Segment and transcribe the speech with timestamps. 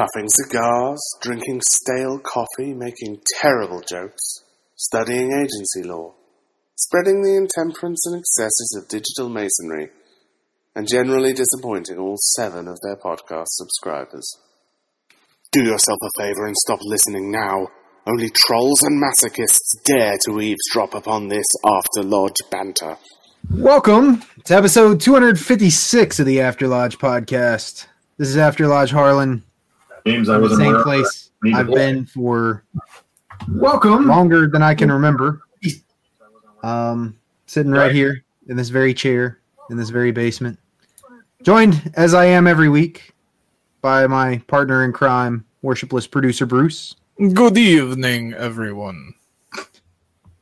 [0.00, 4.44] Puffing cigars, drinking stale coffee, making terrible jokes,
[4.74, 6.14] studying agency law,
[6.74, 9.90] spreading the intemperance and excesses of digital masonry,
[10.74, 14.38] and generally disappointing all seven of their podcast subscribers.
[15.52, 17.68] Do yourself a favor and stop listening now.
[18.06, 22.96] Only trolls and masochists dare to eavesdrop upon this after lodge banter.
[23.50, 27.86] Welcome to episode 256 of the After Lodge podcast.
[28.16, 29.44] This is After Lodge Harlan,
[30.04, 32.64] Games I wasn't same place I I've been for
[33.48, 34.06] Welcome.
[34.06, 35.42] longer than I can remember.
[36.62, 37.16] Um,
[37.46, 40.58] sitting right here in this very chair in this very basement,
[41.42, 43.14] joined as I am every week
[43.80, 46.96] by my partner in crime, worshipless producer Bruce,
[47.34, 49.14] Good evening, everyone.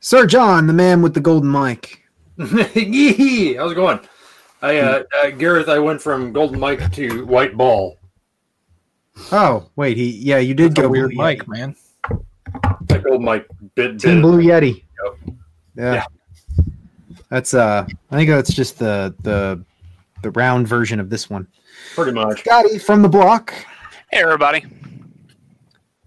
[0.01, 2.05] Sir John, the man with the golden mic.
[2.75, 4.01] Yee, How's it going?
[4.63, 7.98] I uh, uh, Gareth, I went from golden mic to white ball.
[9.33, 11.75] Oh wait, he yeah, you did That's go a weird Blue mic, man.
[12.87, 14.85] That golden mic bit, Team bit Blue Yeti.
[15.05, 15.37] Yep.
[15.77, 15.95] Yeah.
[15.95, 16.05] Yeah.
[17.29, 19.63] That's uh I think that's just the the
[20.23, 21.47] the round version of this one.
[21.95, 22.41] pretty much.
[22.41, 23.53] Scotty from the block
[24.11, 24.65] Hey, everybody.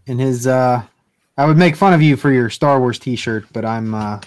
[0.07, 0.81] in his uh
[1.37, 4.19] I would make fun of you for your Star Wars t-shirt, but I'm uh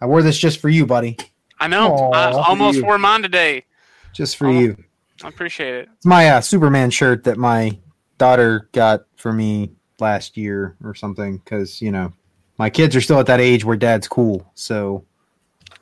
[0.00, 1.16] I wore this just for you, buddy.
[1.60, 2.10] I know.
[2.12, 2.84] I almost you.
[2.84, 3.64] wore mine today.
[4.12, 4.50] Just for Oh.
[4.58, 4.76] you.
[5.22, 5.88] I appreciate it.
[5.96, 7.78] It's my uh, Superman shirt that my
[8.22, 12.12] daughter got for me last year or something cuz, you know,
[12.56, 14.48] my kids are still at that age where dad's cool.
[14.54, 15.04] So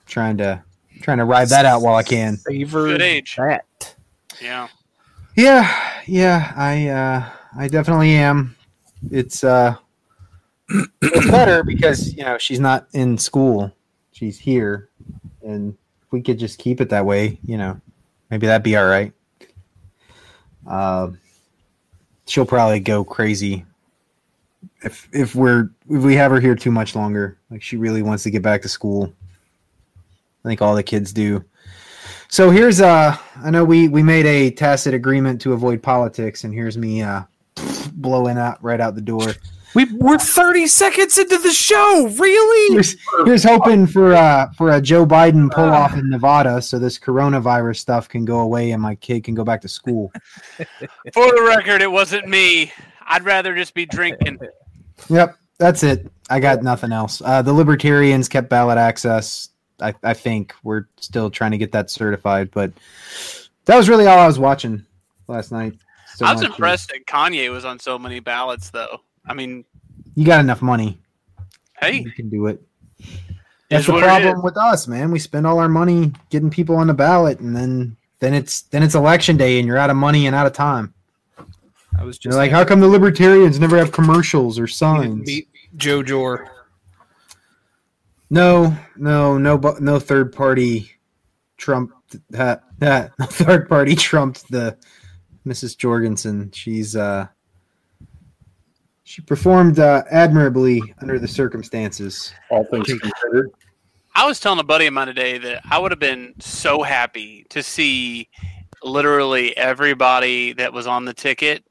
[0.06, 0.62] trying to
[1.02, 2.38] trying to ride that out while I can.
[2.38, 3.36] Savor Good age.
[3.36, 3.94] that.
[4.40, 4.68] Yeah.
[5.36, 7.28] Yeah, yeah, I uh
[7.58, 8.56] I definitely am.
[9.10, 9.76] It's uh
[11.02, 13.70] it's better because you know she's not in school.
[14.12, 14.88] She's here.
[15.42, 15.76] And
[16.06, 17.78] if we could just keep it that way, you know,
[18.30, 19.12] maybe that'd be all right.
[20.66, 21.10] Uh,
[22.30, 23.66] she'll probably go crazy
[24.82, 27.36] if if we're if we have her here too much longer.
[27.50, 29.12] Like she really wants to get back to school.
[30.44, 31.44] I think all the kids do.
[32.28, 36.54] So here's uh I know we we made a tacit agreement to avoid politics and
[36.54, 37.22] here's me uh
[37.92, 39.34] blowing out right out the door.
[39.74, 42.08] We we're 30 seconds into the show.
[42.18, 42.74] Really?
[42.74, 46.98] Here's, here's hoping for uh for a Joe Biden pull off in Nevada so this
[46.98, 50.12] coronavirus stuff can go away and my kid can go back to school.
[51.12, 52.72] For the record, it wasn't me.
[53.06, 54.38] I'd rather just be drinking.
[55.08, 56.10] Yep, that's it.
[56.28, 57.20] I got nothing else.
[57.24, 59.48] Uh, the Libertarians kept ballot access.
[59.80, 62.72] I, I think we're still trying to get that certified, but
[63.64, 64.84] that was really all I was watching
[65.26, 65.74] last night.
[66.14, 69.00] So I was impressed that Kanye was on so many ballots, though.
[69.30, 69.64] I mean,
[70.16, 71.00] You got enough money.
[71.80, 72.60] hey, You can do it.
[73.68, 75.12] That's the problem with us, man.
[75.12, 78.82] We spend all our money getting people on the ballot, and then then it's then
[78.82, 80.92] it's election day, and you're out of money and out of time.
[81.96, 85.24] I was just like, how come the libertarians never have commercials or signs?
[85.24, 86.50] beat Jo Jor.
[88.30, 90.90] No, no, no, no third party
[91.56, 91.92] Trump.
[92.30, 94.76] That that no third party trumped the
[95.46, 95.76] Mrs.
[95.76, 96.50] Jorgensen.
[96.52, 97.28] She's uh
[99.10, 102.32] she performed uh, admirably under the circumstances.
[102.48, 103.50] All things considered.
[104.14, 107.44] I was telling a buddy of mine today that I would have been so happy
[107.50, 108.28] to see
[108.84, 111.64] literally everybody that was on the ticket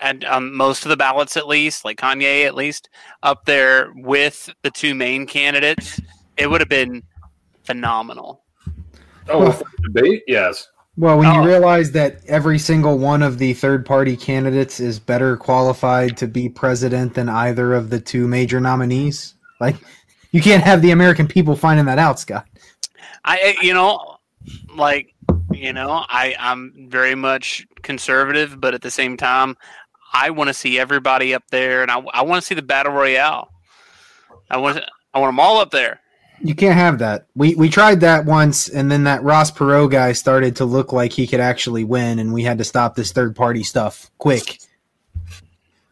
[0.00, 2.88] and um, most of the ballots at least like kanye at least
[3.22, 6.00] up there with the two main candidates
[6.36, 7.02] it would have been
[7.62, 8.42] phenomenal
[9.28, 10.22] Oh, for debate?
[10.26, 10.66] Yes.
[10.98, 11.34] Well, when Oh.
[11.42, 16.26] you realize that every single one of the third party candidates is better qualified to
[16.26, 19.76] be president than either of the two major nominees, like
[20.32, 22.46] you can't have the American people finding that out, Scott.
[23.24, 24.16] i you know
[24.76, 25.14] like
[25.52, 29.56] you know i i'm very much conservative but at the same time
[30.12, 32.92] i want to see everybody up there and i, I want to see the battle
[32.92, 33.50] royale
[34.50, 34.78] i want
[35.14, 36.00] i want them all up there
[36.40, 37.26] You can't have that.
[37.34, 41.12] We we tried that once, and then that Ross Perot guy started to look like
[41.12, 44.60] he could actually win, and we had to stop this third party stuff quick.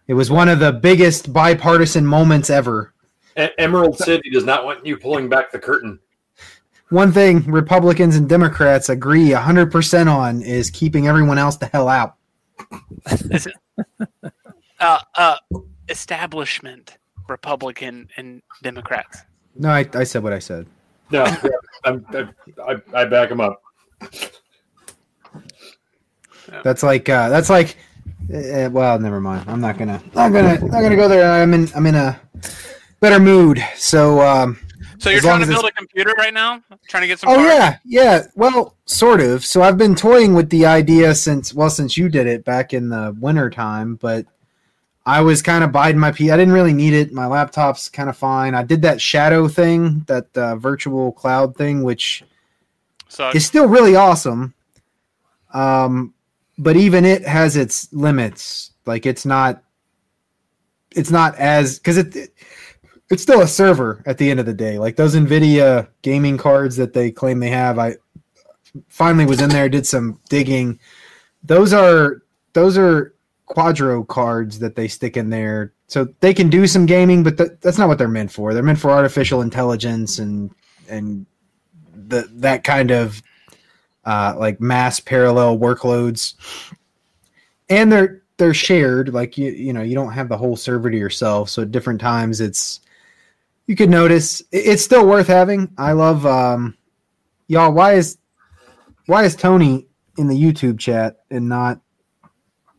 [0.06, 2.92] It was one of the biggest bipartisan moments ever.
[3.38, 5.98] E- Emerald City does not want you pulling back the curtain.
[6.90, 12.14] One thing Republicans and Democrats agree 100% on is keeping everyone else the hell out.
[14.80, 15.36] uh uh
[15.88, 16.96] establishment
[17.28, 19.22] Republican and Democrats.
[19.58, 20.66] No, I, I said what I said.
[21.10, 21.36] No, yeah,
[21.84, 23.62] I'm, I, I, I back him up.
[26.62, 27.76] That's like uh, that's like.
[28.32, 29.48] Uh, well, never mind.
[29.48, 30.02] I'm not gonna.
[30.14, 30.54] I'm gonna.
[30.54, 31.30] I'm gonna go there.
[31.30, 31.68] I'm in.
[31.74, 32.20] I'm in a
[33.00, 33.62] better mood.
[33.76, 34.20] So.
[34.20, 34.58] Um,
[34.98, 36.62] So you're As long trying to as it's- build a computer right now?
[36.88, 37.48] Trying to get some oh parts?
[37.48, 38.22] yeah, yeah.
[38.34, 39.44] Well, sort of.
[39.44, 42.88] So I've been toying with the idea since well since you did it back in
[42.88, 44.26] the winter time, but
[45.06, 46.32] I was kind of biding my pee.
[46.32, 47.12] I didn't really need it.
[47.12, 48.56] My laptop's kind of fine.
[48.56, 52.24] I did that shadow thing, that uh, virtual cloud thing, which
[53.08, 54.52] So is still really awesome.
[55.54, 56.12] Um,
[56.58, 58.72] but even it has its limits.
[58.84, 59.62] Like it's not,
[60.90, 62.32] it's not as because it,
[63.08, 64.76] it's still a server at the end of the day.
[64.76, 67.78] Like those Nvidia gaming cards that they claim they have.
[67.78, 67.96] I
[68.88, 70.80] finally was in there, did some digging.
[71.44, 72.22] Those are
[72.54, 73.14] those are
[73.48, 77.52] Quadro cards that they stick in there, so they can do some gaming, but th-
[77.60, 78.52] that's not what they're meant for.
[78.52, 80.50] They're meant for artificial intelligence and
[80.88, 81.26] and
[81.94, 83.22] the that kind of
[84.04, 86.34] uh, like mass parallel workloads,
[87.68, 89.12] and they're they're shared.
[89.12, 92.00] Like you you know you don't have the whole server to yourself, so at different
[92.00, 92.80] times it's
[93.66, 95.72] you could notice it's still worth having.
[95.76, 96.76] I love um,
[97.48, 97.72] y'all.
[97.72, 98.18] Why is
[99.06, 101.80] why is Tony in the YouTube chat and not?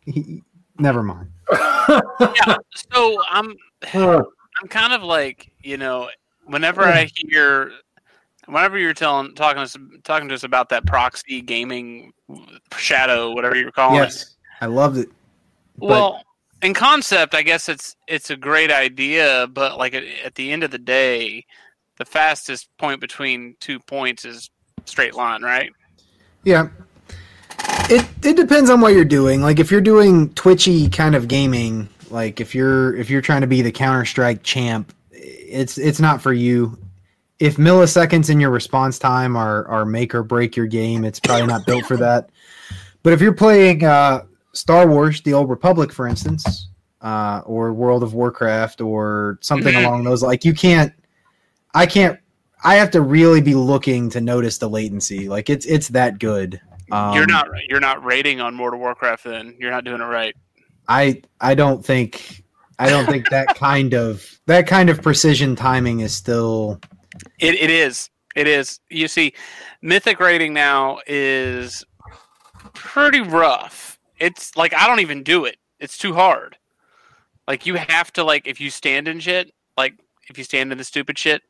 [0.05, 0.43] He,
[0.79, 1.29] never mind.
[1.51, 2.57] yeah,
[2.91, 3.55] so I'm
[3.91, 6.09] I'm kind of like you know
[6.45, 7.71] whenever I hear
[8.47, 12.13] whenever you're telling talking to us talking to us about that proxy gaming
[12.77, 14.05] shadow whatever you're calling it.
[14.05, 15.09] Yes, I loved it.
[15.77, 16.23] Well,
[16.61, 20.63] in concept, I guess it's it's a great idea, but like at, at the end
[20.63, 21.45] of the day,
[21.97, 24.49] the fastest point between two points is
[24.85, 25.71] straight line, right?
[26.43, 26.69] Yeah.
[27.89, 29.41] It it depends on what you're doing.
[29.41, 33.47] Like if you're doing twitchy kind of gaming, like if you're if you're trying to
[33.47, 36.77] be the Counter Strike champ, it's it's not for you.
[37.39, 41.47] If milliseconds in your response time are are make or break your game, it's probably
[41.47, 42.29] not built for that.
[43.03, 44.23] But if you're playing uh,
[44.53, 46.67] Star Wars: The Old Republic, for instance,
[47.01, 49.85] uh, or World of Warcraft, or something Mhm.
[49.85, 50.91] along those, like you can't,
[51.73, 52.19] I can't,
[52.65, 55.29] I have to really be looking to notice the latency.
[55.29, 56.59] Like it's it's that good.
[56.91, 59.25] Um, you're not you're not rating on World of Warcraft.
[59.25, 60.35] Then you're not doing it right.
[60.87, 62.43] I I don't think
[62.79, 66.79] I don't think that kind of that kind of precision timing is still
[67.39, 68.09] It it is.
[68.35, 68.79] It is.
[68.89, 69.33] You see,
[69.81, 71.83] Mythic raiding now is
[72.73, 73.99] pretty rough.
[74.19, 75.57] It's like I don't even do it.
[75.79, 76.57] It's too hard.
[77.47, 79.93] Like you have to like if you stand in shit, like
[80.29, 81.41] if you stand in the stupid shit,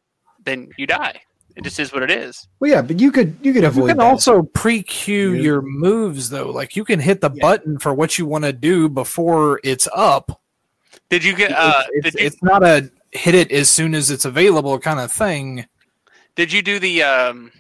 [0.44, 1.22] then you die.
[1.58, 2.48] It just is what it is.
[2.60, 3.82] well yeah, but you could you could avoid.
[3.82, 4.06] You can that.
[4.06, 5.42] also pre-cue Yeah.
[5.42, 6.52] your moves though.
[6.52, 7.42] Like you can hit the Yeah.
[7.42, 10.40] button for what you want to do before it's up.
[11.10, 14.12] Did you get uh it's, did you it's not a hit it as soon as
[14.12, 15.66] it's available kind of thing.
[16.36, 17.52] did you do the um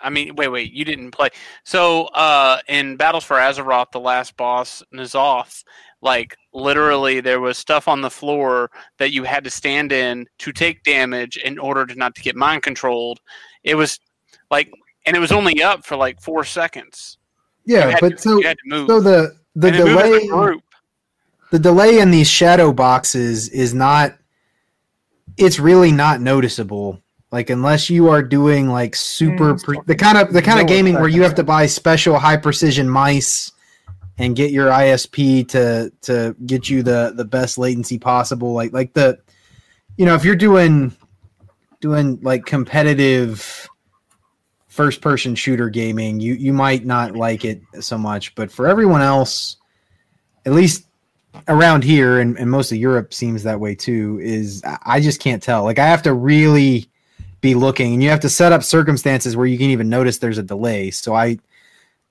[0.00, 1.28] I mean wait wait, you didn't play.
[1.64, 5.64] So uh in Battles for Azeroth, the last boss, N'Zoth,
[6.00, 10.52] like literally there was stuff on the floor that you had to stand in to
[10.52, 13.20] take damage in order to not to get mind controlled.
[13.64, 13.98] It was
[14.50, 14.70] like
[15.06, 17.18] and it was only up for like four seconds.
[17.64, 18.88] You yeah, had but to, so you had to move.
[18.88, 20.62] so the the and then move delay group.
[21.50, 24.16] the delay in these shadow boxes is not
[25.36, 27.00] it's really not noticeable
[27.30, 30.66] like unless you are doing like super Mm, pre- the kind of the kind of
[30.66, 33.52] gaming where you have to buy special high precision mice
[34.18, 38.92] and get your ISP to to get you the the best latency possible like like
[38.94, 39.18] the
[39.96, 40.94] you know if you're doing
[41.80, 43.68] doing like competitive
[44.66, 49.00] first person shooter gaming you you might not like it so much but for everyone
[49.02, 49.56] else
[50.46, 50.88] at least
[51.46, 55.42] around here and, and most of Europe seems that way too is I- just can't
[55.42, 55.62] tell.
[55.64, 56.90] Like I have to really
[57.40, 60.38] be looking and you have to set up circumstances where you can even notice there's
[60.38, 60.90] a delay.
[60.90, 61.38] So I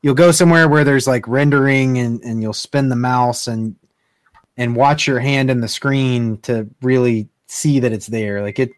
[0.01, 3.75] you'll go somewhere where there's like rendering and, and you'll spin the mouse and
[4.57, 8.41] and watch your hand in the screen to really see that it's there.
[8.41, 8.71] Like it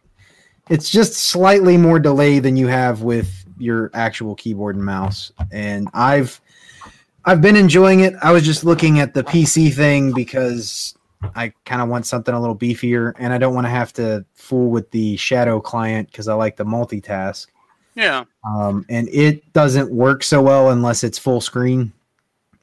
[0.68, 5.32] it's just slightly more delay than you have with your actual keyboard and mouse.
[5.50, 6.40] And I've
[7.24, 8.14] I've been enjoying it.
[8.22, 10.94] I was just looking at the PC thing because
[11.34, 14.24] I kind of want something a little beefier, and I don't want to have to
[14.34, 17.46] fool with the Shadow client because I like the multitask.
[18.00, 18.24] Yeah.
[18.44, 21.92] Um, and it doesn't work so well unless it's full screen.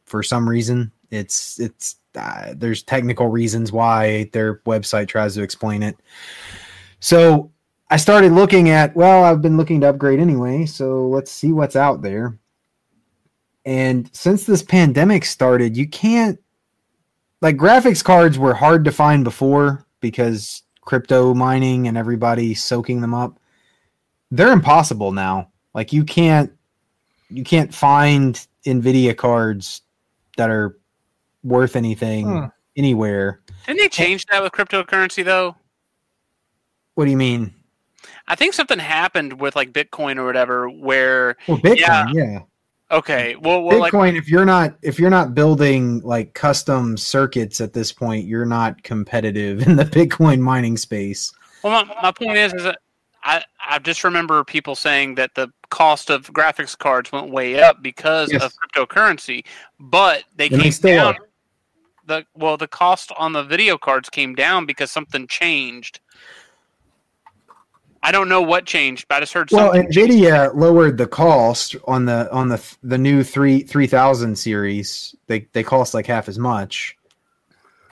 [0.05, 5.83] For some reason, it's it's uh, there's technical reasons why their website tries to explain
[5.83, 5.95] it.
[7.01, 7.51] So
[7.91, 11.75] I started looking at well, I've been looking to upgrade anyway, so let's see what's
[11.75, 12.35] out there.
[13.63, 16.39] And since this pandemic started, you can't
[17.41, 23.13] like graphics cards were hard to find before because crypto mining and everybody soaking them
[23.13, 23.39] up.
[24.31, 25.51] They're impossible now.
[25.73, 26.51] Like you can't
[27.29, 29.81] you can't find Nvidia cards
[30.37, 30.77] that are
[31.43, 32.45] worth anything Hmm.
[32.75, 33.41] anywhere.
[33.65, 35.55] Didn't they change that with cryptocurrency though?
[36.95, 37.53] What do you mean?
[38.27, 42.07] I think something happened with like Bitcoin or whatever where Well, Bitcoin, Yeah.
[42.13, 42.39] yeah.
[42.91, 47.61] okay, well, well like Bitcoin, if you're not if you're not building like custom circuits
[47.61, 51.31] at this point, you're not competitive in the Bitcoin mining space.
[51.63, 52.79] Well, my, my point is, is that
[53.23, 57.81] I, I just remember people saying that the cost of graphics cards went way up
[57.81, 58.43] because Yes.
[58.43, 59.45] of cryptocurrency,
[59.79, 61.13] but they And they came still down.
[61.15, 61.17] are.
[62.05, 65.99] The well, the cost on the video cards came down because something changed.
[68.01, 69.73] I don't know what changed, but I just heard Well.
[69.73, 75.13] Nvidia lowered the cost on the on the the new three three thousand series.
[75.27, 76.97] They they cost like half as much,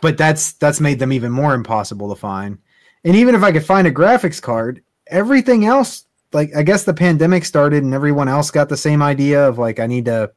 [0.01, 2.60] but that's that's made them even more impossible to find.
[3.03, 6.93] And even if I could find a graphics card, everything else, like I guess the
[6.93, 10.31] pandemic started and everyone else got the same idea of like I need to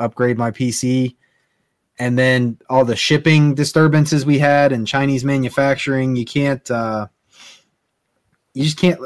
[0.00, 1.16] upgrade my PC,
[1.98, 6.68] and then all the shipping disturbances we had and Chinese manufacturing, you can't.
[6.70, 7.08] uh
[8.54, 9.00] you just can't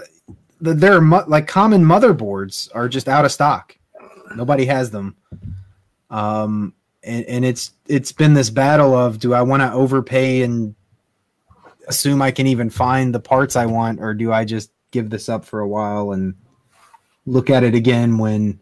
[0.60, 3.76] there are mo- like common motherboards are just out of stock.
[4.34, 5.16] Nobody has them.
[6.10, 10.74] Um, and, and it's it's been this battle of do I want to overpay and
[11.86, 15.28] assume I can even find the parts I want, or do I just give this
[15.28, 16.34] up for a while and
[17.26, 18.60] look at it again when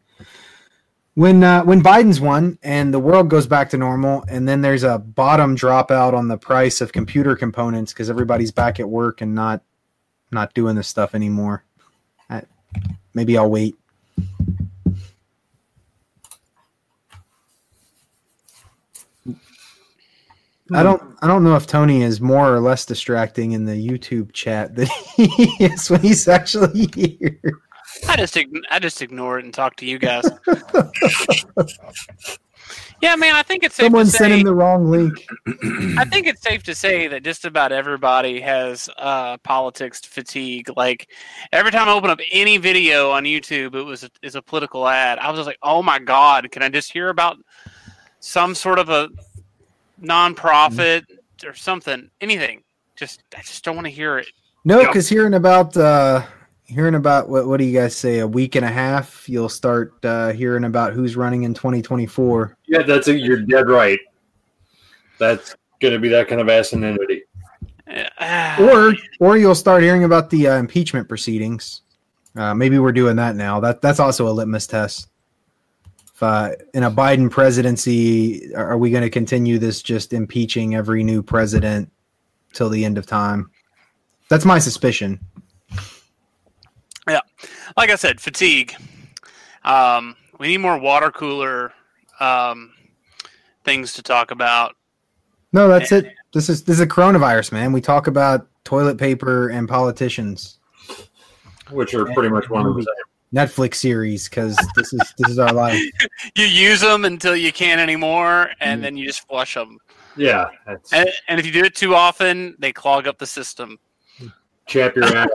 [1.14, 4.82] when uh, when Biden's won and the world goes back to normal, and then there's
[4.82, 9.34] a bottom dropout on the price of computer components because everybody's back at work and
[9.34, 9.62] not
[10.30, 11.64] not doing this stuff anymore.
[12.28, 12.42] I,
[13.14, 13.76] maybe I'll wait.
[20.72, 21.02] I don't.
[21.22, 24.88] I don't know if Tony is more or less distracting in the YouTube chat than
[25.14, 25.24] he
[25.60, 27.40] is when he's actually here.
[28.08, 28.36] I just
[28.70, 30.24] I just ignore it and talk to you guys.
[33.00, 35.14] yeah, man, I think it's safe Someone to sent him the wrong link.
[35.98, 40.70] I think it's safe to say that just about everybody has uh, politics fatigue.
[40.76, 41.08] Like
[41.52, 44.88] every time I open up any video on YouTube, it was a, is a political
[44.88, 45.18] ad.
[45.18, 47.36] I was just like, oh my god, can I just hear about
[48.18, 49.08] some sort of a
[50.02, 51.04] nonprofit
[51.44, 52.62] or something, anything?
[52.96, 54.26] Just I just don't want to hear it.
[54.64, 54.86] No, Yeah.
[54.86, 56.22] because hearing about uh,
[56.64, 58.20] hearing about what what do you guys say?
[58.20, 62.56] A week and a half, you'll start uh, hearing about who's running in 2024.
[62.66, 63.98] Yeah, that's a, you're dead right.
[65.18, 67.20] That's going to be that kind of asininity.
[68.18, 71.82] Uh, or or you'll start hearing about the uh, impeachment proceedings.
[72.34, 73.60] Uh, maybe we're doing that now.
[73.60, 75.08] That that's also a litmus test.
[76.16, 80.74] If, uh, in a Biden presidency, are are we going to continue this just impeaching
[80.74, 81.92] every new president
[82.54, 83.50] till the end of time?
[84.30, 85.20] That's my suspicion.
[87.06, 87.20] Yeah,
[87.76, 88.74] like I said, fatigue.
[89.62, 91.74] Um, we need more water cooler
[92.18, 92.72] um,
[93.64, 94.74] things to talk about.
[95.52, 96.14] No, that's it.
[96.32, 97.74] This is this is a coronavirus, man.
[97.74, 100.60] We talk about toilet paper and politicians.
[101.70, 103.05] which are pretty much one of the same.
[103.34, 105.80] Netflix series because this is this is our life.
[106.36, 108.54] You use them until you can't anymore, Mm.
[108.60, 109.78] and then you just flush them.
[110.16, 113.78] Yeah, that's And, and if you do it too often, they clog up the system.
[114.66, 115.28] chap your ass.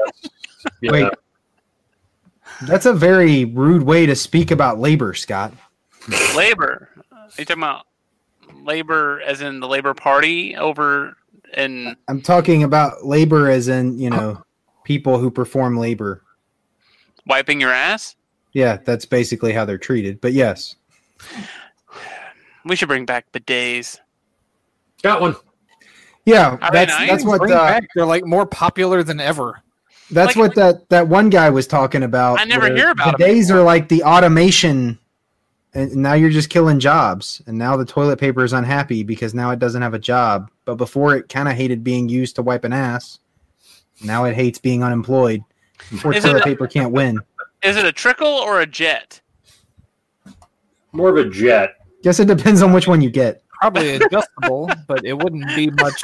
[0.81, 0.91] Yeah.
[0.91, 1.11] Wait.
[2.63, 5.53] That's a very rude way to speak about labor, Scott.
[6.35, 6.89] labor.
[7.11, 7.85] Are you talking about
[8.63, 11.15] labor as in the Labor Party over
[11.57, 14.43] in I'm talking about labor as in you know
[14.83, 16.23] people who perform labor.
[17.31, 18.17] Wiping your ass?
[18.51, 20.19] Yeah, that's basically how they're treated.
[20.19, 20.75] But yes,
[22.65, 23.99] We should bring back bidets.
[25.01, 25.35] Got one.
[26.25, 29.61] yeah, I that's I that's what Bring uh, back, they're like more popular than ever.
[30.11, 32.39] that's like- what that that one guy was talking about.
[32.39, 34.99] I never hear about the him days are like the automation,
[35.73, 37.41] and now you're just killing jobs.
[37.47, 40.51] And now the toilet paper is unhappy because now it doesn't have a job.
[40.65, 43.17] But before it kind of hated being used to wipe an ass.
[44.03, 45.43] Now it hates being unemployed.
[46.03, 47.19] Or Is it toilet a- paper can't win.
[47.63, 49.21] Is it a trickle or a jet?
[50.93, 51.75] More of a jet.
[52.03, 53.43] Guess it depends on which one you get.
[53.59, 56.01] Probably adjustable, but it wouldn't be much.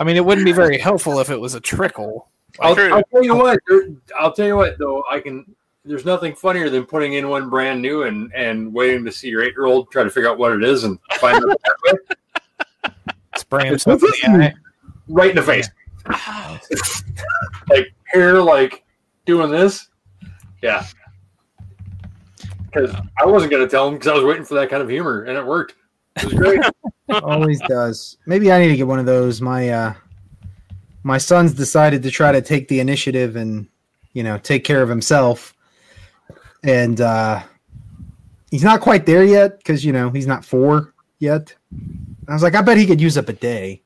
[0.00, 2.28] I mean, it wouldn't be very helpful if it was a trickle.
[2.60, 3.60] I'll, I'll tell you what.
[3.68, 3.88] there-
[4.18, 4.78] I'll tell you what.
[4.78, 5.44] Though I can.
[5.84, 9.42] There's nothing funnier than putting in one brand new and and waiting to see your
[9.42, 12.00] eight year old try to figure out what it is and find out that
[12.84, 12.90] way.
[13.36, 14.54] Spray himself in the eye.
[15.08, 15.68] right in the face.
[16.10, 16.58] Oh,
[17.70, 18.84] like hair, like
[19.28, 19.88] doing this.
[20.62, 20.84] Yeah.
[22.64, 24.88] Because I wasn't going to tell him because I was waiting for that kind of
[24.88, 25.76] humor, and it worked.
[26.16, 26.60] It was great.
[27.22, 28.16] Always does.
[28.26, 29.40] Maybe I need to get one of those.
[29.40, 29.94] My uh
[31.04, 33.68] my son's decided to try to take the initiative and
[34.12, 35.54] you know take care of himself,
[36.64, 37.42] and uh,
[38.50, 41.54] he's not quite there yet because you know he's not four yet.
[42.28, 43.82] I was like, I bet he could use up a day.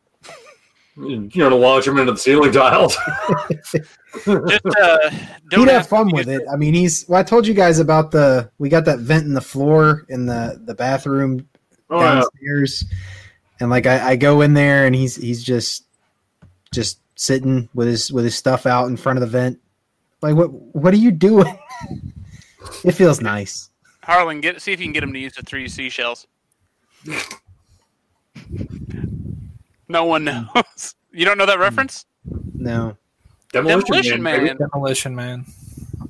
[0.96, 2.96] You know, to launch him into the ceiling tiles.
[3.50, 3.76] Just
[4.26, 5.10] uh,
[5.48, 6.46] don't He'd have ask fun with use it.
[6.52, 7.08] I mean, he's.
[7.08, 8.50] Well, I told you guys about the.
[8.58, 11.48] We got that vent in the floor in the the bathroom
[11.88, 12.14] Oh, yeah.
[12.14, 12.84] downstairs,
[13.60, 15.84] and like I, I go in there and he's he's just
[16.72, 19.60] just sitting with his with his stuff out in front of the vent.
[20.22, 21.58] Like what what are you doing?
[22.84, 23.70] it feels nice.
[24.02, 26.26] Harlan, get see if you can get him to use the three seashells.
[29.92, 30.94] No one knows.
[31.14, 32.06] You don't know that reference?
[32.54, 32.96] No,
[33.52, 34.44] Demolition, Demolition Man.
[34.44, 34.56] Man.
[34.56, 35.44] Demolition Man.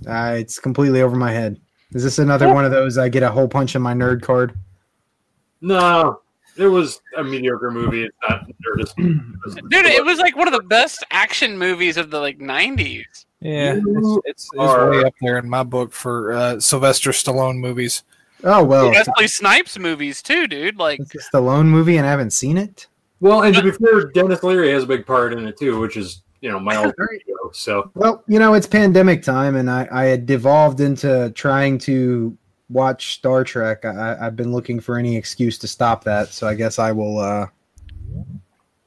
[0.08, 1.60] uh, it's completely over my head.
[1.92, 2.98] Is this another one of those?
[2.98, 4.54] I get a whole punch in my nerd card.
[5.60, 6.20] No,
[6.56, 8.04] it was a mediocre movie.
[8.04, 8.46] It's not.
[8.96, 9.04] They're
[9.70, 13.24] Dude, it was like one of the best action movies of the like '90s.
[13.40, 17.10] Yeah, it's, You it's, it's are- way up there in my book for uh, Sylvester
[17.10, 18.04] Stallone movies.
[18.44, 20.76] Oh well, it's Wesley Snipes movies too, dude.
[20.78, 22.86] Like, it's a Stallone movie and I haven't seen it.
[23.22, 25.96] Well, and to be fair, Denis Leary has a big part in it too, which
[25.96, 27.50] is you know my old show.
[27.52, 32.36] So Well, you know, it's pandemic time, and I, I had devolved into trying to
[32.68, 33.84] watch Star Trek.
[33.84, 37.20] I, I've been looking for any excuse to stop that, so I guess I will
[37.20, 37.46] uh,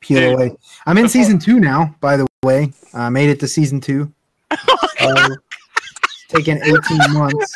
[0.01, 0.33] peel Dude.
[0.33, 0.57] away.
[0.85, 2.73] I'm in season two now, by the way.
[2.93, 4.11] I made it to season two.
[5.01, 5.29] Uh,
[6.29, 7.53] taken 18 months.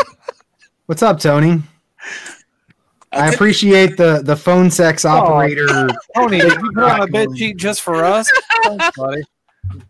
[0.86, 1.60] What's up, Tony?
[3.12, 5.66] I appreciate the, the phone sex operator.
[6.14, 8.30] Tony, did you put on a bed sheet just for us?
[8.62, 9.22] Thanks, buddy.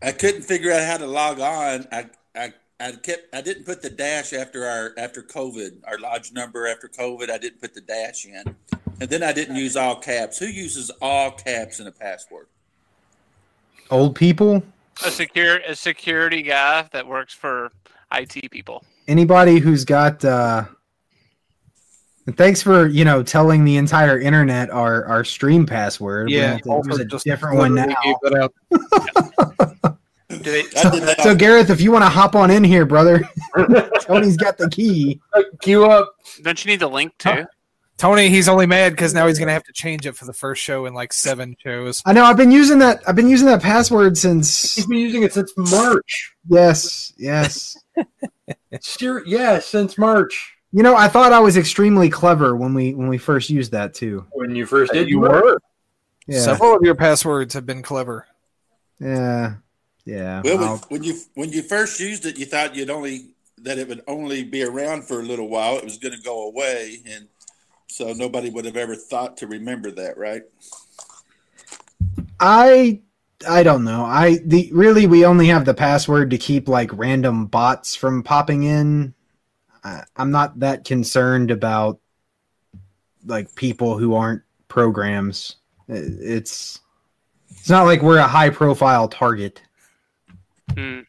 [0.03, 1.87] I couldn't figure out how to log on.
[1.93, 3.35] I, I, I kept.
[3.35, 7.31] I didn't put the dash after our after COVID, our lodge number after COVID.
[7.31, 8.57] I didn't put the dash in,
[9.01, 10.39] and then I didn't use all caps.
[10.39, 12.47] Who uses all caps in a password?
[13.91, 14.63] Old people?
[15.05, 17.71] a secure a security guy that works for
[18.13, 18.85] IT people.
[19.09, 20.65] anybody who's got uh
[22.27, 26.99] and thanks for you know telling the entire internet our our stream password Yeah, there's
[26.99, 28.55] a just different one now gave it out.
[30.31, 33.29] Do they, I so gareth if you want to hop on in here brother
[34.01, 35.21] tony's got the key
[35.61, 36.15] queue up.
[36.43, 37.45] don't you need the link too?
[37.99, 40.63] Tony, he's only mad because now he's gonna have to change it for the first
[40.63, 42.01] show in like seven shows.
[42.07, 45.23] i know i've been using that i've been using that password since He's been using
[45.25, 46.33] it since March.
[46.49, 47.77] yes yes
[48.83, 53.09] Sure, yeah, since March you know i thought i was extremely clever when we when
[53.09, 55.09] we first used that too when you first uh, did.
[55.09, 55.59] You were.
[56.27, 58.27] yeah Several of your passwords have been clever.
[59.01, 59.55] yeah
[60.05, 63.35] yeah Well, when, I'll- when you when you first used it, you thought you'd only
[63.63, 65.77] that it would only be around for a little while.
[65.77, 67.29] It was going to go away, and
[67.89, 70.43] so nobody would have ever thought to remember that, right?
[72.39, 73.01] I
[73.49, 74.05] I don't know.
[74.05, 78.63] I the really we only have the password to keep like random bots from popping
[78.65, 79.15] in.
[79.85, 82.01] I, I'm not that concerned about
[83.27, 85.57] like people who aren't programs.
[85.89, 86.81] It's
[87.51, 89.61] it's not like we're a high profile target.
[90.75, 91.01] Hmm.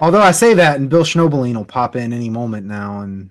[0.00, 3.30] Although I say that, and Bill Schnoebelen will pop in any moment now, and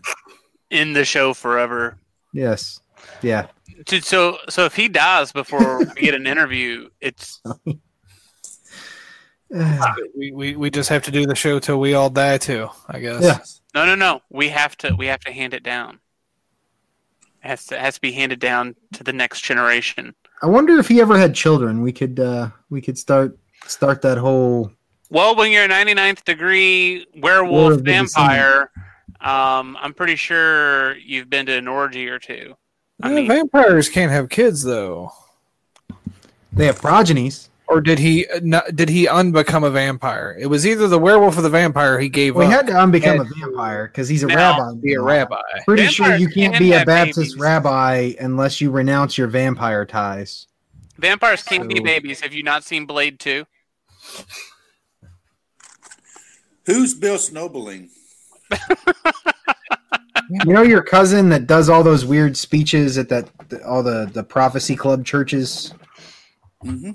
[0.70, 1.98] In the show forever.
[2.34, 2.82] yes,
[3.22, 3.48] yeah,
[3.86, 7.42] Dude, so so if he dies before we get an interview, it's
[10.16, 12.70] We, we we just have to do the show till we all die too.
[12.88, 13.24] I guess.
[13.24, 13.40] yeah.
[13.74, 14.22] no no no.
[14.30, 16.00] We have to we have to hand it down.
[17.44, 20.14] It has to it has to be handed down to the next generation.
[20.42, 21.82] I wonder if he ever had children.
[21.82, 24.72] We could uh we could start start that whole
[25.10, 28.70] Well, when you're a 99th degree werewolf vampire,
[29.22, 32.56] um, I'm pretty sure you've been to an orgy or two.
[33.02, 35.12] I Yeah, mean, vampires can't have kids though.
[36.54, 37.50] they have progenies.
[37.70, 40.36] Or did he uh, not, did he unbecome a vampire?
[40.40, 43.04] It was either the werewolf or the vampire he gave Well, he had to unbecome
[43.04, 44.74] Had a vampire because he's a rabbi.
[44.82, 45.38] be a rabbi.
[45.66, 47.38] Pretty sure you can't can be a have Baptist babies.
[47.38, 50.48] rabbi unless you renounce your vampire ties.
[50.98, 52.22] vampires can't be babies.
[52.22, 53.46] Have you not seen Blade 2?
[56.66, 57.90] Who's Bill Snowballing?
[60.32, 64.08] You know your cousin that does all those weird speeches at that the, all the
[64.14, 65.74] the prophecy club churches.
[66.62, 66.92] hmm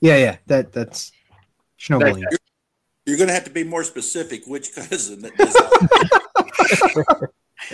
[0.00, 1.12] Yeah, yeah, that that's
[1.78, 2.24] Schnoebelen.
[3.06, 4.46] You're going to have to be more specific.
[4.46, 5.22] Which cousin?
[5.22, 5.32] That?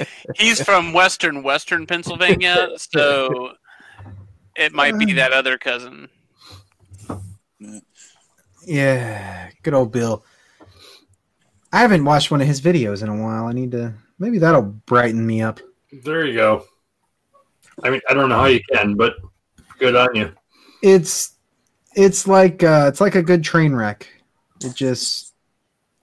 [0.37, 3.53] He's from western western Pennsylvania, so
[4.57, 6.09] it might be that other cousin.
[8.65, 10.25] Yeah, good old Bill.
[11.73, 13.47] I haven't watched one of his videos in a while.
[13.47, 15.61] I need to maybe that'll brighten me up.
[16.05, 16.65] There you go.
[17.83, 19.17] I mean, I don't know how you can, but
[19.79, 20.33] good on you.
[20.83, 21.34] It's
[21.95, 24.09] it's like uh, it's like a good train wreck.
[24.65, 25.35] It just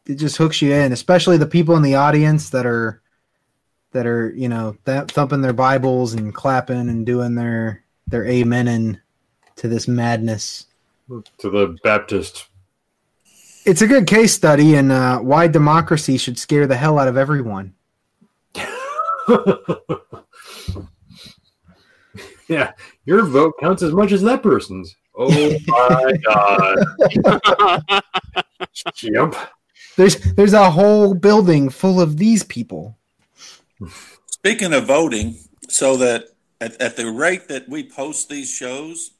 [0.05, 3.01] it just hooks you in, especially the people in the audience that are
[3.91, 8.99] that are you know th- thumping their Bibles and clapping and doing their their amening
[9.57, 10.65] to this madness.
[11.09, 12.47] to the Baptist.
[13.63, 17.15] It's a good case study in uh, why democracy should scare the hell out of
[17.15, 17.75] everyone.
[22.47, 22.71] yeah,
[23.05, 24.95] your vote counts as much as that person's.
[25.23, 28.03] Oh my god!
[29.03, 29.35] Yep.
[29.97, 32.97] There's there's a whole building full of these people.
[34.25, 35.37] Speaking of voting,
[35.69, 36.25] so that
[36.59, 39.11] at, at the rate that we post these shows,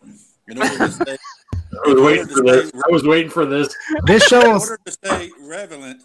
[0.47, 1.17] in order to stay,
[1.85, 2.71] I was waiting for this.
[2.73, 3.75] I was waiting for this.
[4.05, 6.03] This show is order to stay relevant,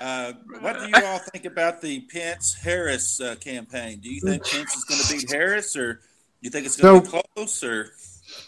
[0.00, 4.00] uh, what do you all think about the Pence Harris uh, campaign?
[4.00, 6.00] Do you think Pence is going to beat Harris, or do
[6.40, 7.62] you think it's going to So- be close?
[7.62, 7.92] Or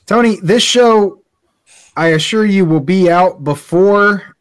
[0.06, 1.22] Tony, this show,
[1.96, 4.36] I assure you, will be out before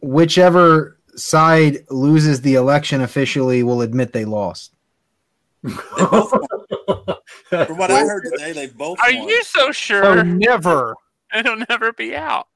[0.00, 4.72] whichever side loses the election officially will admit they lost.
[5.62, 7.16] they both won.
[7.66, 9.28] From what I heard today, they both Are won.
[9.28, 10.24] you so Oh, sure?
[10.24, 10.94] never.
[11.34, 12.48] It'll never be out.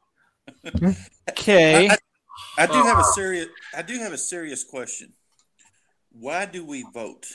[1.31, 1.89] Okay.
[1.89, 1.97] I,
[2.59, 3.47] I do have a serious.
[3.77, 5.13] I do have a serious question.
[6.13, 7.27] Why do we vote?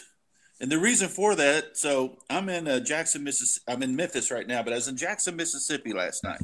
[0.61, 1.75] And the reason for that.
[1.77, 3.63] So I'm in uh, Jackson, Mississippi.
[3.67, 6.39] I'm in Memphis right now, but I was in Jackson, Mississippi last night.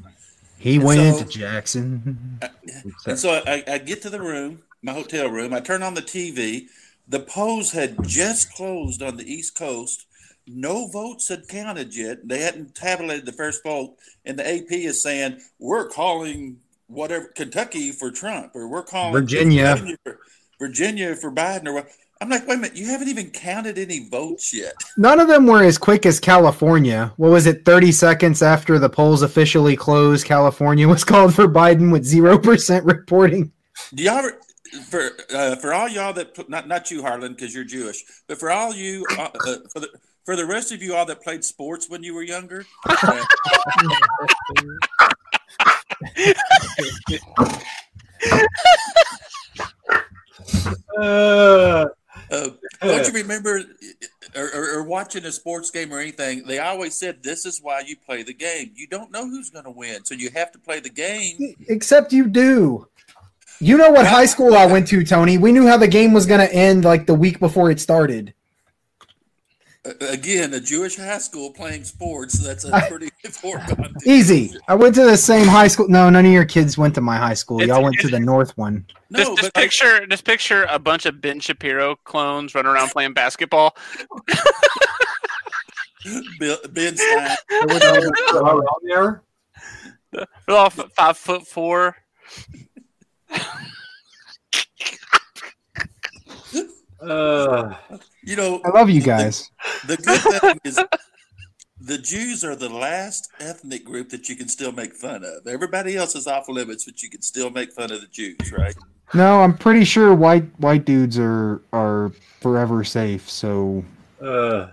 [0.58, 2.39] He And went so- to Jackson.
[3.06, 5.53] And so I, I get to the room, my hotel room.
[5.53, 6.65] I turn on the TV.
[7.08, 10.06] The polls had just closed on the East Coast.
[10.45, 12.27] No votes had counted yet.
[12.27, 17.91] They hadn't tabulated the first vote, and the AP is saying we're calling whatever Kentucky
[17.91, 19.75] for Trump, or we're calling Virginia.
[19.75, 20.19] Virginia for,
[20.60, 21.88] Virginia for Biden, or what.
[22.19, 24.73] I'm like, wait a minute, you haven't even counted any votes yet.
[24.97, 27.13] None of them were as quick as California.
[27.17, 30.25] What was it, 30 seconds after the polls officially closed?
[30.25, 33.51] California was called for Biden with 0% reporting.
[33.93, 34.30] Do y'all
[34.89, 38.51] for uh, for all y'all that not not you Harlan because you're Jewish, but for
[38.51, 39.89] all you uh, uh, for the
[40.25, 42.65] for the rest of you all that played sports when you were younger,
[50.99, 51.86] uh,
[52.32, 52.50] Uh,
[52.82, 53.63] don't you remember
[54.36, 56.44] or, or, or watching a sports game or anything?
[56.46, 58.72] They always said this is why you play the game.
[58.76, 61.56] You don't know who's going to win, so you have to play the game.
[61.68, 62.88] Except you do.
[63.60, 65.38] You know what high school I went to, Tony.
[65.38, 68.34] We knew how the game was going to end like the week before it started.
[69.88, 72.38] Uh, again, a Jewish high school playing sports.
[72.39, 73.93] That's a pretty foregone.
[74.06, 74.54] Easy.
[74.67, 75.88] I went to the same high school.
[75.88, 77.62] No, none of your kids went to my high school.
[77.62, 78.86] It's- Y'all went to the North one.
[79.10, 82.71] No, just, just but like, picture, just picture a bunch of Ben Shapiro clones running
[82.71, 83.76] around playing basketball.
[86.39, 87.38] Bill, Ben Stein.
[87.50, 89.23] how long they are?
[90.12, 90.26] They're
[90.58, 91.95] all five foot four.
[97.01, 97.75] Uh,
[98.23, 99.49] You know, I love you guys.
[99.86, 100.79] The good thing is,
[101.79, 105.45] the Jews are the last ethnic group that you can still make fun of.
[105.47, 108.75] Everybody else is off limits, but you can still make fun of the Jews, right?
[109.13, 113.29] No, I'm pretty sure white white dudes are are forever safe.
[113.29, 113.86] So
[114.21, 114.67] uh,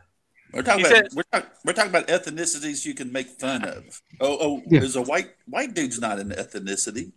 [0.52, 4.02] We're talking about said- we're, talk, we're talking about ethnicities you can make fun of.
[4.20, 4.80] Oh, oh, Yeah.
[4.80, 7.12] there's a white white dude's not an ethnicity,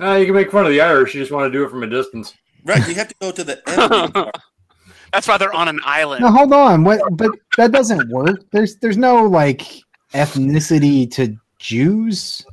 [0.00, 1.14] uh, you can make fun of the Irish.
[1.14, 2.34] You just want to do it from a distance.
[2.64, 2.86] Right?
[2.88, 4.34] You have to go to the ethnic.
[5.12, 6.22] That's why they're on an island.
[6.24, 6.82] no, hold on.
[6.82, 7.00] What?
[7.16, 8.44] But that doesn't work.
[8.50, 9.62] There's there's no like
[10.12, 12.44] ethnicity to Jews.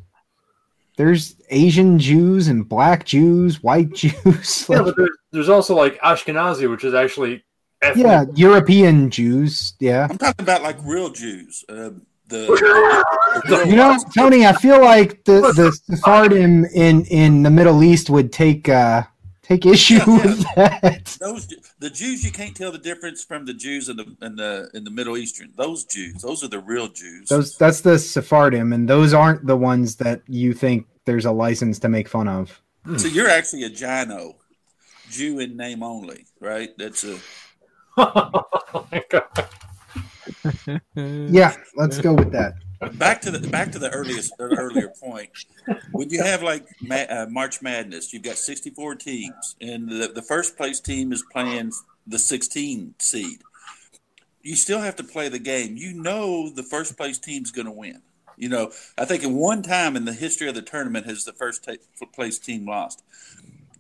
[0.98, 4.68] There's Asian Jews and black Jews, white Jews.
[4.70, 7.44] Yeah, but there's, there's also like Ashkenazi, which is actually
[7.82, 8.06] ethnic.
[8.06, 9.74] yeah, European Jews.
[9.80, 10.08] Yeah.
[10.10, 11.66] I'm talking about like real Jews.
[11.68, 11.92] Uh,
[12.28, 12.46] the,
[13.48, 14.06] the real You know, ones.
[14.16, 19.04] Tony, I feel like the the Sephardim in in the Middle East would take uh
[19.44, 20.26] take issue Yeah, yeah.
[20.26, 21.18] with that.
[21.20, 21.48] those
[21.80, 24.84] the Jews you can't tell the difference from the Jews in the in the in
[24.84, 25.52] the Middle Eastern.
[25.56, 27.30] Those Jews, those are the real Jews.
[27.30, 31.80] Those that's the Sephardim, and those aren't the ones that you think there's a license
[31.80, 32.62] to make fun of.
[32.86, 32.98] Hmm.
[32.98, 34.36] So you're actually a Gino,
[35.10, 36.70] Jew in name only, right?
[36.78, 37.20] That's a
[37.98, 39.24] oh my god.
[40.96, 42.54] Yeah, let's go with that.
[42.90, 45.30] Back to the back to the earliest the earlier point.
[45.92, 50.58] When you have like uh, March Madness, you've got 64 teams, and the, the first
[50.58, 51.72] place team is playing
[52.08, 53.42] the 16 seed.
[54.42, 55.78] You still have to play the game.
[55.78, 58.02] You know the first place team's going to win.
[58.38, 61.34] You know, I think in one time in the history of the tournament has the
[61.34, 61.68] first
[62.14, 63.04] place team lost.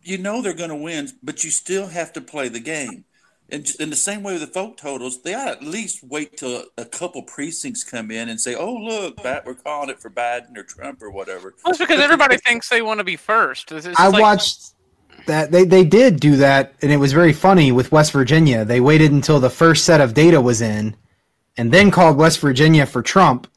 [0.03, 3.05] You know they're going to win, but you still have to play the game.
[3.51, 6.37] And in the same way with the vote totals, they ought to at least wait
[6.37, 10.09] till a couple precincts come in and say, "Oh, look, Bat, we're calling it for
[10.09, 13.71] Biden or Trump or whatever." Well, it's because everybody thinks they want to be first.
[13.71, 14.73] It's, it's I like- watched
[15.27, 18.63] that they they did do that, and it was very funny with West Virginia.
[18.63, 20.95] They waited until the first set of data was in,
[21.57, 23.47] and then called West Virginia for Trump.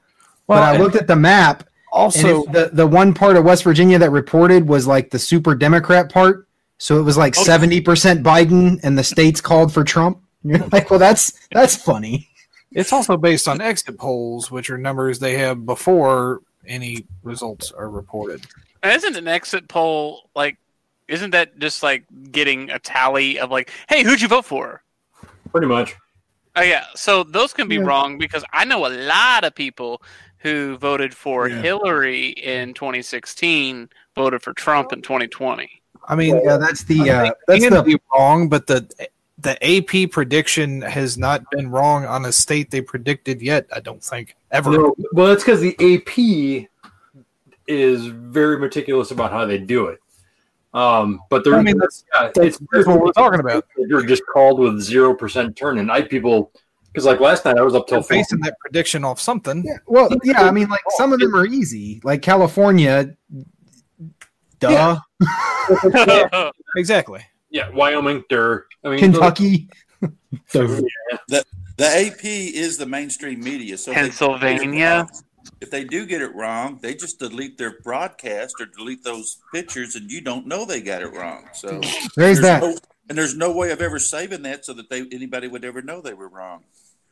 [0.48, 3.62] Well, but I looked at the map, also it- the the one part of West
[3.62, 6.43] Virginia that reported was like the super Democrat part.
[6.78, 7.44] So it was like Okay.
[7.44, 10.20] seventy percent Biden, and the states called for Trump.
[10.42, 12.28] You're like, well, that's that's funny.
[12.72, 17.88] it's also based on exit polls, which are numbers they have before any results are
[17.88, 18.44] reported.
[18.82, 20.58] Isn't an exit poll like?
[21.08, 24.82] Isn't that just like getting a tally of like, hey, who'd you vote for?
[25.50, 25.94] Pretty much.
[26.56, 27.82] Oh yeah, so those can be Yeah.
[27.82, 30.02] wrong because I know a lot of people
[30.38, 31.60] who voted for Yeah.
[31.62, 35.82] Hillary in 2016 voted for Trump in 2020.
[36.08, 38.66] I mean, Yeah, that's the I uh, think that's it can the be wrong, but
[38.66, 38.88] the
[39.38, 43.66] the AP prediction has not been wrong on a state they predicted yet.
[43.72, 44.70] I don't think ever.
[44.70, 46.68] No, well, that's because the AP
[47.66, 49.98] is very meticulous about how they do it.
[50.72, 53.64] Um, but they're, I mean, that's- yeah, that's- that's what we're talking about.
[53.76, 56.50] You're just called with zero percent turn, and I people
[56.92, 58.38] because like last night I was up till They're four.
[58.42, 59.64] that prediction off something.
[59.64, 63.14] Yeah, well, yeah, I mean, like some of them are easy, like California.
[64.70, 67.24] Duh, Exactly.
[67.50, 68.66] Yeah, Wyoming, Dur.
[68.84, 69.68] I mean, Kentucky.
[70.52, 70.82] those-
[71.28, 71.44] The
[71.86, 73.76] AP is the mainstream media.
[73.78, 74.86] So if they do get it Pennsylvania.
[75.10, 75.10] wrong-
[75.60, 79.94] If they do get it wrong, they just delete their broadcast or delete those pictures,
[79.96, 81.48] and you don't know they got it wrong.
[81.52, 81.80] So
[82.16, 82.76] There's that no,
[83.08, 86.00] and there's no way of ever saving that so that they anybody would ever know
[86.00, 86.62] they were wrong.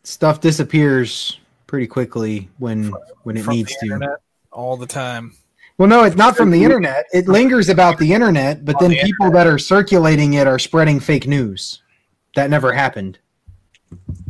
[0.04, 2.92] stuff disappears pretty quickly when
[3.24, 3.86] when it From needs to.
[3.86, 4.18] internet
[4.50, 5.34] all the time.
[5.78, 7.06] Well, no, it's not from the internet.
[7.12, 11.00] It lingers about the internet, but then the people that are circulating it are spreading
[11.00, 11.82] fake news.
[12.34, 13.18] That never happened.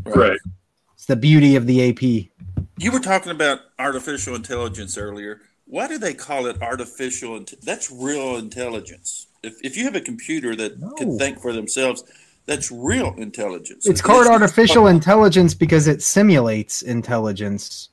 [0.04, 0.38] right.
[0.94, 2.02] It's the beauty of the AP.
[2.78, 5.40] You were talking about artificial intelligence earlier.
[5.66, 7.36] Why do they call it artificial?
[7.36, 9.26] Int- that's real intelligence.
[9.42, 12.04] If, if you have a computer that can think for themselves,
[12.46, 13.86] that's real intelligence.
[13.86, 17.88] It's called artificial intelligence because it simulates intelligence.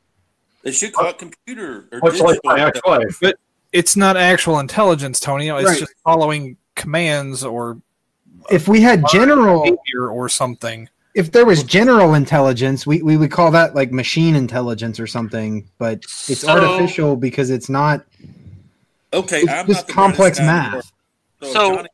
[0.63, 2.51] They should call it computer or Much like digital.
[2.57, 3.33] my ex-wife.
[3.71, 5.47] It's not actual intelligence, Tony.
[5.49, 5.79] It's Right.
[5.79, 7.81] just following commands or
[8.49, 10.89] If we had general, behavior or something.
[11.15, 15.69] if there was general intelligence, we, we would call that like machine intelligence or something.
[15.77, 18.05] But it's So- artificial because it's not.
[19.13, 20.91] Okay, It's I'm just not the complex brightest guy in the math.
[21.41, 21.53] world.
[21.53, 21.89] So, Johnny,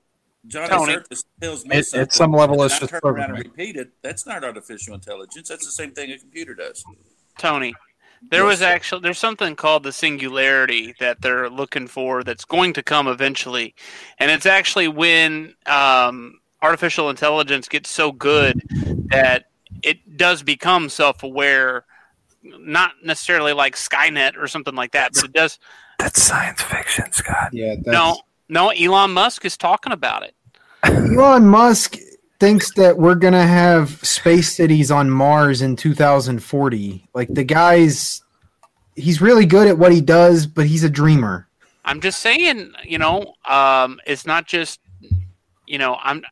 [0.48, 0.98] Johnny Tony-
[1.42, 3.52] tells me At- at some level, and it's just turn around and programming.
[3.52, 3.90] repeat it.
[4.02, 5.48] That's not artificial intelligence.
[5.50, 6.84] That's the same thing a computer does.
[7.38, 7.74] Tony,
[8.32, 12.74] there Yes, was actually there's something called the singularity that they're looking for that's going
[12.74, 13.76] to come eventually,
[14.20, 18.62] and it's actually when um, artificial intelligence gets so good
[19.10, 19.46] that
[19.84, 21.86] it does become self-aware.
[22.44, 25.58] Not necessarily like Skynet or something like that, but it does.
[26.00, 27.50] That's science fiction, Scott.
[27.54, 27.76] Yeah.
[27.86, 28.70] No, no.
[28.70, 30.36] Elon Musk is talking about it.
[30.84, 31.98] Elon Musk
[32.40, 37.08] thinks that we're gonna have space cities on Mars in 2040.
[37.14, 38.24] Like the guy's,
[38.96, 41.48] he's really good at what he does, but he's a dreamer.
[41.86, 44.80] I'm just saying, you know, um, it's not just,
[45.68, 46.24] you know, I'm.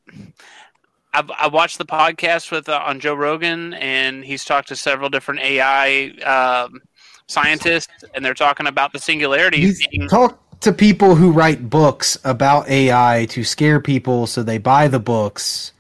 [1.15, 5.09] I've, I watched the podcast with uh, on Joe Rogan, and he's talked to several
[5.09, 6.81] different AI um,
[7.27, 12.17] scientists, and they're talking about the singularity He's being talk to people who write books
[12.23, 15.72] about AI to scare people so they buy the books.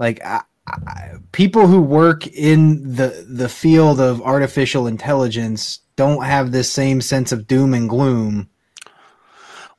[0.00, 6.50] Like I, I, people who work in the the field of artificial intelligence don't have
[6.50, 8.48] this same sense of doom and gloom.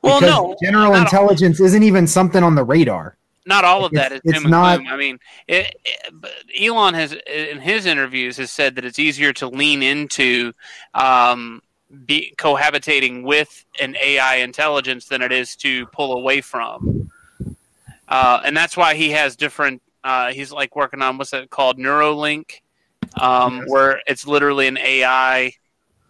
[0.04, 3.18] well, no, general intelligence isn't even something on the radar.
[3.48, 4.94] not all of It's- that is it's doom and not- gloom.
[4.94, 9.48] I mean, it, it, Elon has in his interviews has said that it's easier to
[9.48, 10.54] lean into
[10.94, 11.64] um,
[12.06, 17.10] be cohabitating with an AI intelligence than it is to pull away from,
[18.08, 19.82] uh, and that's why he has different.
[20.04, 22.62] Uh, he's like working on what's that called, Neuralink,
[23.20, 23.66] um, Yes.
[23.68, 25.54] where it's literally an AI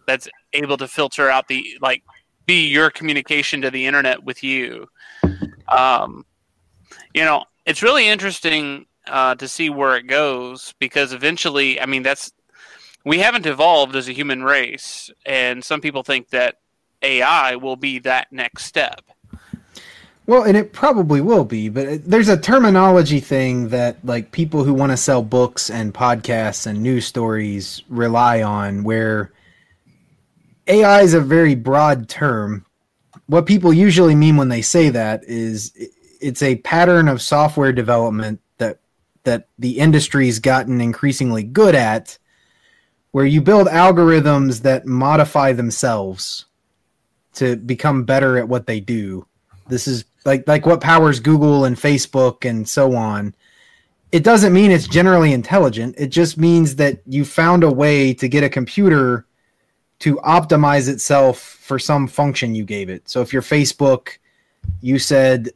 [0.06, 2.02] that's able to filter out the like
[2.46, 4.88] be your communication to the internet with you.
[5.70, 6.24] Um,
[7.14, 12.02] you know, it's really interesting uh, to see where it goes because eventually, I mean,
[12.02, 12.32] that's
[13.04, 16.56] we haven't evolved as a human race, and some people think that
[17.02, 19.00] AI will be that next step.
[20.26, 24.72] Well, and it probably will be, but there's a terminology thing that like people who
[24.72, 29.32] want to sell books and podcasts and news stories rely on where
[30.68, 32.64] AI is a very broad term.
[33.26, 35.72] What people usually mean when they say that is
[36.20, 38.78] it's a pattern of software development that
[39.24, 42.16] that the industry's gotten increasingly good at
[43.10, 46.46] where you build algorithms that modify themselves
[47.34, 49.26] to become better at what they do.
[49.68, 53.34] This is like like what powers Google and Facebook and so on.
[54.10, 55.94] It doesn't mean it's generally intelligent.
[55.98, 59.26] It just means that you found a way to get a computer
[60.00, 63.08] to optimize itself for some function you gave it.
[63.08, 64.18] So if you're Facebook,
[64.80, 65.50] you said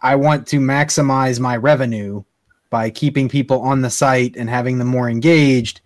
[0.00, 2.22] I want to maximize my revenue
[2.70, 5.80] by keeping people on the site and having them more engaged.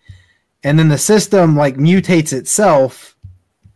[0.62, 3.16] And then the system like mutates itself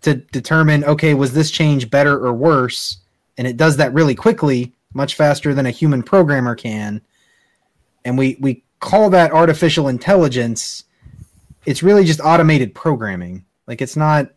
[0.02, 2.98] to determine okay, was this change better or worse?
[3.36, 7.00] And it does that really quickly, much faster than a human programmer can.
[8.04, 10.84] And we we call that artificial intelligence.
[11.66, 13.44] It's really just automated programming.
[13.66, 14.30] Like it's not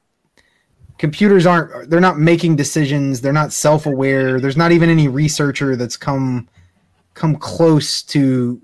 [0.98, 5.96] computers aren't they're not making decisions they're not self-aware there's not even any researcher that's
[5.98, 6.48] come
[7.14, 8.62] come close to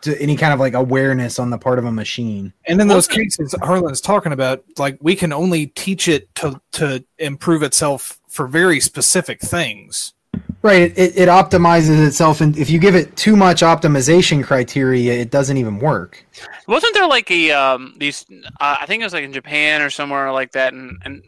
[0.00, 3.06] to any kind of like awareness on the part of a machine And in those
[3.06, 8.46] cases Harlan's talking about, like we can only teach it to to improve itself for
[8.48, 10.14] very specific things.
[10.62, 15.30] right it, it optimizes itself and if you give it too much optimization criteria it
[15.30, 16.24] doesn't even work
[16.66, 18.24] Wasn't there like a um these?
[18.60, 21.22] Uh, I think it was like in Japan or somewhere like that, and and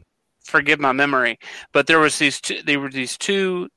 [0.44, 1.38] forgive my memory,
[1.72, 3.68] but there was these two, they were these two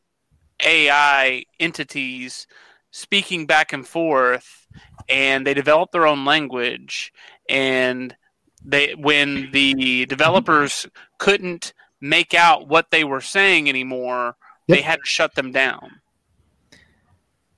[0.64, 2.48] AI entities
[2.92, 4.68] speaking back and forth,
[5.10, 7.12] and they developed their own language,
[7.50, 8.16] and
[8.64, 10.88] they when the developers
[11.18, 14.36] couldn't make out what they were saying anymore,
[14.68, 16.00] they had to shut them down.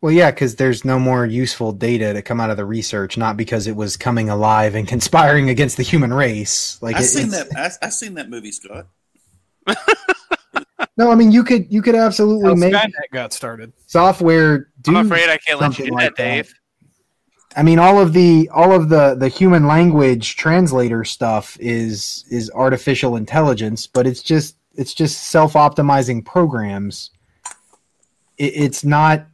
[0.02, 3.36] well yeah because there's no more useful data to come out of the research not
[3.36, 7.28] because it was coming alive and conspiring against the human race like I it- seen
[7.28, 7.78] it's- that.
[7.84, 8.88] I, I seen that movie, Scott.
[10.98, 13.74] no i mean you could you could absolutely How make Skynet got started.
[13.88, 16.54] software do I'm afraid I can't let you do like that, Dave.
[17.56, 22.52] I mean, all of the all of the the human language translator stuff is is
[22.52, 27.10] artificial intelligence, but it's just it's just self optimizing programs.
[28.38, 29.26] It, it's not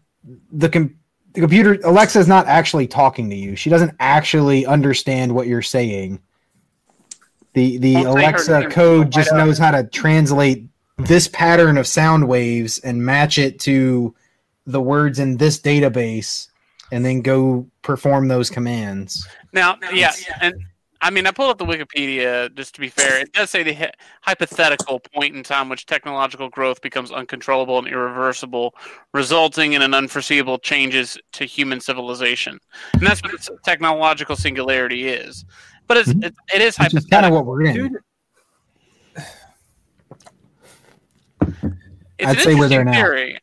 [0.51, 0.95] the com-
[1.34, 1.78] the computer.
[1.84, 3.56] Alexa's not actually talking to you.
[3.58, 6.21] She doesn't actually understand what you're saying.
[7.54, 9.38] The the Alexa code just up.
[9.38, 14.15] knows how to translate this pattern of sound waves and match it to
[14.65, 16.47] the words in this database
[16.91, 19.28] and then go perform those commands.
[19.54, 20.54] Now, yeah, and
[21.02, 23.19] I mean, I pulled up the Wikipedia just to be fair.
[23.21, 28.74] It does say the hypothetical point in time which technological growth becomes uncontrollable and irreversible,
[29.13, 32.60] resulting in an unforeseeable changes to human civilization,
[32.93, 35.45] and that's what technological singularity is.
[35.88, 36.26] But it's, Mhm.
[36.26, 37.76] it, it is Which is kind of what we're in.
[37.76, 37.98] Dude,
[42.17, 42.93] It's I'd an say we're there now.
[42.93, 43.38] theory.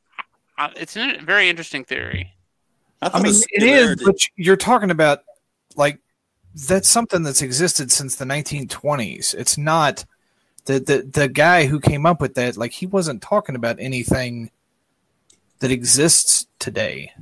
[0.59, 2.33] Uh, it's a very interesting theory.
[3.03, 5.25] I, I mean, it is, but you're talking about
[5.77, 5.99] like
[6.55, 9.35] that's something that's existed since the 1920s.
[9.35, 10.05] It's not
[10.67, 12.57] the the the guy who came up with that.
[12.57, 14.51] Like he wasn't talking about anything
[15.59, 17.13] that exists today.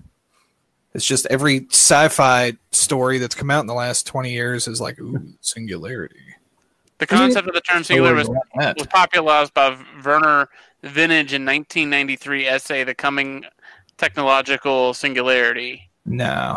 [0.92, 5.00] It's just every sci-fi story that's come out in the last 20 years is like
[5.00, 6.16] ooh singularity.
[6.98, 10.48] The concept of the term singular was was popularized by Vernor
[10.82, 13.46] Vinge in 1993 essay "The Coming
[14.00, 16.56] Technological Singularity." No,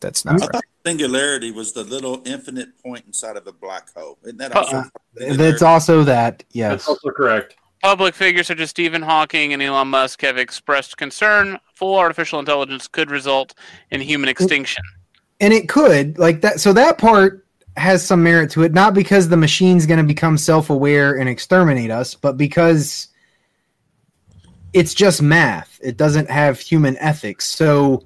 [0.00, 0.52] that's I not right.
[0.52, 4.18] thought singularity was the little infinite point inside of a black hole.
[4.24, 4.84] Isn't that Uh, also?
[5.14, 6.88] That's also that, Yes, That's yes.
[6.88, 7.56] also correct.
[7.82, 12.88] Public figures such as Stephen Hawking and Elon Musk have expressed concern full artificial intelligence
[12.88, 13.54] could result
[13.90, 14.82] in human extinction.
[15.40, 17.44] And it could, like that so that part
[17.76, 21.90] has some merit to it, not because the machine's gonna become self aware and exterminate
[21.90, 23.08] us, but because
[24.74, 25.80] it's just math.
[25.82, 27.46] It doesn't have human ethics.
[27.46, 28.04] So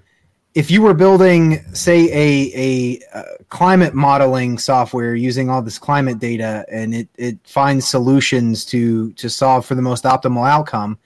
[0.54, 6.18] if you were building, say, a a uh, climate modeling software using all this climate
[6.18, 10.98] data, and it it finds solutions to to solve for the most optimal outcome,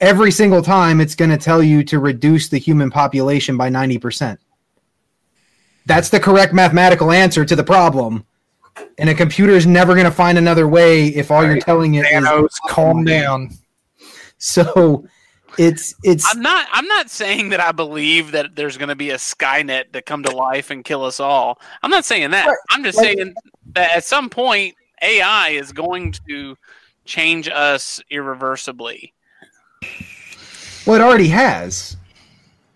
[0.00, 3.98] every single time it's going to tell you to reduce the human population by ninety
[3.98, 4.38] percent.
[5.86, 8.24] That's the correct mathematical answer to the problem.
[8.98, 12.06] And a computer is never going to find another way if all you're telling it
[12.06, 13.50] is Thanos, calm down.
[14.40, 15.04] So
[15.58, 16.66] it's it's I'm not.
[16.72, 20.22] I'm not saying that I believe that there's going to be a Skynet to come
[20.24, 21.60] to life and kill us all.
[21.82, 22.46] I'm not saying that.
[22.46, 22.56] Right.
[22.70, 23.34] I'm just Like- saying
[23.74, 26.56] that at some point AI is going to
[27.04, 29.12] change us irreversibly.
[30.86, 31.96] Well, it already has.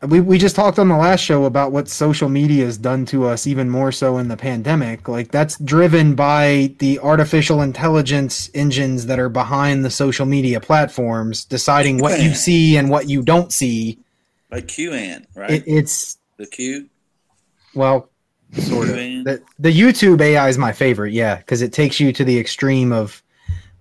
[0.06, 3.26] We we just talked on the last show about what social media has done to
[3.26, 5.08] us, even more so in the pandemic.
[5.08, 11.44] Like that's driven by the artificial intelligence engines that are behind the social media platforms,
[11.44, 13.98] deciding what you see and what you don't see.
[14.50, 15.50] like QAnon, right?
[15.50, 16.88] It, it's the Q.
[17.74, 18.08] well,
[18.52, 18.94] sort of.
[18.96, 22.92] The, the YouTube AI is my favorite, yeah, because it takes you to the extreme
[22.92, 23.22] of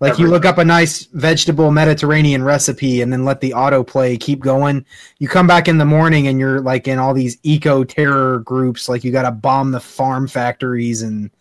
[0.03, 4.41] like you look up a nice vegetable Mediterranean recipe and then let the autoplay keep
[4.41, 4.85] going.
[5.19, 8.89] You come back in the morning and you're like in all these eco terror groups,
[8.89, 11.31] like you got to bomb the farm factories and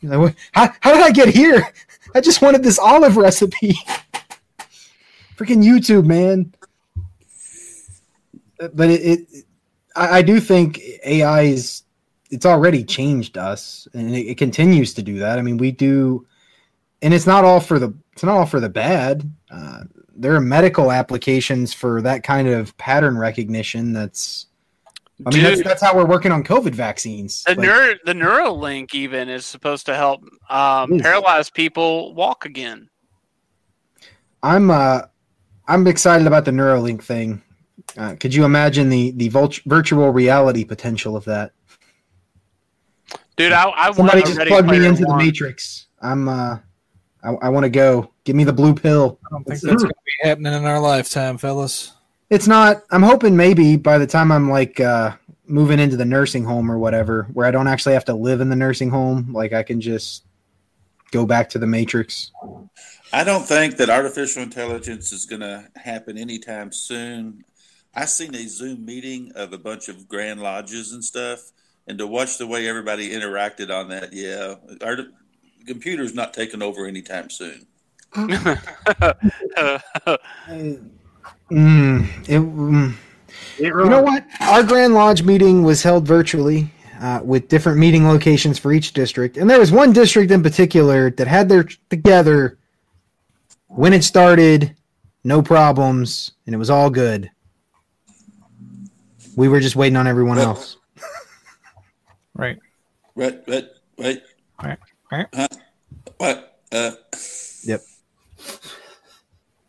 [0.00, 1.66] you're like, how, how did I get here?
[2.14, 3.72] I just wanted this olive recipe.
[5.36, 6.54] Freaking YouTube, man.
[8.72, 9.44] But it, it
[9.96, 11.82] I, I do think AI is
[12.30, 15.40] it's already changed us and it, it continues to do that.
[15.40, 16.24] I mean, we do
[17.06, 19.32] and it's not all for the it's not all for the bad.
[19.48, 19.84] Uh,
[20.16, 23.92] there are medical applications for that kind of pattern recognition.
[23.92, 24.46] That's
[25.24, 27.44] I mean that's, that's how we're working on COVID vaccines.
[27.44, 32.90] The Like, neuro the Neuralink even is supposed to help um, paralyzed people walk again.
[34.42, 35.02] I'm uh,
[35.68, 37.40] I'm excited about the Neuralink thing.
[37.96, 41.52] Uh, could you imagine the the vult- virtual reality potential of that?
[43.36, 45.86] Dude, I, I Somebody just plug me into the Matrix.
[46.02, 46.58] I'm uh,
[47.26, 48.10] I, I want to go.
[48.24, 49.18] Give me the blue pill.
[49.26, 51.92] I don't think that's going to be happening in our lifetime, fellas.
[52.30, 52.82] It's not.
[52.90, 55.16] I'm hoping maybe by the time I'm like uh,
[55.46, 58.48] moving into the nursing home or whatever, where I don't actually have to live in
[58.48, 60.24] the nursing home, like I can just
[61.10, 62.32] go back to the Matrix.
[63.12, 67.44] I don't think that artificial intelligence is going to happen anytime soon.
[67.94, 71.40] I seen a Zoom meeting of a bunch of Grand Lodges and stuff,
[71.86, 74.96] and to watch the way everybody interacted on that, yeah, our
[75.66, 77.66] computer's not taking over anytime soon.
[78.14, 78.58] Mm,
[82.28, 82.94] it, mm.
[83.58, 84.24] Ain't You know what?
[84.40, 89.36] Our Grand Lodge meeting was held virtually uh, with different meeting locations for each district.
[89.36, 92.58] And there was one district in particular that had their together
[93.68, 94.74] when it started,
[95.24, 97.30] no problems, and it was all good.
[99.36, 100.76] We were just waiting on everyone Well- else.
[102.34, 102.58] Right.
[103.14, 104.22] Right, right, right.
[104.62, 104.78] Right,
[105.10, 105.26] right.
[106.18, 106.60] What?
[106.72, 106.92] Uh,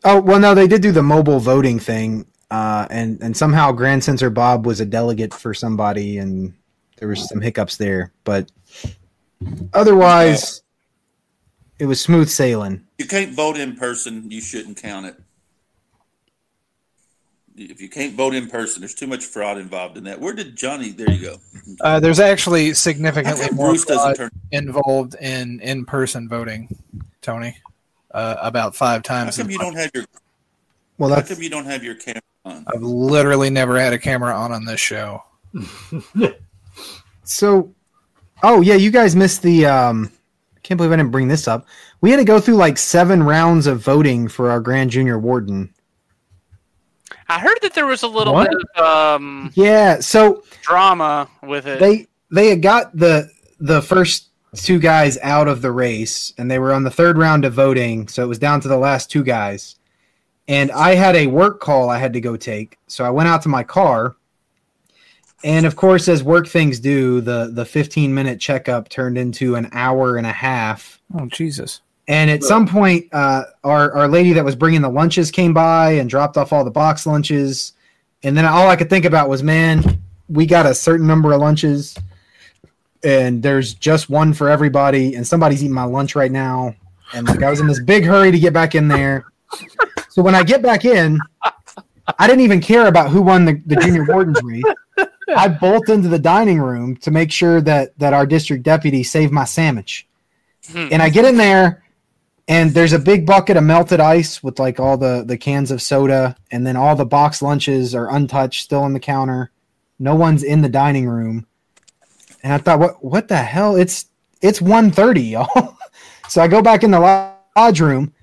[0.04, 4.04] Oh well, no, they did do the mobile voting thing, uh, and and somehow Grand
[4.04, 6.54] Censor Bob was a delegate for somebody, and
[6.96, 8.50] there was some hiccups there, but
[9.74, 10.62] otherwise,
[11.78, 12.86] it was smooth sailing.
[12.96, 15.16] you can't vote in person, you shouldn't count it.
[17.60, 20.20] If you can't vote in person, there's too much fraud involved in that.
[20.20, 20.90] Where did Johnny?
[20.90, 21.36] There you go.
[21.80, 24.30] Uh, there's actually significantly more Bruce fraud turn?
[24.52, 26.68] involved in in-person voting,
[27.20, 27.56] Tony.
[28.12, 29.36] Uh, about five times.
[29.36, 29.42] How times.
[29.42, 29.66] come you much.
[29.66, 30.04] don't have your?
[30.98, 32.64] Well, How come you don't have your camera on?
[32.72, 35.22] I've literally never had a camera on on this show.
[37.24, 37.72] so.
[38.42, 39.66] Oh yeah, you guys missed the.
[39.66, 40.12] Um,
[40.56, 41.66] I can't believe I didn't bring this up.
[42.00, 45.74] We had to go through like seven rounds of voting for our Grand Junior Warden.
[47.28, 48.50] I heard that there was a little What?
[48.50, 48.84] bit of
[49.20, 51.80] um, Yeah, so drama with it.
[51.80, 53.30] they they had got the
[53.60, 57.44] the first two guys out of the race and they were on the third round
[57.44, 59.76] of voting so it was down to the last two guys
[60.48, 63.42] and i had a work call i had to go take so i went out
[63.42, 64.16] to my car
[65.44, 69.68] and of course as work things do the the 15 minute checkup turned into an
[69.72, 71.80] hour and a half Oh Jesus!
[72.08, 75.92] And at some point, uh, our our lady that was bringing the lunches came by
[75.92, 77.74] and dropped off all the box lunches.
[78.22, 81.40] And then all I could think about was, man, we got a certain number of
[81.40, 81.96] lunches,
[83.04, 85.14] and there's just one for everybody.
[85.14, 86.74] And somebody's eating my lunch right now.
[87.14, 89.26] And like I was in this big hurry to get back in there.
[90.08, 91.18] So when I get back in,
[92.18, 94.64] I didn't even care about who won the, the junior wardens race.
[95.36, 99.32] I bolt into the dining room to make sure that that our district deputy saved
[99.32, 100.06] my sandwich
[100.72, 100.88] Hmm.
[100.90, 101.82] and I get in there,
[102.48, 105.82] and there's a big bucket of melted ice with like all the the cans of
[105.82, 109.50] soda, and then all the box lunches are untouched, still on the counter.
[109.98, 111.46] No one's in the dining room,
[112.42, 113.76] and I thought, what what the hell?
[113.76, 114.06] It's
[114.40, 115.76] it's 1.30, y'all.
[116.28, 117.00] so I go back in the
[117.56, 118.14] lodge room,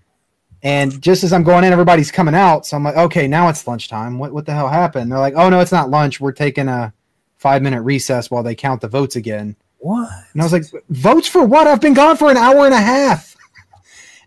[0.63, 2.65] and just as I'm going in, everybody's coming out.
[2.65, 4.17] So I'm like, okay, now it's lunchtime.
[4.17, 5.11] What what the hell happened?
[5.11, 6.19] They're like, oh no, it's not lunch.
[6.19, 6.91] We're taking a
[7.38, 9.55] five minute recess while they count the votes again.
[9.78, 10.09] What?
[10.34, 11.67] And I was like, votes for what?
[11.67, 13.34] I've been gone for an hour and a half.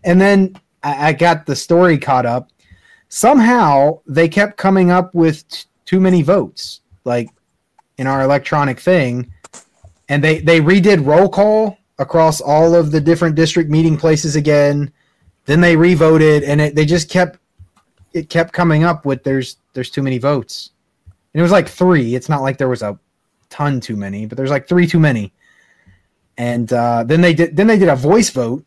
[0.03, 2.49] And then I, I got the story caught up.
[3.09, 7.29] Somehow they kept coming up with t- too many votes, like
[7.97, 9.31] in our electronic thing.
[10.07, 14.91] And they, they redid roll call across all of the different district meeting places again.
[15.45, 17.39] Then they revoted and it, they just kept
[18.13, 20.71] it kept coming up with there's there's too many votes.
[21.33, 22.15] And it was like three.
[22.15, 22.97] It's not like there was a
[23.49, 25.31] ton too many, but there's like three too many
[26.39, 28.65] and uh, then they did then they did a voice vote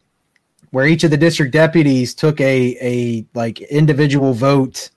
[0.72, 4.90] where each of the district deputies took a a like individual vote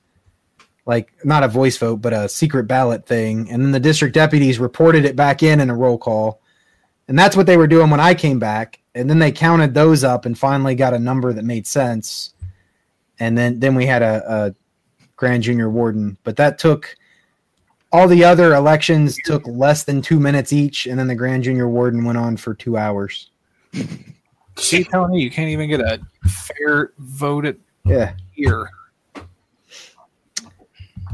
[0.86, 3.50] like not a voice vote, but a secret ballot thing.
[3.50, 6.42] And then the district deputies reported it back in in a roll call.
[7.08, 8.80] And that's what they were doing when I came back.
[8.94, 12.34] And then they counted those up and finally got a number that made sense.
[13.20, 14.56] And then, then we had a, a
[15.16, 16.96] grand junior warden, but that took
[17.92, 20.86] all the other elections took less than two minutes each.
[20.86, 23.30] And then the grand junior warden went on for two hours.
[24.58, 28.14] See, Tony, you can't even get a fair vote at Yeah.
[28.34, 28.70] here.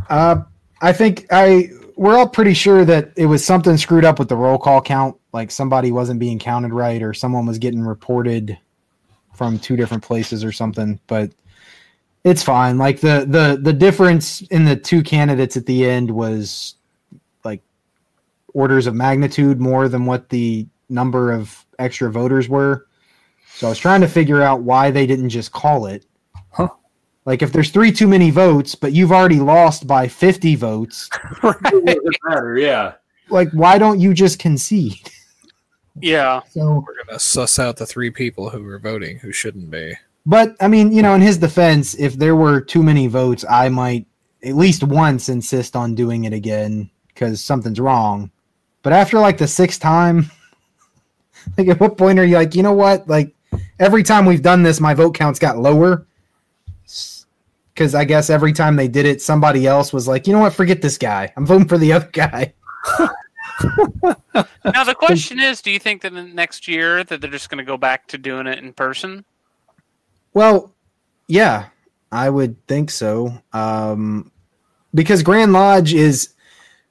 [0.10, 0.44] Uh,
[0.82, 4.36] I think I we're all pretty sure that it was something screwed up with the
[4.36, 5.16] roll call count.
[5.34, 8.58] Like somebody wasn't being counted right, or someone was getting reported
[9.34, 11.00] from two different places or something.
[11.08, 11.32] But
[12.24, 12.78] it's fine.
[12.78, 16.76] Like the the the difference in the two candidates at the end was
[17.44, 17.62] like
[18.54, 22.88] orders of magnitude more than what the number of extra voters were.
[23.62, 26.08] So I was trying to figure out why they didn't just call it.
[26.50, 26.70] Huh.
[27.26, 31.08] Like if there's three too many votes, but you've already lost by 50 votes,
[31.44, 32.58] It doesn't matter.
[32.58, 32.94] Yeah.
[33.30, 35.12] like why don't you just concede?
[36.00, 36.42] Yeah.
[36.50, 39.94] So, We're gonna suss out the three people who were voting who shouldn't be.
[40.26, 43.70] but I mean, you know, in his defense, if there were too many votes, I
[43.70, 44.08] might
[44.44, 48.32] at least once insist on doing it again because something's wrong.
[48.82, 50.32] But after like the sixth time,
[51.60, 53.08] like at what point are you like, you know what?
[53.08, 53.36] Like
[53.80, 56.06] every time we've done this, my vote counts got lower.
[57.74, 60.54] Because I guess every time they did it, somebody else was like, you know what?
[60.54, 61.32] Forget this guy.
[61.36, 62.54] I'm voting for the other guy.
[64.64, 67.60] Now the question is, do you think that the next year that they're just going
[67.60, 69.26] to go back to doing it in person?
[70.34, 70.74] Well,
[71.28, 71.68] yeah,
[72.12, 73.42] I would think so.
[73.54, 74.32] Um,
[74.94, 76.34] because Grand Lodge is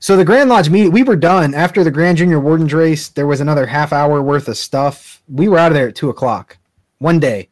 [0.00, 0.90] so the Grand Lodge meeting.
[0.92, 3.08] We were done after the Grand Junior Wardens race.
[3.08, 5.22] There was another half hour worth of stuff.
[5.28, 6.56] We were out of there at two o'clock
[6.98, 7.48] one day.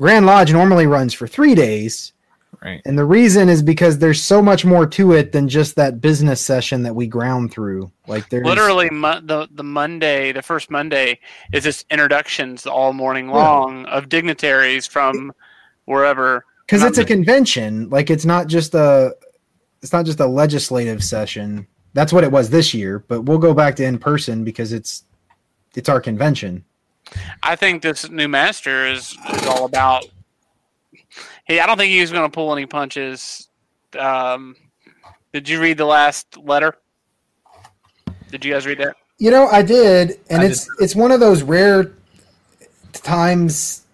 [0.00, 2.12] Grand Lodge normally runs for three days,
[2.62, 2.80] Right.
[2.86, 6.40] and the reason is because there's so much more to it than just that business
[6.40, 7.90] session that we ground through.
[8.06, 11.18] Like there's Literally, mo- the the Monday, the first Monday,
[11.52, 15.32] is just introductions all morning long of dignitaries from
[15.84, 16.44] wherever.
[16.66, 19.14] because it's a convention like it's not just a
[19.82, 23.54] it's not just a legislative session that's what it was this year but we'll go
[23.54, 25.04] back to in person because it's
[25.74, 26.64] it's our convention
[27.42, 30.06] I think this new master is, is all about.
[31.46, 33.48] Hey, I don't think he was going to pull any punches.
[33.98, 34.54] Um,
[35.32, 36.76] did you read the last letter?
[38.30, 38.94] Did you guys read that?
[39.18, 41.92] you know i did and I it's it's one of those rare
[42.92, 43.84] times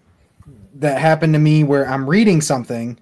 [0.75, 2.97] that happen to me where i'm reading something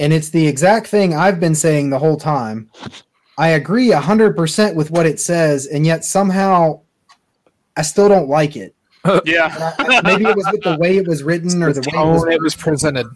[0.00, 2.68] and it's the exact thing i've been saying the whole time
[3.38, 6.80] i agree 100% with what it says and yet somehow
[7.76, 8.74] i still don't like it
[9.24, 9.74] Yeah.
[9.78, 12.24] I- maybe it was with the way it was written or the way it was
[12.34, 13.06] it was presented.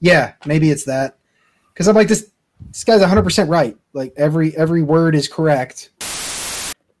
[0.00, 1.16] Yeah, maybe it's that.
[1.72, 2.30] Because I'm like this.
[2.68, 3.74] This guy's 100 percent right.
[3.94, 5.90] Like every every word is correct.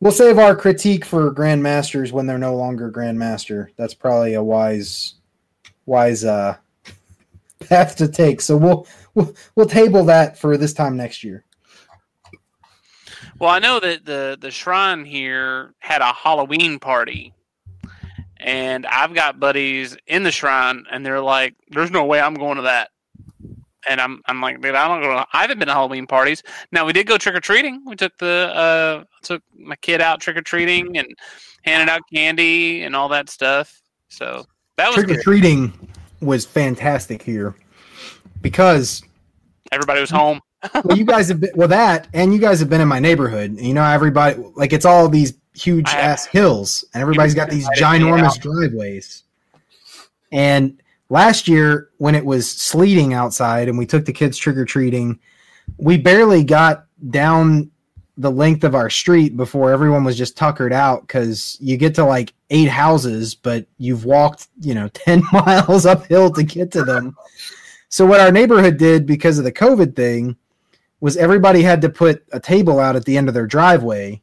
[0.00, 3.68] We'll save our critique for grandmasters when they're no longer grandmaster.
[3.76, 5.14] That's probably a wise,
[5.84, 6.56] wise uh,
[7.68, 8.40] path to take.
[8.40, 11.44] So we'll we'll we'll table that for this time next year.
[13.38, 17.34] Well, I know that the the shrine here had a Halloween party,
[18.38, 22.56] and I've got buddies in the shrine, and they're like, "There's no way I'm going
[22.56, 22.90] to that."
[23.86, 25.14] And I'm I'm like, dude, I don't go.
[25.14, 26.42] To, I haven't been to Halloween parties.
[26.72, 27.82] Now we did go trick or treating.
[27.84, 31.06] We took the uh took my kid out trick or treating and
[31.64, 33.82] handed out candy and all that stuff.
[34.08, 34.46] So
[34.76, 35.22] that was Trick or good.
[35.22, 35.72] treating
[36.24, 37.54] was fantastic here
[38.40, 39.02] because
[39.72, 40.40] Everybody was home.
[40.84, 43.58] well, you guys have been well that, and you guys have been in my neighborhood.
[43.58, 47.68] You know, everybody like it's all these huge I ass hills, and everybody's got these
[47.76, 49.24] ginormous driveways.
[50.32, 54.64] And last year, when it was sleeting outside, and we took the kids trick or
[54.64, 55.18] treating,
[55.76, 57.70] we barely got down
[58.16, 62.04] the length of our street before everyone was just tuckered out because you get to
[62.04, 67.16] like eight houses, but you've walked, you know, 10 miles uphill to get to them.
[67.88, 70.36] So, what our neighborhood did because of the COVID thing
[71.00, 74.22] was everybody had to put a table out at the end of their driveway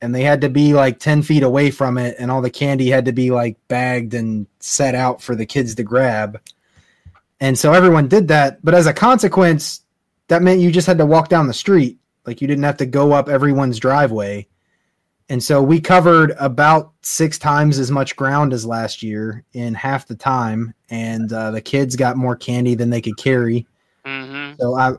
[0.00, 2.88] and they had to be like 10 feet away from it and all the candy
[2.88, 6.40] had to be like bagged and set out for the kids to grab.
[7.40, 9.82] And so everyone did that, but as a consequence,
[10.28, 11.98] that meant you just had to walk down the street.
[12.26, 14.46] Like you didn't have to go up everyone's driveway.
[15.28, 20.06] And so we covered about six times as much ground as last year in half
[20.08, 20.74] the time.
[20.90, 23.66] And uh, the kids got more candy than they could carry.
[24.04, 24.94] hmm So I,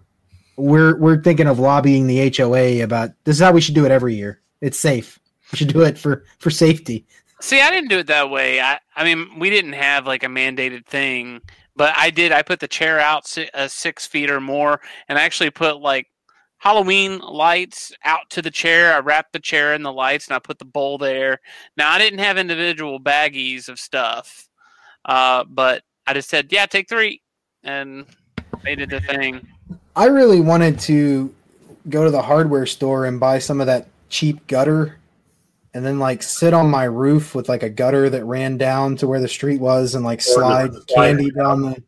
[0.57, 3.91] we're we're thinking of lobbying the HOA about this is how we should do it
[3.91, 4.41] every year.
[4.61, 5.19] It's safe.
[5.51, 7.05] We should do it for for safety.
[7.41, 8.61] See, I didn't do it that way.
[8.61, 11.41] I, I mean, we didn't have like a mandated thing,
[11.75, 12.31] But I did.
[12.31, 15.81] I put the chair out si- uh, six feet or more, and I actually put
[15.81, 16.07] like
[16.61, 18.93] Halloween lights out to the chair.
[18.93, 21.39] I wrapped the chair in the lights, and I put the bowl there.
[21.75, 24.47] Now I didn't have individual baggies of stuff,
[25.05, 27.23] uh, but I just said, "Yeah, take three,
[27.63, 28.05] and
[28.63, 29.47] made it the thing.
[29.95, 31.33] I really wanted to
[31.89, 34.99] go to the hardware store and buy some of that cheap gutter
[35.73, 39.07] and then like sit on my roof with like a gutter that ran down to
[39.07, 41.83] where the street was and like slide candy down the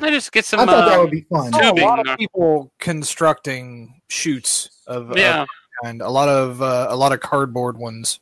[0.00, 0.60] I just get some.
[0.60, 1.52] I thought that uh, would be fun.
[1.54, 5.46] A lot of uh, people constructing chutes of of yeah,
[5.82, 6.02] kind.
[6.02, 8.20] A lot of uh, a lot of cardboard ones.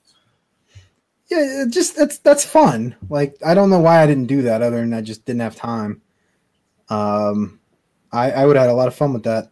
[1.29, 2.95] Yeah, it just that's that's fun.
[3.09, 5.57] Like I don't know why I didn't do that other than I just didn't have
[5.57, 6.03] time.
[6.91, 7.61] Um
[8.13, 9.51] I I would have had a lot of fun with that.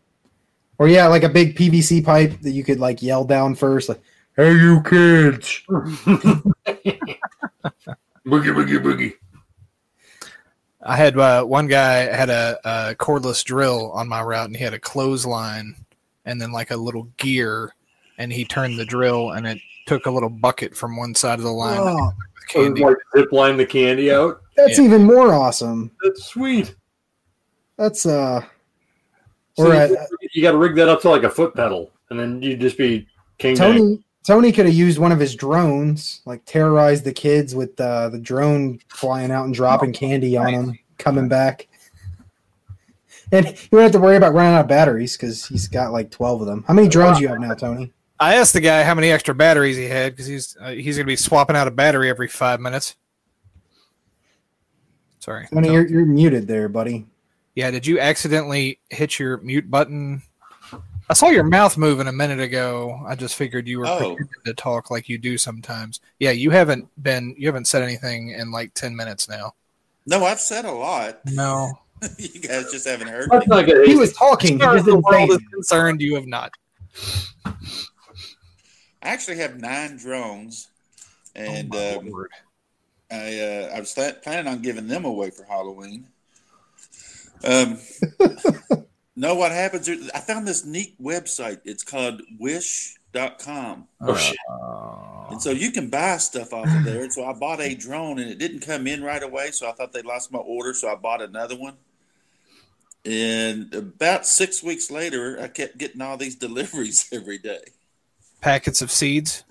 [0.79, 4.01] Or yeah, like a big PVC pipe that you could like yell down first like
[4.37, 5.63] Hey you kids.
[8.25, 9.15] Boogie, boogie, boogie.
[10.85, 14.65] I had uh, one guy had a, a cordless drill on my route, and he
[14.65, 15.77] had a clothesline,
[16.25, 17.73] and then like a little gear,
[18.19, 21.45] and he turned the drill, and it took a little bucket from one side of
[21.45, 22.15] the line Oh, with
[22.51, 22.83] So candy.
[22.85, 24.41] like zip line the candy out.
[24.57, 24.85] that's Yeah.
[24.85, 25.91] even more awesome.
[26.03, 26.75] That's sweet.
[27.79, 28.45] That's uh
[29.55, 29.97] So or you,
[30.33, 32.77] you got to rig that up to like a foot pedal, and then you'd just
[32.79, 33.07] be
[33.39, 33.55] king.
[33.57, 38.09] Tony Tony could have used one of his drones, like terrorize the kids with uh,
[38.09, 41.69] the drone flying out and dropping candy on them, coming back.
[43.33, 46.11] And he wouldn't have to worry about running out of batteries because he's got like
[46.11, 46.65] twelve of them.
[46.69, 47.93] How many drones do you have now, Tony?
[48.21, 51.07] I asked the guy how many extra batteries he had because he's uh, he's going
[51.07, 52.95] to be swapping out a battery every five minutes.
[55.19, 55.49] Sorry.
[55.53, 57.07] Tony, you're, you're muted there, buddy.
[57.55, 60.23] Yeah, did you accidentally hit your mute button?
[61.13, 62.99] I saw your mouth moving a minute ago.
[63.07, 64.17] I just figured you were Oh.
[64.47, 66.01] to talk like you do sometimes.
[66.19, 69.53] Yeah, you haven't been you haven't said anything in like ten minutes now.
[70.07, 71.21] No, I've said a lot.
[71.27, 71.79] No.
[72.19, 73.57] you guys just haven't heard That's me.
[73.57, 73.87] not good.
[73.87, 74.57] He was talking.
[74.59, 76.55] He As far as the world is concerned, you have not.
[77.45, 77.53] I
[79.03, 80.69] actually have nine drones,
[81.35, 82.31] and Oh, my um, Lord.
[83.11, 86.07] I uh, I was th- planning on giving them away for Halloween.
[87.45, 87.79] Um,
[89.17, 89.89] no, what happens?
[90.15, 91.61] I found this neat website.
[91.65, 93.89] It's called Wish.com.
[94.01, 94.37] Oh, shit.
[95.31, 97.03] And so you can buy stuff off of there.
[97.03, 99.51] And so I bought a drone and it didn't come in right away.
[99.51, 100.75] So I thought they lost my order.
[100.75, 101.75] So I bought another one.
[103.05, 107.63] And about six weeks later, I kept getting all these deliveries every day.
[108.41, 109.45] packets of seeds.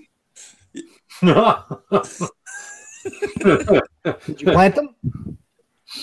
[1.22, 1.41] Did
[4.41, 4.95] you plant them?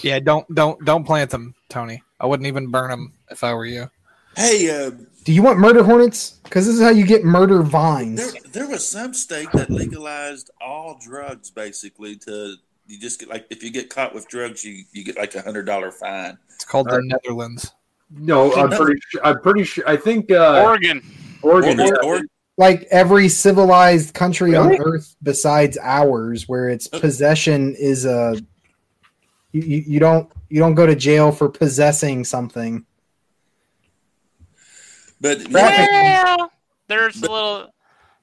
[0.02, 2.02] Yeah, don't don't don't plant them, Tony.
[2.20, 3.90] I wouldn't even burn them if I were you.
[4.36, 4.90] Hey, uh,
[5.24, 6.40] Do you want murder hornets?
[6.44, 8.32] Because this is how you get murder vines.
[8.32, 12.54] there, there was some state that legalized all drugs basically to
[12.86, 15.42] you just get like if you get caught with drugs you, you get like a
[15.42, 17.70] hundred dollar fine It's called the Netherlands.
[18.10, 19.20] no, I'm pretty sure.
[19.26, 19.86] I'm pretty sure.
[19.86, 21.02] I think uh, Oregon.
[21.42, 21.80] Oregon.
[22.02, 22.22] Or- yeah.
[22.56, 24.78] like every civilized country Really?
[24.78, 28.36] on earth besides ours where its possession is a
[29.52, 32.84] you, you, you don't you don't go to jail for possessing something
[35.20, 35.88] but Traffic.
[35.90, 36.52] Well,
[36.86, 37.74] there's a little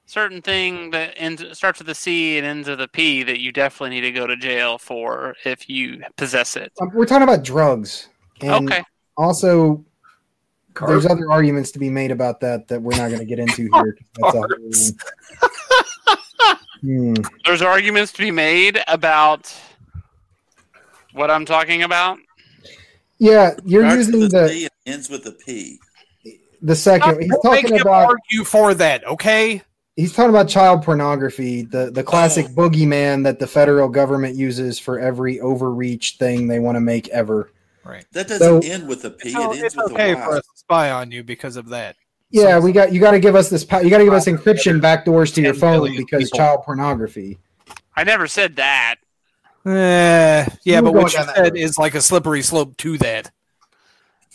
[0.06, 3.52] certain thing that ends, starts with a C and ends with a P that you
[3.52, 6.72] definitely need to go to jail for if you possess it.
[6.80, 8.08] Um, we're talking about drugs
[8.40, 8.82] and Okay.
[9.16, 9.84] also
[10.72, 13.38] Car- there's other arguments to be made about that that we're not going to get
[13.38, 14.48] into here That's a whole-
[16.82, 17.14] Hmm.
[17.46, 19.52] There's arguments to be made about
[21.16, 22.18] what I'm talking about.
[23.18, 25.78] yeah you're starts using with the ends with a P.
[26.62, 29.62] the second he's Don't make talking about argue for that, okay?
[29.96, 32.54] he's talking about child pornography, the the classic Oh.
[32.54, 37.50] boogeyman that the federal government uses for every overreach thing they want to make ever.
[37.84, 38.04] Right.
[38.12, 39.30] That doesn't So- end with a P.
[39.30, 41.68] So it ends it's with okay a for us to spy on you because of
[41.70, 41.96] that.
[42.30, 43.64] Yeah, we got you got to give us this.
[43.64, 46.38] pa- You got to give us encryption backdoors to your phone because people.
[46.38, 47.38] child pornography.
[47.96, 48.96] I never said that.
[49.66, 53.32] Eh, yeah, but going what you said is like a slippery slope to that.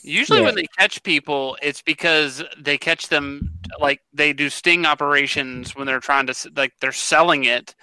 [0.03, 0.45] Usually, Yeah.
[0.45, 5.87] when they catch people, it's because they catch them like they do sting operations when
[5.87, 7.75] they're trying to like they're selling it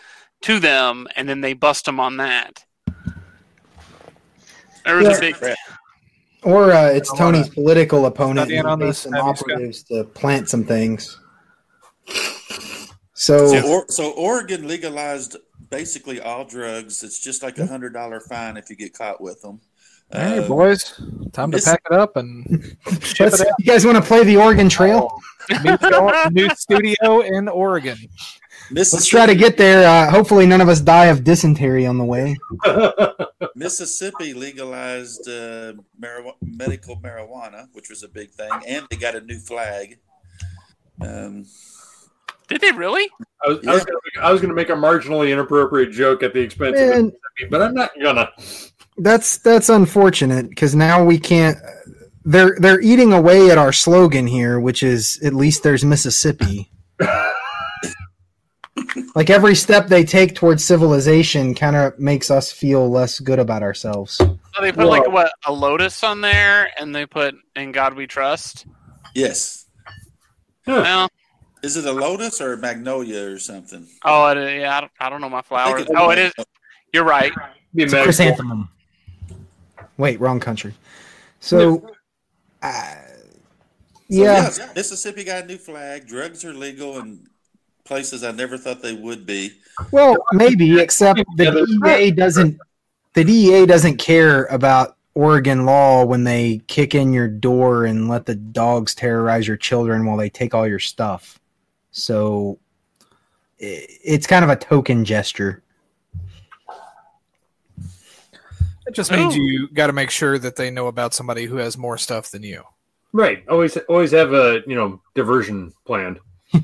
[0.42, 2.64] to them, and then they bust them on that.
[4.84, 5.16] There was Yeah.
[5.16, 5.36] a big
[6.42, 9.50] Or uh, it's Tony's political opponent Studying on this, some have you, Scott?
[9.52, 11.18] operatives to plant some things.
[13.14, 15.36] So So, or, so Oregon legalized
[15.70, 17.02] basically all drugs.
[17.02, 19.60] It's just like a hundred dollar fine if you get caught with them.
[20.12, 21.00] All right, Uh, boys,
[21.32, 22.46] time to pack it up and
[22.86, 25.10] it you guys want to play the Oregon Trail?
[25.64, 25.78] New,
[26.30, 27.96] new studio in Oregon.
[28.70, 29.88] Let's try to get there.
[29.88, 32.36] Uh, hopefully, none of us die of dysentery on the way.
[33.54, 39.22] Mississippi legalized uh, marijuana, medical marijuana, which was a big thing, and they got a
[39.22, 39.98] new flag.
[41.00, 41.46] Um,
[42.48, 43.08] Did they really?
[43.44, 46.32] I was, I was gonna make, I was gonna make a marginally inappropriate joke at
[46.32, 48.30] the expense of Man, Mississippi, but I'm not gonna.
[48.96, 51.58] that's that's unfortunate because now we can't.
[52.24, 56.72] They're they're eating away at our slogan here, which is at least there's Mississippi.
[59.14, 63.62] like every step they take towards civilization kind of makes us feel less good about
[63.62, 64.14] ourselves.
[64.14, 68.06] So they put like what a lotus on there, and they put "In God We
[68.06, 68.66] Trust."
[69.14, 69.66] yes.
[70.66, 70.80] Huh.
[70.82, 71.08] Well,
[71.62, 73.86] Is it a lotus or a magnolia or something?
[74.04, 75.74] oh, it, yeah, I don't, I don't know my I flowers.
[75.86, 76.32] think it's- Oh, it is.
[76.92, 77.32] You're right.
[77.74, 78.70] It's a chrysanthemum.
[79.98, 80.74] Wait, wrong country.
[81.40, 81.90] So,
[82.62, 83.02] uh, So,
[84.08, 86.06] yeah, yes, Mississippi got a new flag.
[86.06, 87.26] Drugs are legal in
[87.84, 89.52] places I never thought they would be.
[89.90, 92.58] well, maybe except the DEA doesn't.
[93.14, 98.24] The DEA doesn't care about Oregon law when they kick in your door and let
[98.26, 101.37] the dogs terrorize your children while they take all your stuff.
[101.98, 102.58] So,
[103.58, 105.62] it's kind of a token gesture.
[108.86, 109.36] It just means Oh.
[109.38, 112.42] you got to make sure that they know about somebody who has more stuff than
[112.42, 112.62] you.
[113.12, 113.44] Right.
[113.48, 116.20] Always always have a you know diversion planned.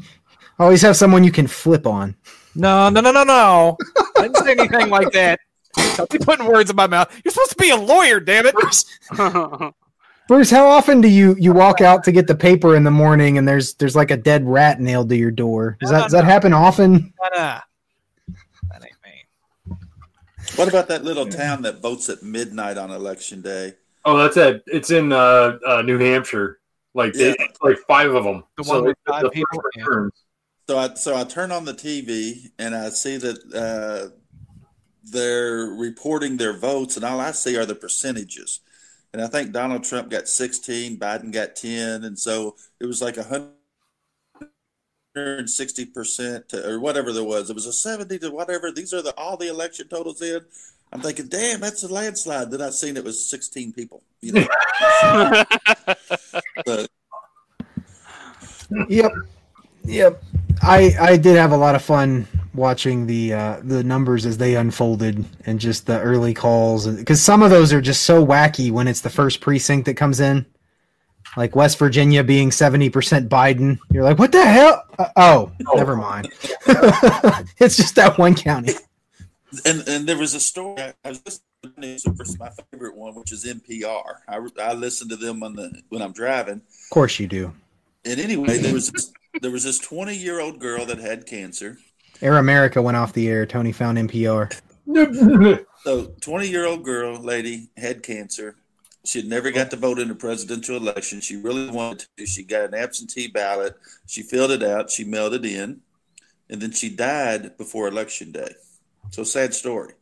[0.59, 2.15] Always have someone you can flip on.
[2.55, 3.77] No, no, no, no, no.
[4.17, 5.41] I didn't say anything like that.
[5.97, 7.13] Don't be putting words in my mouth.
[7.25, 8.55] You're supposed to be a lawyer, damn it.
[10.27, 13.37] Bruce, how often do you you walk out to get the paper in the morning
[13.37, 15.77] and there's there's like a dead rat nailed to your door?
[15.81, 16.31] Does No, that no, does that no.
[16.31, 17.13] happen often?
[17.35, 17.61] Nah,
[18.71, 19.27] that ain't me.
[20.57, 23.75] What about that little town that votes at midnight on election day?
[24.05, 24.63] Oh, that's it.
[24.67, 26.61] It's in uh, uh, New Hampshire.
[26.95, 28.45] Like they, like five of them.
[28.57, 29.63] The one with five the people?
[29.85, 30.25] first
[30.69, 34.15] So I so I turn on the TV and I see that uh,
[35.03, 38.61] they're reporting their votes, and all I see are the percentages.
[39.15, 43.17] And I think Donald Trump got 16, Biden got 10, and so it was like
[43.17, 43.23] a
[45.15, 47.49] 160 percent or whatever there was.
[47.49, 48.73] It was a 70 to whatever.
[48.73, 50.41] These are the all the election totals in.
[50.93, 52.51] I'm thinking, damn, that's a landslide.
[52.51, 54.03] Then I seen it was 16 people.
[54.21, 54.49] You know,
[56.67, 56.89] but
[58.89, 59.13] Yep.
[59.85, 60.25] Yep.
[60.67, 64.57] I I did have a lot of fun watching the uh, the numbers as they
[64.57, 68.89] unfolded and just the early calls because some of those are just so wacky when
[68.89, 70.47] it's the first precinct that comes in,
[71.37, 73.79] like West Virginia being seventy percent Biden.
[73.91, 74.85] You're like, what the hell?
[74.99, 76.33] Uh, oh, never mind.
[77.59, 78.73] it's just that one county.
[79.67, 82.51] and and there was a story I, was listening to the news, of course, my
[82.71, 84.21] favorite one, which is NPR.
[84.27, 86.63] I, I listen to them on the when I'm driving.
[86.85, 87.53] Of course you do.
[88.07, 91.79] And anyway, there was this, there was this 20 year old girl that had cancer.
[92.21, 93.47] Air America went off the air.
[93.47, 94.53] Tony found NPR.
[95.85, 98.57] So 20 year old girl lady had cancer.
[99.05, 101.21] She had never got to vote in the presidential election.
[101.21, 102.27] She really wanted to.
[102.27, 103.77] She got an absentee ballot.
[104.07, 104.91] She filled it out.
[104.91, 105.81] She mailed it in,
[106.49, 108.55] and then she died before election day.
[109.11, 109.93] So sad story.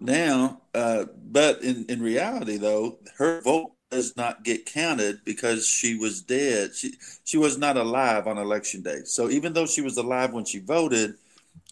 [0.00, 5.96] Now, uh, but in, in reality, though, her vote does not get counted because she
[5.96, 6.74] was dead.
[6.74, 9.00] She she was not alive on election day.
[9.04, 11.14] So even though she was alive when she voted,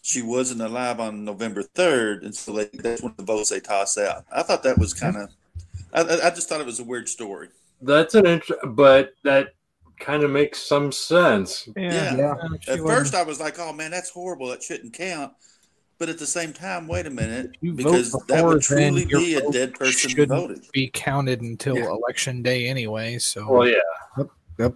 [0.01, 3.97] she wasn't alive on November third, and so they, that's when the votes they toss
[3.97, 4.25] out.
[4.31, 5.29] I thought that was kind of.
[5.93, 7.49] I, I I just thought it was a weird story.
[7.81, 9.53] That's an int- but that
[9.99, 11.69] kind of makes some sense.
[11.75, 12.15] Yeah.
[12.15, 12.35] Yeah.
[12.61, 14.47] She At first, I was like, "Oh man, that's horrible.
[14.47, 15.33] That shouldn't count."
[15.99, 19.51] But at the same time, wait a minute, You because that would truly be a
[19.51, 20.65] dead person who shouldn't voted.
[20.71, 21.89] be counted until Yeah.
[21.89, 23.17] election day anyway.
[23.17, 24.23] So Well, yeah.
[24.57, 24.75] Yep.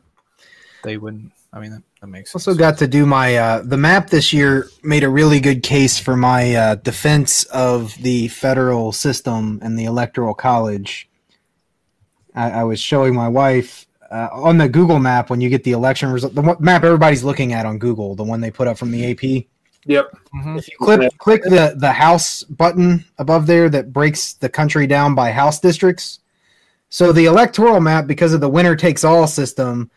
[0.84, 1.32] they wouldn't.
[1.54, 2.46] I mean, that, that makes sense.
[2.46, 5.98] Also got to do my uh, the map this year made a really good case
[5.98, 11.08] for my uh, defense of the federal system and the electoral college.
[12.36, 15.72] I, I was showing my wife uh, on the Google map when you get the
[15.72, 18.92] election result, the map everybody's looking at on Google, the one they put up from
[18.92, 19.46] the AP.
[19.86, 20.12] Yep.
[20.34, 20.58] Mhm.
[20.58, 25.16] If you click click the the house button above there that breaks the country down
[25.16, 26.20] by house districts.
[26.90, 29.90] So the electoral map, because of the winner takes all system,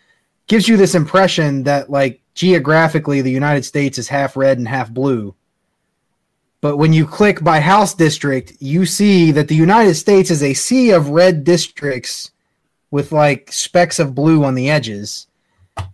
[0.46, 4.90] gives you this impression that like geographically the United States is half red and half
[4.90, 5.34] blue.
[6.60, 10.54] But when you click by house district, you see that the United States is a
[10.54, 12.30] sea of red districts
[12.90, 15.26] with like specks of blue on the edges.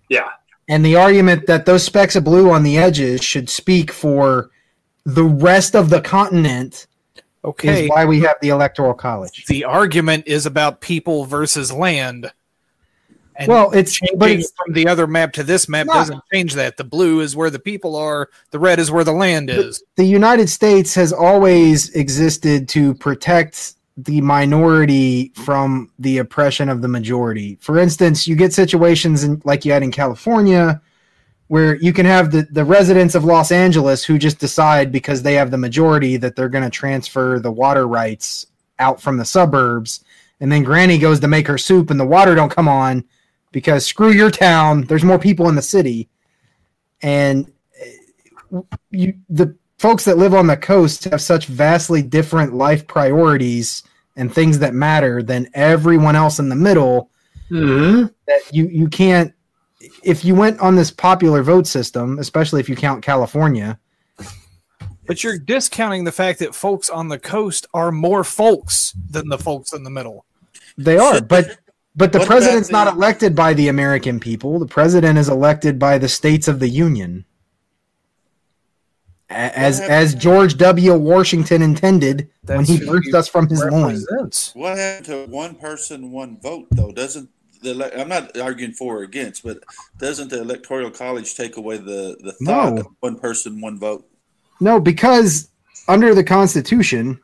[0.09, 0.29] Yeah.
[0.73, 4.49] And the argument that those specks of blue on the edges should speak for
[5.05, 6.87] the rest of the continent
[7.45, 7.85] Okay.
[7.85, 9.45] is why we have the electoral college.
[9.47, 12.33] the argument is about people versus land.
[13.37, 15.95] And well, it's but changing it's, from the other map to this map not.
[15.95, 16.79] doesn't change that.
[16.79, 18.31] The blue is where the people are.
[18.51, 19.83] The red is where the land is.
[19.97, 26.89] the United States has always existed to protect the minority from the oppression of the
[26.89, 27.59] majority.
[27.61, 30.81] For instance, you get situations in, like you had in California
[31.49, 35.35] where you can have the, the residents of Los Angeles who just decide because they
[35.35, 38.47] have the majority that they're going to transfer the water rights
[38.79, 40.03] out from the suburbs
[40.41, 43.05] and then granny goes to make her soup and the water don't come on
[43.53, 46.09] because screw your town there's more people in the city
[47.03, 47.53] and
[48.53, 53.83] uh, you the folks that live on the coast have such vastly different life priorities
[54.17, 57.11] and things that matter than everyone else in the middle
[57.51, 58.07] Mm-hmm.
[58.29, 59.35] that you you can't
[60.03, 63.79] if you went on this popular vote system especially if you count california
[65.07, 69.37] But you're discounting the fact that folks on the coast are more folks than the
[69.37, 70.25] folks in the middle.
[70.79, 71.59] they are but
[71.95, 75.99] but the What president's not elected by the american people the president is elected by
[75.99, 77.32] the states of the union A-
[79.35, 84.07] as as george w washington intended when he who birthed us from his loins
[84.55, 86.67] What happened to one person, one vote?
[86.73, 87.29] Though doesn't
[87.63, 89.59] the ele- I'm not arguing for or against, but
[89.99, 92.81] doesn't the electoral college take away the the thought No.
[92.81, 94.05] of one person, one vote?
[94.61, 95.49] No, because
[95.89, 97.19] under the Constitution,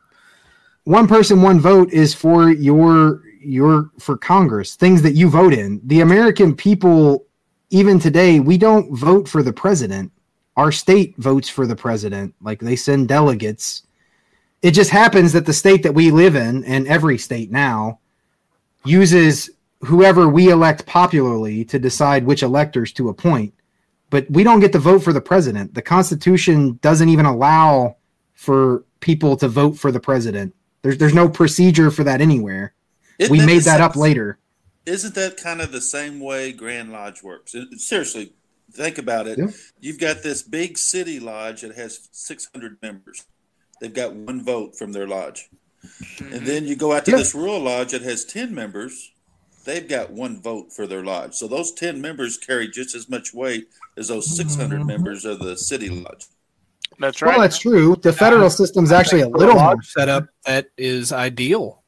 [0.85, 5.81] one person, one vote is for your your for Congress, things that you vote in.
[5.83, 7.25] The American people,
[7.69, 10.11] even today, we don't vote for the president.
[10.59, 12.35] Our state votes for the president.
[12.41, 13.83] Like they send delegates.
[14.61, 17.99] It just happens that the state that we live in, and every state now,
[18.83, 19.49] uses
[19.85, 23.53] whoever we elect popularly to decide which electors to appoint
[24.09, 25.73] but we don't get to vote for the president.
[25.73, 27.97] The Constitution doesn't even allow
[28.33, 30.55] for people to vote for the president.
[30.81, 32.73] There's there's no procedure for that anywhere.
[33.17, 34.39] Isn't we the made that same- up later.
[34.85, 37.53] Isn't that kind of the same way Grand Lodge works?
[37.77, 38.33] Seriously,
[38.71, 39.37] think about it.
[39.37, 39.47] Yeah.
[39.79, 43.25] You've got this big city lodge that has 600 members.
[43.81, 45.49] They've got one vote from their lodge.
[45.81, 46.45] And mm-hmm.
[46.45, 47.17] then you go out to Yeah.
[47.17, 49.11] this rural lodge that has 10 members.
[49.65, 51.35] They've got one vote for their lodge.
[51.35, 54.87] So those 10 members carry just as much weight as those 600 mm-hmm.
[54.87, 56.25] members of the city lodge.
[56.99, 57.31] That's right.
[57.31, 57.95] Well, that's true.
[57.95, 59.63] The federal system's actually a little more.
[59.63, 61.81] lodge setup that is ideal.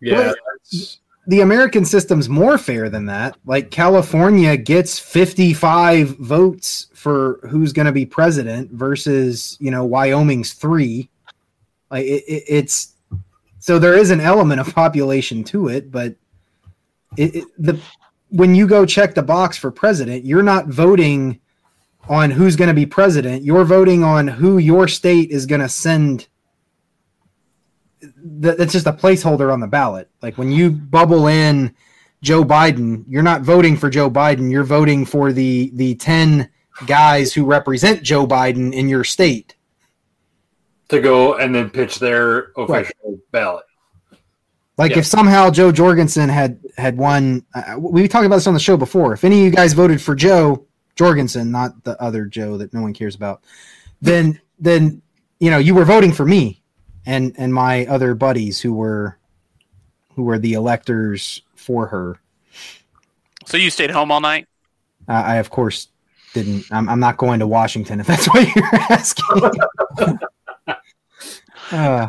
[0.00, 0.14] Yeah.
[0.14, 0.99] Well, that's-
[1.30, 3.36] The American system's more fair than that.
[3.46, 10.54] Like California gets 55 votes for who's going to be president versus, you know, Wyoming's
[10.54, 11.08] 3.
[11.88, 12.94] Like it, it, it's
[13.60, 16.16] so there is an element of population to it, but
[17.16, 17.78] it, the
[18.30, 21.38] when you go check the box for president, you're not voting
[22.08, 23.44] on who's going to be president.
[23.44, 26.26] You're voting on who your state is going to send.
[28.02, 30.08] That, that's just a placeholder on the ballot.
[30.22, 31.74] Like when you bubble in
[32.22, 34.50] Joe Biden, you're not voting for Joe Biden.
[34.50, 36.48] You're voting for the the ten
[36.86, 39.54] guys who represent Joe Biden in your state.
[40.88, 43.64] to go and then pitch their official ballot.
[44.76, 44.98] Like Yeah.
[44.98, 48.76] if somehow Jo Jorgensen had had won, uh, we talked about this on the show
[48.76, 49.12] before.
[49.12, 52.80] If any of you guys voted for Jo Jorgensen, not the other Joe that no
[52.82, 53.44] one cares about,
[54.02, 55.00] then then
[55.38, 56.59] you know you were voting for me
[57.06, 59.18] and and my other buddies who were
[60.14, 62.20] who were the electors for her.
[63.46, 64.46] so you stayed home all night?
[65.08, 65.88] Uh, I of course
[66.34, 66.64] didn't.
[66.70, 69.50] I'm, I'm not going to Washington if that's what you're asking.
[71.72, 72.08] uh,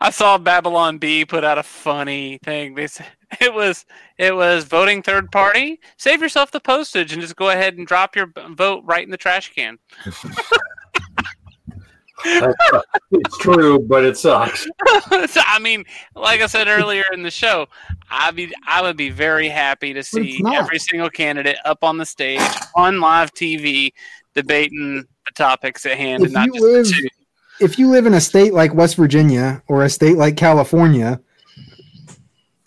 [0.00, 2.74] I saw Babylon Bee put out a funny thing.
[2.74, 3.06] They said
[3.40, 3.84] it was
[4.18, 5.80] it was voting third party.
[5.96, 9.16] Save yourself the postage and just go ahead and drop your vote right in the
[9.16, 9.78] trash can.
[13.10, 14.64] It's true, but it sucks.
[15.28, 17.66] so, I mean, like I said earlier in the show,
[18.10, 22.06] I be I would be very happy to see every single candidate up on the
[22.06, 22.40] stage
[22.74, 23.92] on live TV
[24.34, 27.08] debating the topics at hand If and not you just the live- two.
[27.64, 31.20] if you live in a state like West Virginia or a state like California,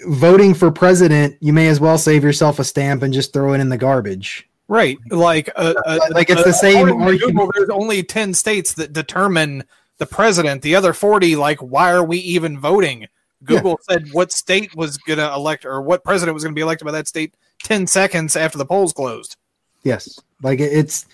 [0.08, 3.60] voting for president, you may as well save yourself a stamp and just throw it
[3.60, 4.49] in the garbage.
[4.70, 4.98] Right.
[5.10, 7.38] Like, uh, uh, Like it's the same according argument.
[7.38, 9.64] Google, there's only 10 states that determine
[9.98, 10.62] the president.
[10.62, 13.08] The other 40, like, why are we even voting?
[13.44, 16.62] Google said what state was going to elect or what president was going to be
[16.62, 19.38] elected by that state 10 seconds after the polls closed.
[19.84, 21.06] Yes, like it's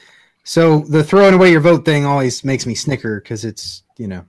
[0.43, 4.26] so the throwing away your vote thing always makes me snicker because it's you know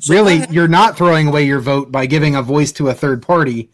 [0.00, 3.22] So really you're not throwing away your vote by giving a voice to a third
[3.22, 3.70] party,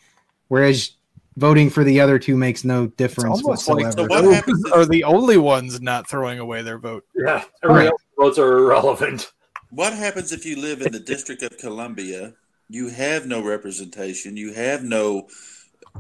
[0.48, 0.90] whereas
[1.38, 4.08] voting for the other two makes no difference almost like whatsoever.
[4.10, 7.04] So what happens are the only ones not throwing away their vote.
[7.14, 7.92] Yeah, everybody Right.
[7.92, 9.32] else votes are irrelevant.
[9.70, 12.34] What happens if you live in the District of Columbia?
[12.68, 14.36] You have no representation.
[14.36, 15.28] You have no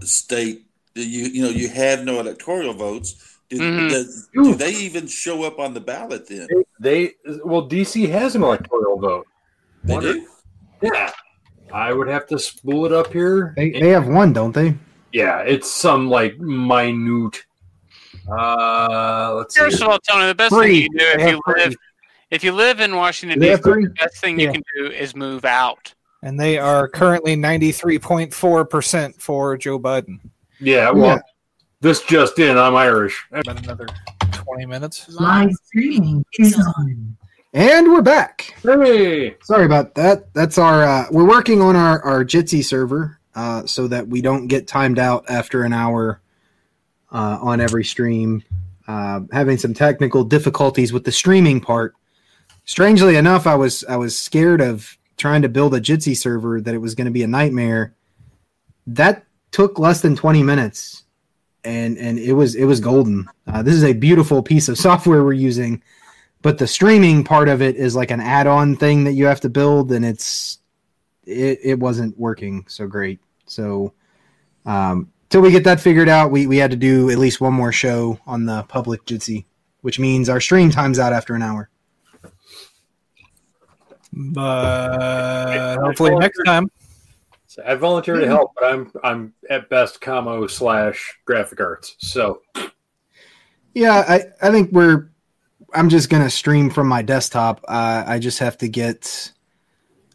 [0.02, 0.64] state
[0.94, 3.38] you you know you have no electoral votes.
[3.50, 3.88] Do, Mhm.
[3.90, 6.48] does- do they even show up on the ballot then?
[6.80, 7.14] They
[7.44, 9.26] well, DC has an electoral vote.
[9.84, 10.26] They Wonder- do.
[10.82, 11.12] Yeah,
[11.72, 13.54] I would have to spool it up here.
[13.56, 14.74] They, they have one, don't they?
[15.12, 17.44] Yeah, it's some like minute.
[18.30, 19.60] Uh, let's see.
[19.60, 20.82] First of all, Tony, the best Three.
[20.82, 21.62] thing you can do if you three.
[21.64, 21.74] live
[22.30, 25.94] if you live in Washington D.C., the best thing you can do is move out.
[26.22, 30.18] And they are currently 93.4% for Joe Biden.
[30.60, 31.18] Yeah, well, Yeah.
[31.80, 32.58] this just in.
[32.58, 33.24] I'm Irish.
[33.32, 33.86] About another
[34.32, 35.08] 20 minutes.
[35.08, 37.16] Live streaming is on.
[37.54, 38.52] And we're back.
[38.62, 40.32] Hey, Sorry about that.
[40.34, 40.84] That's our.
[40.84, 44.98] Uh, we're working on our our Jitsi server uh, so that we don't get timed
[44.98, 46.20] out after an hour
[47.12, 48.42] uh, on every stream.
[48.88, 51.94] Uh, having some technical difficulties with the streaming part.
[52.64, 56.74] Strangely enough, I was I was scared of trying to build a Jitsi server that
[56.74, 57.94] it was going to be a nightmare.
[58.88, 61.04] That took less than twenty minutes,
[61.62, 63.28] and and it was it was golden.
[63.46, 65.80] Uh, this is a beautiful piece of software we're using
[66.40, 69.48] but the streaming part of it is like an add-on thing that you have to
[69.48, 70.60] build and it's
[71.26, 73.18] it, it wasn't working so great
[73.48, 73.92] so
[74.66, 77.52] um till we get that figured out we we had to do at least one
[77.52, 79.44] more show on the public jitsi
[79.80, 81.68] which means our stream time's out after an hour
[84.10, 86.70] But hopefully next time.
[87.46, 91.94] So I volunteer to help, but I'm I'm at best commo slash graphic arts.
[91.98, 92.40] So
[93.78, 95.10] yeah i i think we're
[95.74, 99.32] i'm just gonna stream from my desktop uh, i just have to get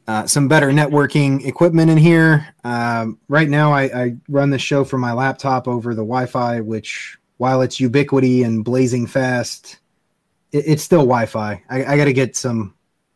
[0.07, 2.53] uh, some better networking equipment in here.
[2.63, 7.17] Um, right now I, I run the show from my laptop over the wi-fi which
[7.37, 9.79] while it's Ubiquiti and blazing fast
[10.51, 11.63] it, it's still wi-fi.
[11.69, 12.75] I, I got to get some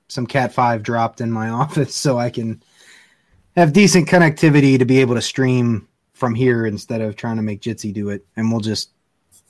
[0.09, 2.63] some cat 5 dropped in my office so i can
[3.57, 7.61] have decent connectivity to be able to stream from here instead of trying to make
[7.61, 8.25] jitsi do it.
[8.35, 8.91] And we'll just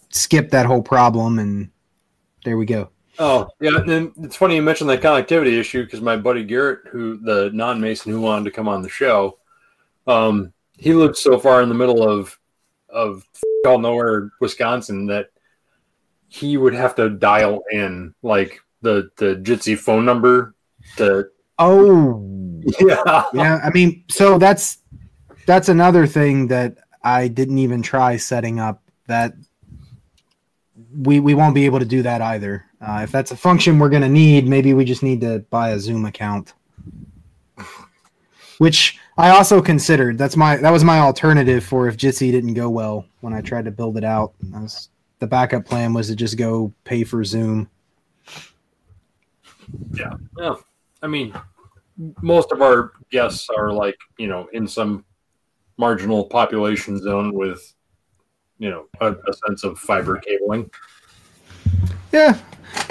[0.10, 1.70] skip that whole problem and
[2.44, 6.16] there we go Oh yeah, and it's funny you mentioned that connectivity issue because my
[6.16, 9.40] buddy Garrett, who the non-mason who wanted to come on the show,
[10.06, 12.38] um, he lived so far in the middle of
[12.90, 13.24] of
[13.66, 15.30] all nowhere, Wisconsin, that
[16.28, 20.56] he would have to dial in like the the Jitsi phone number
[20.98, 21.28] to
[21.60, 22.24] oh.
[22.80, 23.24] Yeah.
[23.34, 24.80] Yeah i mean so that's
[25.46, 29.34] that's another thing that i didn't even try setting up that
[31.02, 32.66] we we won't be able to do that either.
[32.82, 35.70] Uh, if that's a function we're going to need maybe we just need to buy
[35.70, 36.54] a zoom account.
[38.58, 40.18] Which i also considered.
[40.18, 43.66] That's my that was my alternative for if jitsi didn't go well when i tried
[43.66, 44.34] to build it out.
[44.42, 44.90] That was,
[45.20, 47.70] the backup plan was to just go pay for zoom.
[50.36, 50.64] Well,
[51.02, 51.34] I mean,
[52.22, 55.06] most of our guests are like, you know, in some
[55.78, 57.74] marginal population zone with,
[58.60, 60.70] you know, a, a sense of fiber cabling.
[62.12, 62.40] Yeah.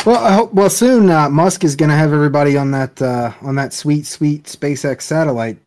[0.05, 3.33] Well, I hope, well, soon uh, Musk is going to have everybody on that uh,
[3.43, 5.59] on that sweet, sweet SpaceX satellite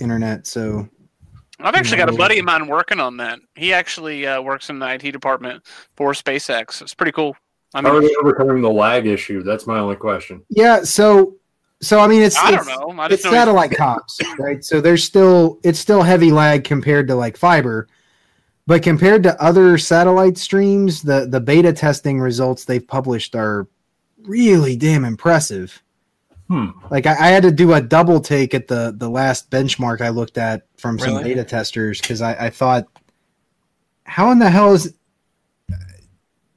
[0.00, 0.46] internet.
[0.46, 0.88] So
[1.60, 3.40] I've actually got a buddy of mine working on that.
[3.56, 5.64] He actually uh, works in the IT department
[5.96, 6.80] for SpaceX.
[6.82, 7.36] It's pretty cool.
[7.74, 9.42] I How are they overcoming the lag issue?
[9.42, 10.42] That's my only question.
[10.48, 10.82] yeah.
[10.84, 11.34] So
[11.80, 13.02] so I mean, it's I don't know.
[13.02, 14.64] I it's know satellite comps, right?
[14.64, 17.88] So there's still it's still heavy lag compared to like fiber,
[18.68, 23.66] but compared to other satellite streams, the the beta testing results they've published are
[24.24, 25.82] really damn impressive.
[26.48, 26.68] Hmm.
[26.90, 30.10] Like I, I had to do a double take at the the last benchmark I
[30.10, 31.30] looked at from some Really?
[31.30, 32.84] beta testers because I, I thought,
[34.04, 34.92] how in the hell is?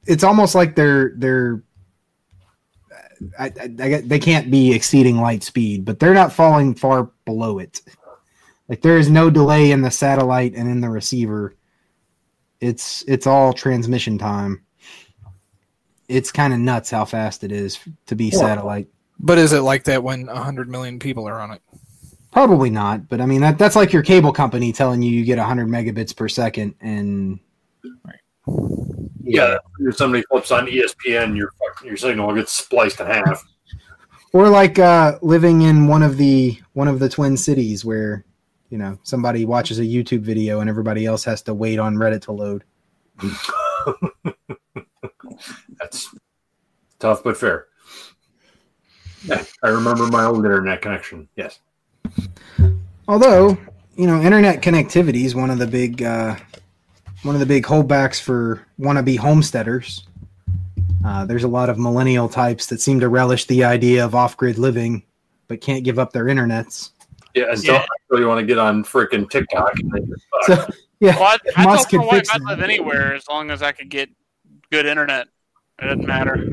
[0.06, 1.62] It's almost like they're they're.
[3.38, 7.58] I, I, I they can't be exceeding light speed, but they're not falling far below
[7.58, 7.80] it.
[8.68, 11.54] Like there is no delay in the satellite and in the receiver.
[12.62, 14.62] It's it's all transmission time.
[16.08, 18.38] It's kind of nuts how fast it is to be Yeah.
[18.38, 18.86] satellite.
[19.18, 21.60] But is it like that when 100 million people are on it?
[22.30, 25.38] Probably not, but I mean that that's like your cable company telling you you get
[25.38, 27.40] 100 megabits per second, and
[29.24, 31.52] Yeah, if somebody flips on ESPN, your
[31.84, 33.44] your signal gets spliced in half.
[34.32, 38.24] or like uh, living in one of the one of the twin cities where
[38.72, 42.22] you know somebody watches a YouTube video and everybody else has to wait on Reddit
[42.22, 42.64] to load.
[45.78, 46.08] That's
[46.98, 47.66] tough but fair.
[49.24, 51.28] Yeah, I remember my old internet connection.
[51.36, 51.60] Yes.
[53.06, 53.58] Although
[53.96, 56.36] you know, internet connectivity is one of the big uh,
[57.24, 60.06] one of the big holdbacks for wannabe homesteaders.
[61.04, 64.56] Uh, there's a lot of millennial types that seem to relish the idea of off-grid
[64.56, 65.02] living,
[65.48, 66.90] but can't give up their internets.
[67.34, 67.86] Yeah, until Yeah.
[68.10, 69.72] until you want to get on freaking TikTok.
[69.80, 70.16] And then you're
[70.56, 70.66] So.
[71.00, 73.26] Yeah, Well, I, if I Musk told my could wife fix I'd live anywhere as
[73.28, 74.08] long as I could get
[74.70, 75.26] good internet.
[75.80, 76.52] It doesn't matter.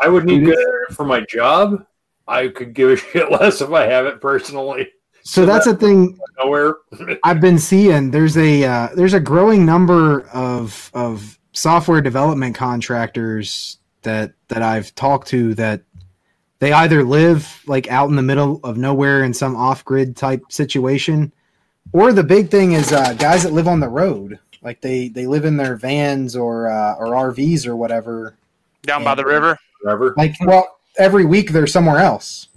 [0.00, 1.84] I would need good internet for my job.
[2.26, 4.88] I could give a shit less if I have it personally.
[5.22, 6.76] So that's a thing Nowhere.
[7.24, 8.10] I've been seeing.
[8.10, 14.94] There's a uh, there's a growing number of of software development contractors that that I've
[14.94, 15.82] talked to that
[16.60, 20.44] they either live like out in the middle of nowhere in some off grid type
[20.50, 21.32] situation,
[21.92, 24.38] or the big thing is uh, guys that live on the road.
[24.62, 28.36] Like they they live in their vans or uh, or RVs or whatever.
[28.82, 29.58] Down by the river.
[29.82, 30.14] Whatever.
[30.16, 32.48] Like well, every week they're somewhere else,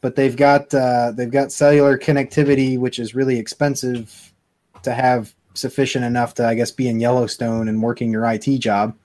[0.00, 4.32] but they've got uh, they've got cellular connectivity, which is really expensive
[4.82, 8.96] to have sufficient enough to I guess be in Yellowstone and working your IT job.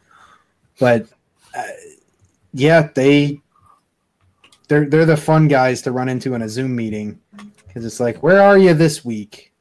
[0.80, 1.08] But
[1.54, 1.64] uh,
[2.54, 3.42] yeah, they
[4.68, 7.20] they're they're the fun guys to run into in a Zoom meeting
[7.68, 9.54] because it's like, where are you this week?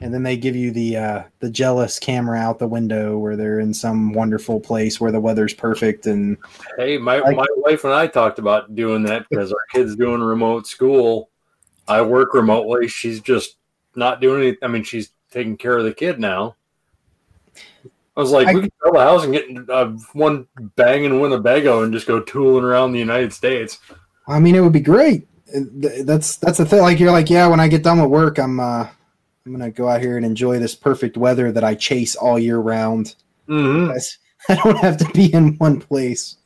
[0.00, 3.60] And then they give you the uh, the jealous camera out the window where they're
[3.60, 6.36] in some wonderful place where the weather's perfect and
[6.76, 10.66] Hey, my, my wife and I talked about doing that because our kid's doing remote
[10.66, 11.30] school.
[11.86, 12.88] I work remotely.
[12.88, 13.56] She's just
[13.94, 14.58] not doing anything.
[14.62, 16.56] I mean, she's taking care of the kid now.
[18.16, 20.46] I was like, I- we can sell the house and get uh, one
[20.76, 23.78] bang in Winnebago and just go tooling around the United States.
[24.26, 25.28] I mean, it would be great.
[25.54, 26.80] That's that's the thing.
[26.80, 27.46] Like you're like, yeah.
[27.46, 28.88] When I get done with work, I'm uh,
[29.44, 32.58] I'm gonna go out here and enjoy this perfect weather that I chase all year
[32.58, 33.16] round.
[33.48, 33.90] Mm-hmm.
[34.48, 36.36] I don't have to be in one place.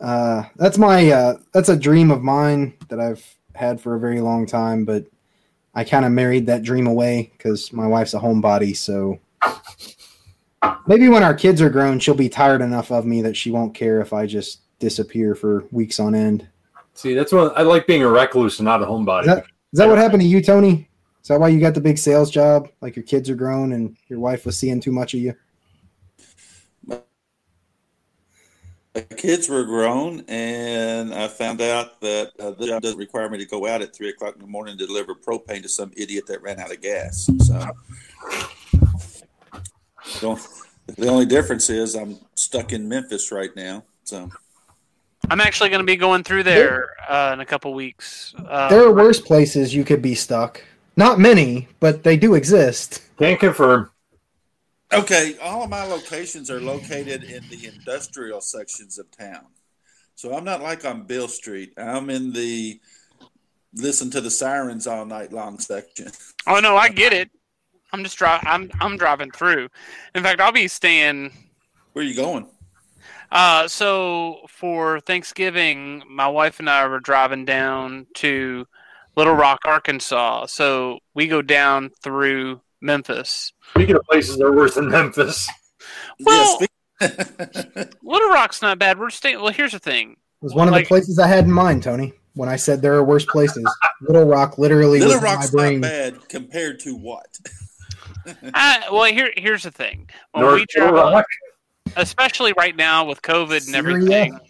[0.00, 3.24] Uh, that's my uh, that's a dream of mine that I've
[3.54, 5.04] had for a very long time, but
[5.74, 8.76] I kind of married that dream away because my wife's a homebody.
[8.76, 9.18] So
[10.86, 13.74] maybe when our kids are grown, she'll be tired enough of me that she won't
[13.74, 16.48] care if I just disappear for weeks on end.
[16.98, 19.20] See, that's what I like being a recluse and not a homebody.
[19.20, 20.88] Is that, is that what happened to you, Tony?
[21.22, 22.70] Is that why you got the big sales job?
[22.80, 25.32] Like your kids are grown and your wife was seeing too much of you?
[28.94, 33.38] The kids were grown, and I found out that uh, the job doesn't require me
[33.38, 36.26] to go out at three o'clock in the morning to deliver propane to some idiot
[36.26, 37.30] that ran out of gas.
[37.46, 37.64] So,
[40.20, 40.40] don't,
[40.96, 43.84] the only difference is I'm stuck in Memphis right now.
[44.02, 44.32] So,
[45.30, 48.34] I'm actually going to be going through there uh, in a couple weeks.
[48.36, 50.62] Uh, there are worse places you could be stuck.
[50.96, 53.02] Not many, but they do exist.
[53.18, 53.90] Can't confirm.
[54.92, 59.46] okay, all of my locations are located in the industrial sections of town.
[60.14, 61.72] So I'm not like on Beale Street.
[61.76, 62.80] I'm in the
[63.74, 66.10] listen to the sirens all night long section.
[66.46, 67.30] Oh no, I get it.
[67.92, 68.48] I'm just driving.
[68.48, 69.68] I'm I'm driving through.
[70.14, 71.32] In fact, I'll be staying.
[71.92, 72.48] Where are you going?
[73.30, 78.66] Uh, so for Thanksgiving, my wife and I were driving down to
[79.16, 80.46] Little Rock, Arkansas.
[80.46, 83.52] So we go down through Memphis.
[83.70, 85.48] Speaking of places that are worse than Memphis,
[86.20, 86.58] Well-
[87.00, 87.08] yeah,
[88.02, 88.98] Little Rock's not bad.
[88.98, 89.40] We're staying.
[89.40, 90.12] Well, here's the thing.
[90.12, 92.80] It was one of Like- the places I had in mind, Tony, when I said
[92.82, 93.64] there are worse places.
[94.02, 97.26] Little Rock literally Little was in Rock's my not bad compared to what?
[98.54, 100.08] I, well, here here's the thing.
[100.32, 101.24] When North we travel, Carolina.
[101.96, 103.96] Especially right now with COVID and Syria.
[103.96, 104.40] everything,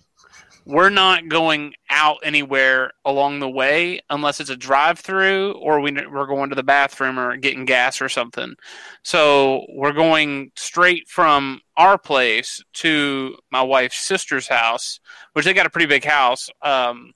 [0.64, 6.26] we're not going out anywhere along the way unless it's a drive-through or we, we're
[6.26, 8.54] going to the bathroom or getting gas or something.
[9.02, 15.00] So we're going straight from our place to my wife's sister's house,
[15.32, 16.50] which they got a pretty big house.
[16.60, 17.12] Um,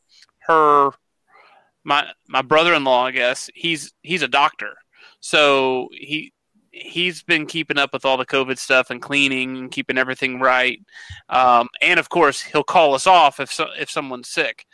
[0.46, 0.92] her,
[1.84, 4.76] my my brother-in-law, I guess he's he's a doctor,
[5.20, 6.32] so he
[6.72, 10.80] he's been keeping up with all the COVID stuff and cleaning and keeping everything right.
[11.28, 14.66] Um, and of course, he'll call us off if so, if someone's sick.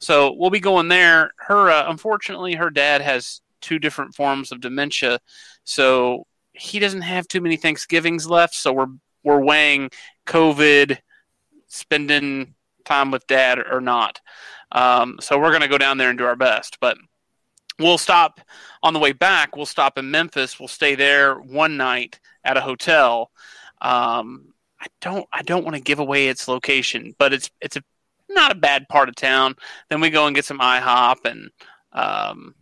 [0.00, 1.32] So we'll be going there.
[1.38, 5.20] Her, uh, unfortunately, her dad has two different forms of dementia,
[5.64, 8.54] so he doesn't have too many Thanksgivings left.
[8.54, 9.90] So we're we're weighing
[10.26, 10.98] COVID,
[11.68, 12.54] spending
[12.84, 14.20] time with dad or not.
[14.72, 16.98] Um, so we're going to go down there and do our best, but
[17.78, 18.40] we'll stop
[18.82, 19.56] on the way back.
[19.56, 20.58] We'll stop in Memphis.
[20.58, 23.30] We'll stay there one night at a hotel.
[23.80, 27.82] Um, I don't I don't want to give away its location, but it's it's a
[28.28, 29.56] not a bad part of town.
[29.88, 31.50] Then we go and get some IHOP and
[31.92, 32.54] um,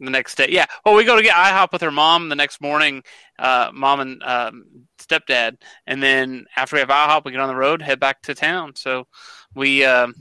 [0.00, 0.48] the next day.
[0.50, 3.02] Yeah, well, we go to get IHOP with her mom the next morning,
[3.38, 4.64] uh, mom and um,
[4.98, 8.34] stepdad, and then after we have IHOP, we get on the road, head back to
[8.34, 8.74] town.
[8.74, 9.06] So
[9.54, 10.14] we, um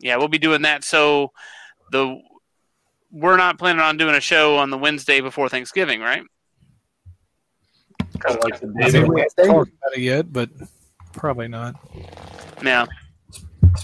[0.00, 0.84] yeah, we'll be doing that.
[0.84, 1.32] So
[1.90, 2.20] the
[3.10, 6.22] we're not planning on doing a show on the Wednesday before Thanksgiving, right?
[8.26, 10.50] I like the I day mean, we haven't talked about it yet, but
[11.12, 11.74] probably not.
[12.64, 12.86] Yeah.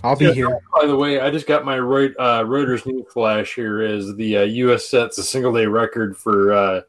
[0.02, 0.32] I'll be Yeah.
[0.32, 0.60] here.
[0.74, 4.38] By the way, I just got my Reut- uh, Reuters news flash Here is the
[4.38, 4.86] uh, U.S.
[4.88, 6.80] sets a single day record for uh,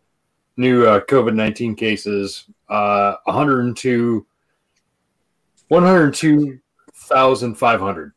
[0.57, 4.25] new uh, COVID 19 cases uh, 102
[5.67, 8.13] 102,500.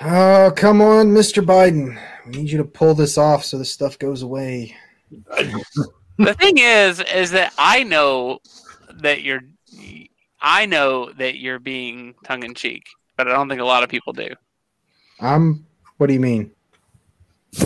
[0.00, 1.44] Oh, come on, Mr.
[1.44, 1.98] Biden.
[2.26, 4.76] We need you to pull this off so this stuff goes away.
[6.18, 8.40] the thing is, is that I know
[8.94, 9.42] that you're,
[10.40, 12.84] I know that you're being tongue in cheek,
[13.16, 14.28] but I don't think a lot of people do.
[15.20, 15.66] I'm.
[15.96, 16.50] What do you mean?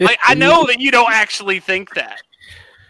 [0.00, 2.22] Like, I know that you don't actually think that.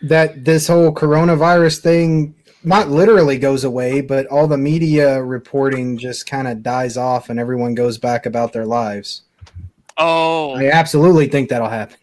[0.02, 2.34] That this whole coronavirus thing
[2.68, 7.40] not literally goes away, but all the media reporting just kind of dies off and
[7.40, 9.22] everyone goes back about their lives.
[9.96, 11.96] Oh, I absolutely think that'll happen.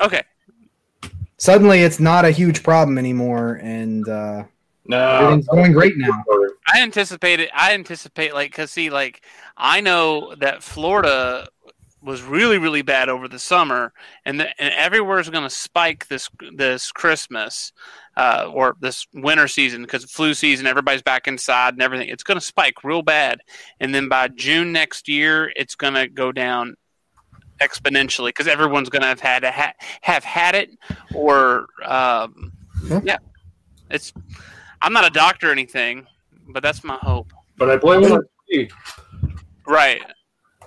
[0.00, 0.22] okay.
[1.38, 4.42] Suddenly, it's not a huge problem anymore, and uh,
[4.86, 6.24] No, everything's going great now.
[6.74, 7.48] I anticipate it.
[7.54, 9.22] I anticipate like because see, like
[9.56, 11.48] I know that Florida
[12.02, 13.92] was really really bad over the summer,
[14.24, 17.72] and the, and everywhere's going to spike this this Christmas
[18.18, 20.66] uh, or this winter season because flu season.
[20.66, 22.08] Everybody's back inside and everything.
[22.08, 23.40] It's going to spike real bad,
[23.80, 26.74] and then by June next year, it's going to go down
[27.60, 29.72] exponentially because everyone's going to have had a ha-
[30.02, 30.70] have had it
[31.14, 32.52] or um,
[32.84, 33.00] Yeah.
[33.04, 33.16] yeah.
[33.90, 34.12] It's
[34.82, 36.06] I'm not a doctor or anything,
[36.48, 37.32] but that's my hope.
[37.56, 38.20] But I play one.
[39.66, 40.02] Right.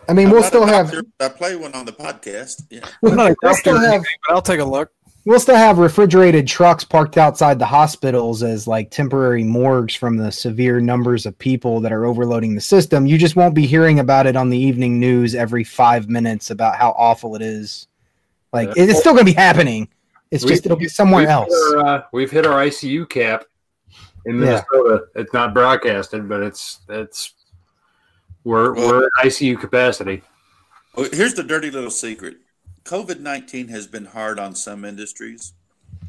[0.10, 2.64] I mean, I'm we'll still have I play one on the podcast.
[2.70, 2.82] Yeah.
[3.06, 4.92] I'm not a we'll doctor, still have anything, but I'll take a look.
[5.26, 10.32] We'll still have refrigerated trucks parked outside the hospitals as like temporary morgues from the
[10.32, 13.06] severe numbers of people that are overloading the system.
[13.06, 16.76] You just won't be hearing about it on the evening news every five minutes about
[16.76, 17.88] how awful it is.
[18.52, 18.84] Like Yeah.
[18.84, 19.88] it- it's still going to be happening.
[20.32, 21.50] It's We- just it'll be somewhere we've else.
[21.50, 23.44] Hit our, uh, we've hit our ICU cap
[24.26, 24.64] in Yeah.
[24.72, 25.04] Minnesota.
[25.16, 27.34] It's not broadcasted, but it's it's
[28.44, 30.24] we're Well- we're at ICU capacity.
[30.96, 32.38] Well, here's the dirty little secret
[32.84, 35.54] COVID 19 has been hard on some industries,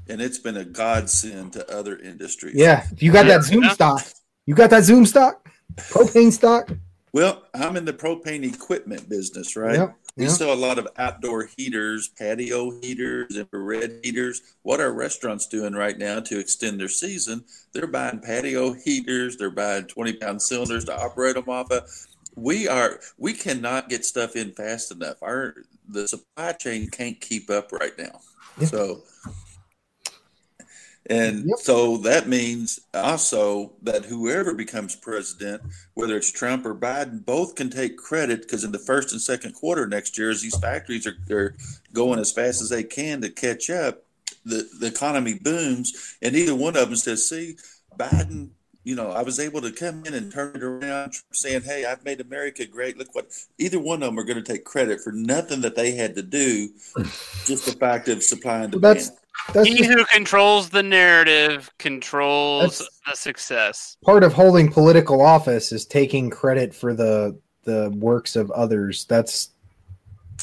[0.08, 2.54] and it's been a godsend to other industries.
[2.56, 4.02] Yeah, you got that Zoom stock,
[4.46, 6.70] you got that Zoom stock, propane stock.
[7.12, 9.76] Well, I'm in the propane equipment business, right?
[9.76, 10.32] Yep, We yep.
[10.32, 14.40] sell a lot of outdoor heaters, patio heaters, infrared heaters.
[14.62, 17.44] What are restaurants doing right now to extend their season?
[17.74, 19.36] They're buying patio heaters.
[19.36, 21.82] They're buying 20 pound cylinders to operate them off of.
[22.34, 25.22] We are we cannot get stuff in fast enough.
[25.22, 25.54] Our
[25.92, 28.20] the supply chain can't keep up right now.
[28.58, 28.66] Yeah.
[28.66, 29.02] So
[31.06, 31.58] and Yep.
[31.58, 35.62] so that means also that whoever becomes president,
[35.94, 39.52] whether it's Trump or Biden, both can take credit because in the first and second
[39.54, 41.56] quarter next year, as these factories are, are
[41.92, 44.04] going as fast as they can to catch up,
[44.44, 47.56] the, the economy booms, and either one of them says, "See,
[47.98, 48.50] Biden."
[48.84, 52.04] You know, I was able to come in and turn it around, saying, "Hey, I've
[52.04, 52.98] made America great.
[52.98, 53.26] Look what."
[53.58, 56.22] Either one of them are going to take credit for nothing that they had to
[56.22, 56.70] do,
[57.46, 58.96] just the fact of supply and demand.
[58.96, 59.10] That's
[59.54, 62.78] that's He just who controls the narrative controls
[63.08, 63.96] the success.
[64.04, 69.04] part of holding political office is taking credit for the the works of others.
[69.06, 69.50] That's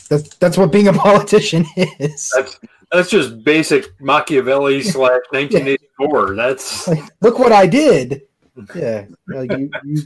[0.10, 2.32] that's that's what being a politician is.
[2.36, 2.60] That's
[2.92, 6.36] that's just basic Machiavelli slash 1984.
[6.36, 8.24] That's Like, look what I did.
[8.76, 10.02] Yeah, like you, you,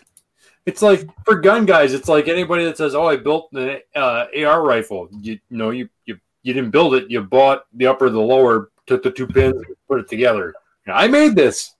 [0.66, 1.92] it's like for gun guys.
[1.92, 5.70] It's like anybody that says, "Oh, I built an uh, AR rifle." You, you know,
[5.70, 7.10] you you you didn't build it.
[7.10, 10.54] You bought the upper, the lower, took the two pins, put it together.
[10.86, 11.74] I made this.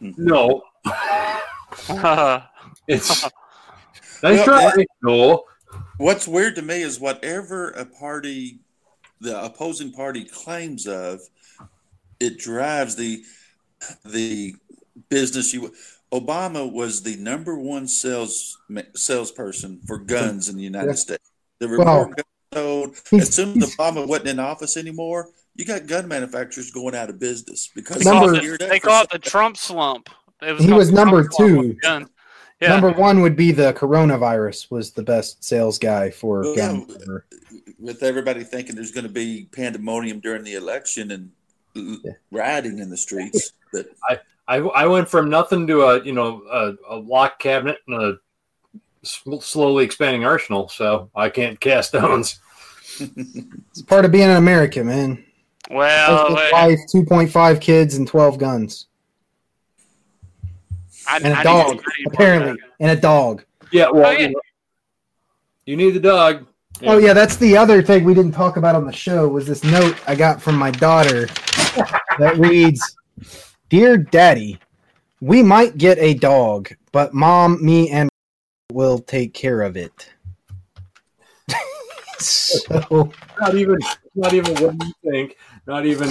[0.00, 0.62] No,
[2.88, 3.24] it's
[4.22, 4.84] nice Well, try.
[5.02, 5.44] No,
[6.00, 8.60] What's weird to me is whatever a party,
[9.20, 11.20] the opposing party claims of,
[12.18, 13.22] it drives the
[14.04, 14.54] the
[15.08, 15.52] business.
[15.54, 15.72] You
[16.12, 18.58] Obama was the number one sales
[18.96, 20.94] salesperson for guns in the United Yeah.
[20.94, 21.30] States.
[21.58, 22.96] There were Well, more guns sold.
[23.20, 27.18] As soon as Obama wasn't in office anymore, you got gun manufacturers going out of
[27.18, 30.08] business because They call, it, the, they call it the Trump slump.
[30.42, 31.76] It He was the Trump number two.
[31.82, 32.68] Yeah.
[32.68, 36.96] Number one would be the coronavirus was the best sales guy for Well, guns.
[37.78, 41.30] with everybody thinking there's going to be pandemonium during the election and
[41.74, 42.12] Yeah.
[42.30, 43.52] rioting in the streets.
[43.72, 44.18] But I,
[44.58, 48.16] I went from nothing to a you know a, a lock cabinet and a
[49.04, 50.68] s- slowly expanding arsenal.
[50.68, 52.40] So I can't cast stones.
[53.00, 55.24] It's part of being an American, man.
[55.70, 58.88] Well, Husband, uh, wife, two point five kids, and twelve guns,
[61.08, 61.66] I, and I a need- dog.
[61.66, 63.44] I need more of Apparently, and a dog.
[63.72, 64.28] Yeah, well, Oh, yeah.
[64.28, 64.40] You,
[65.66, 66.46] you need the dog.
[66.82, 69.62] Oh yeah, that's the other thing we didn't talk about on the show was this
[69.64, 71.26] note I got from my daughter
[72.18, 72.96] that reads,
[73.70, 74.58] "Dear Daddy,
[75.20, 78.10] we might get a dog, but Mom, me, and
[78.72, 80.10] will take care of it.
[82.18, 83.10] so
[83.40, 83.78] Not even,
[84.14, 85.36] not even what you think.
[85.66, 86.10] Not even.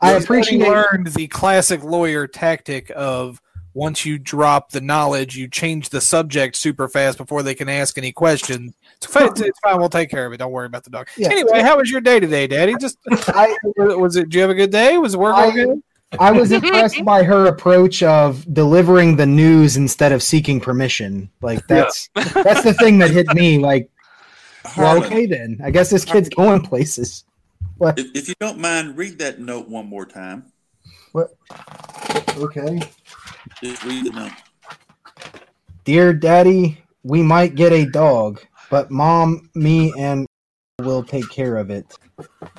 [0.00, 3.40] I appreciate learned the classic lawyer tactic of
[3.74, 7.96] once you drop the knowledge, you change the subject super fast before they can ask
[7.96, 8.74] any questions.
[8.96, 9.28] It's fine.
[9.36, 9.78] It's, fine.
[9.78, 10.38] We'll take care of it.
[10.38, 11.08] Don't worry about the dog.
[11.16, 11.30] Yeah.
[11.30, 12.74] Anyway, how was your day today, Daddy?
[12.80, 14.24] Just I, was it?
[14.24, 14.98] Did you have a good day?
[14.98, 15.80] Was work I- okay?
[16.18, 21.30] I was impressed by her approach of delivering the news instead of seeking permission.
[21.42, 23.58] Like that's that's the thing that hit me.
[23.58, 23.90] Like,
[24.76, 25.60] well, okay then.
[25.62, 27.24] I guess this kid's going places.
[27.76, 27.98] What?
[27.98, 30.52] if, if you don't mind, read that note one more time.
[31.12, 31.36] What?
[32.36, 32.80] Okay.
[33.62, 34.32] Just read the note.
[35.84, 38.40] Dear Daddy, we might get a dog,
[38.70, 40.26] but Mom, me, and
[40.80, 41.86] will take care of it.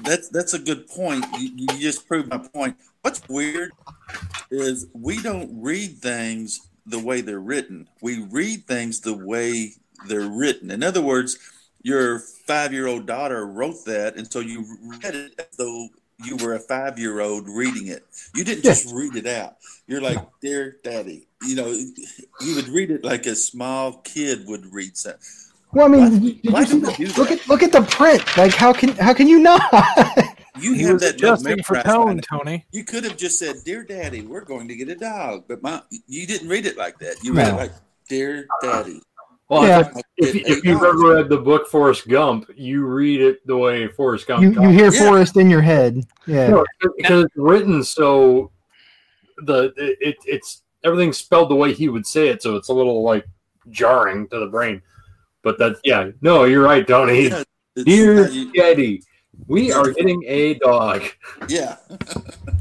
[0.03, 1.25] That's that's a good point.
[1.37, 2.77] You, you just proved my point.
[3.01, 3.71] What's weird
[4.51, 7.87] is we don't read things the way they're written.
[8.01, 9.73] We read things the way
[10.07, 10.71] they're written.
[10.71, 11.37] In other words,
[11.81, 15.87] your five-year-old daughter wrote that, and so you read it as though
[16.25, 18.05] you were a five-year-old reading it.
[18.35, 19.55] You didn't just read it out.
[19.87, 21.67] You're like, "Dear Daddy," you know.
[22.41, 25.21] You would read it like a small kid would read something.
[25.71, 28.23] Well, I mean, Why- why you see they look at look at the print.
[28.35, 29.61] Like, how can how can you not?
[30.61, 32.65] You He have was that note adjusting for tone, Tony.
[32.71, 35.81] You could have just said, "Dear Daddy, we're going to get a dog," but my
[36.07, 37.23] you didn't read it like that.
[37.23, 37.55] You read No.
[37.55, 37.71] it like,
[38.07, 39.01] "Dear Daddy."
[39.49, 39.91] Well, Yeah.
[39.95, 43.87] I if, if you've ever read the book Forrest Gump, you read it the way
[43.87, 44.43] Forrest Gump.
[44.43, 45.07] you you hear Yeah.
[45.07, 46.05] Forrest in your head.
[46.27, 46.49] Yeah.
[46.49, 46.65] No,
[46.97, 48.51] because it's written so
[49.43, 53.01] the it, it's everything's spelled the way he would say it, so it's a little
[53.03, 53.25] like
[53.69, 54.81] jarring to the brain.
[55.41, 57.29] But that yeah, no, you're right, Tony.
[57.29, 57.43] Yeah,
[57.85, 59.01] Dear Daddy,
[59.47, 61.03] we are getting a dog.
[61.47, 61.77] yeah.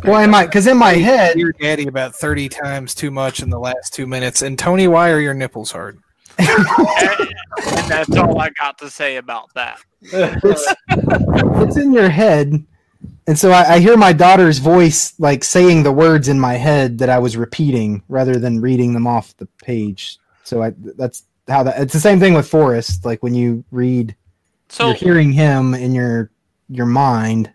[0.05, 3.51] Well, in my because in my head, Dear Daddy about 30 times too much in
[3.51, 4.43] the last two minutes.
[4.43, 5.99] And Tony, why are your nipples hard?
[6.39, 6.49] and
[7.89, 9.81] that's all I got to say about that.
[10.01, 12.65] it's, it's in your head,
[13.27, 16.99] and so I, I hear my daughter's voice like saying the words in my head
[16.99, 20.19] that I was repeating rather than reading them off the page.
[20.45, 21.81] So I that's how that.
[21.81, 23.05] It's the same thing with Forrest.
[23.05, 24.15] Like when you read,
[24.69, 26.31] So you're hearing him in your
[26.69, 27.53] your mind.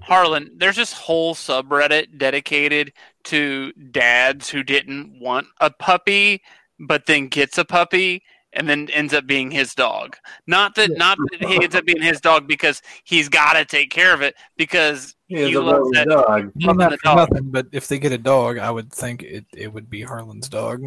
[0.00, 2.92] Harlan, there's this whole subreddit dedicated
[3.24, 6.42] to dads who didn't want a puppy,
[6.78, 8.22] but then gets a puppy
[8.52, 10.16] and then ends up being his dog.
[10.46, 13.90] Not that not that he ends up being his dog because he's got to take
[13.90, 16.08] care of it because He he loves that.
[16.08, 16.52] dog.
[16.64, 17.16] Well, not for dog.
[17.30, 20.48] nothing, but if they get a dog, I would think it, it would be Harlan's
[20.48, 20.84] dog.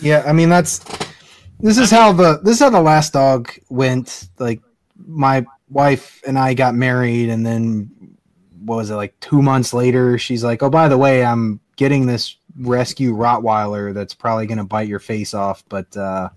[0.00, 0.78] Yeah, I mean that's
[1.58, 4.28] this is how the this is how the last dog went.
[4.38, 4.62] Like
[4.96, 7.90] my wife and I got married, and then
[8.64, 10.18] what was it like two months later?
[10.18, 14.88] She's like, "Oh, by the way, I'm getting this rescue Rottweiler that's probably gonna bite
[14.88, 16.28] your face off, but uh,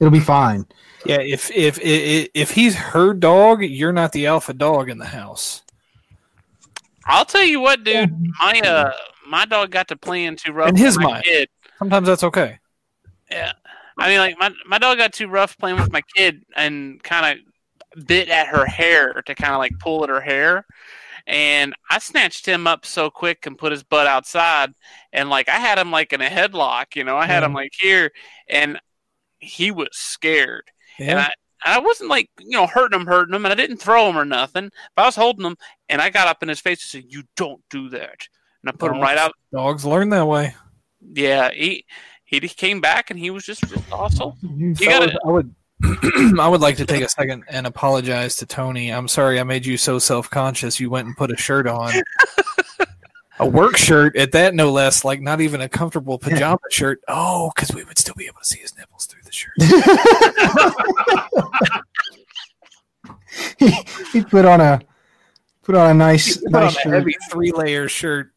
[0.00, 0.66] it'll be fine."
[1.04, 5.06] Yeah, if if if if he's her dog, you're not the alpha dog in the
[5.06, 5.62] house.
[7.04, 8.12] I'll tell you what, dude.
[8.40, 8.92] My uh,
[9.26, 10.68] my dog got to playing too rough.
[10.68, 11.24] In his with my mind.
[11.24, 11.48] kid.
[11.78, 12.58] Sometimes that's okay.
[13.30, 13.52] Yeah,
[13.98, 17.38] I mean, like my my dog got too rough playing with my kid and kind
[17.38, 17.45] of
[18.06, 20.66] bit at her hair to kind of like pull at her hair,
[21.26, 24.72] and I snatched him up so quick and put his butt outside,
[25.12, 27.56] and like I had him like in a headlock, you know, I had him mm.
[27.56, 28.12] like here,
[28.48, 28.78] and
[29.38, 31.30] he was scared, and I.
[31.64, 34.26] I wasn't like you know hurting him, hurting him, and I didn't throw him or
[34.26, 34.70] nothing.
[34.94, 35.56] But I was holding him,
[35.88, 38.28] and I got up in his face and said, "You don't do that."
[38.62, 39.32] And I put him right out.
[39.52, 40.54] Dogs learn that way.
[41.00, 41.86] Yeah, he
[42.26, 44.32] he came back and he was just, just awesome.
[44.42, 45.54] You Fellas, gotta I would
[46.40, 48.90] I would like to take a second and apologize to Tony.
[48.90, 51.92] I'm sorry I made you so self conscious you went and put a shirt on.
[53.38, 57.00] a work shirt at that no less, like not even a comfortable pajama shirt.
[57.08, 59.52] Oh, because we would still be able to see his nipples through the shirt.
[63.58, 63.70] he,
[64.12, 64.80] he put on a
[65.62, 66.92] put on a nice Put on nice a shirt.
[66.94, 68.32] heavy three layer shirt.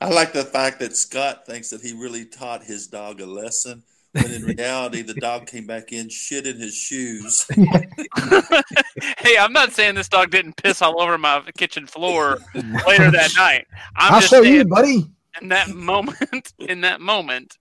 [0.00, 3.84] I like the fact that Scott thinks that he really taught his dog a lesson,
[4.12, 7.46] when in reality, the dog came back in, shit in his shoes.
[9.18, 12.38] hey, I'm not saying this dog didn't piss all over my kitchen floor
[12.86, 13.66] later that night.
[13.96, 15.06] I'm I'll just show saying you, buddy.
[15.40, 17.56] in that moment, in that moment,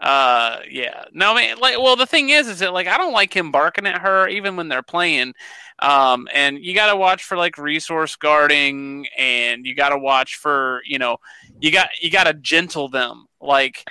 [0.00, 1.04] uh, yeah.
[1.12, 3.50] No, I mean, like, well, the thing is, is that like I don't like him
[3.50, 5.34] barking at her even when they're playing.
[5.78, 10.36] Um, and you got to watch for like resource guarding, and you got to watch
[10.36, 11.18] for you know,
[11.60, 13.84] you got you got to gentle them like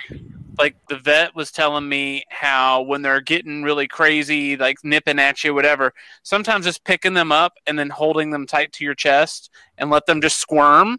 [0.58, 5.44] like the vet was telling me how when they're getting really crazy, like nipping at
[5.44, 5.92] you, whatever,
[6.22, 10.06] sometimes just picking them up and then holding them tight to your chest and let
[10.06, 10.98] them just squirm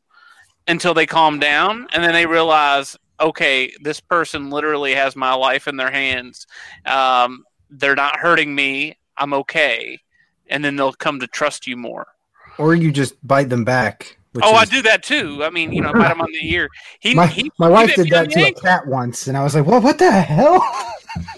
[0.68, 5.68] until they calm down, and then they realize okay, this person literally has my life
[5.68, 6.46] in their hands.
[6.86, 8.96] Um, they're not hurting me.
[9.18, 10.00] I'm okay,
[10.48, 12.08] and then they'll come to trust you more.
[12.60, 14.17] Or you just bite them back.
[14.34, 15.44] Which oh, I do that too.
[15.44, 16.70] I mean, you know, bite him on the ear.
[17.00, 19.56] He, My, he, my wife bit did that to a cat once, and I was
[19.56, 20.62] like, "Well, what the hell?"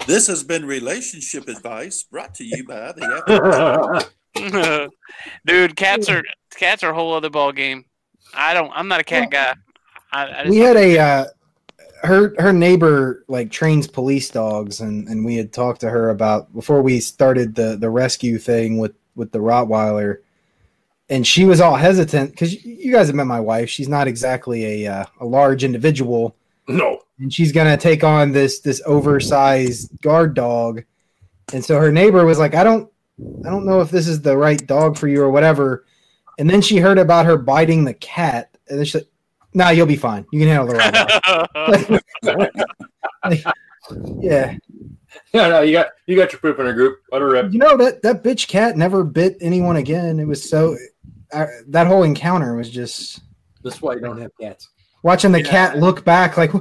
[0.07, 4.09] This has been relationship advice brought to you by the.
[5.45, 6.23] Dude, cats are
[6.55, 7.85] cats are a whole other ball game.
[8.33, 8.71] I don't.
[8.73, 9.55] I'm not a cat guy.
[10.11, 11.25] I, I just we had a uh,
[12.03, 16.53] her her neighbor like trains police dogs, and and we had talked to her about
[16.53, 20.17] before we started the the rescue thing with with the Rottweiler,
[21.09, 23.69] and she was all hesitant because you guys have met my wife.
[23.69, 26.35] She's not exactly a uh, a large individual,
[26.67, 27.01] no.
[27.19, 30.83] and she's gonna take on this this oversized guard dog,
[31.53, 32.91] and so her neighbor was like, "I don't
[33.45, 35.85] I don't know if this is the right dog for you or whatever."
[36.37, 39.09] And then she heard about her biting the cat, and then she's like,
[39.53, 40.25] "Nah, you'll be fine.
[40.31, 43.51] You can handle the Rottweiler."
[44.21, 44.55] yeah,
[45.33, 47.01] Yeah, no, you got you got your poop in a group.
[47.11, 47.51] Let her rip.
[47.51, 50.19] you know that that bitch cat never bit anyone again.
[50.19, 50.77] It was so
[51.33, 53.21] uh, that whole encounter was just
[53.63, 54.69] This is why you don't have cats.
[55.03, 55.49] watching the Yeah.
[55.49, 56.53] cat look back like,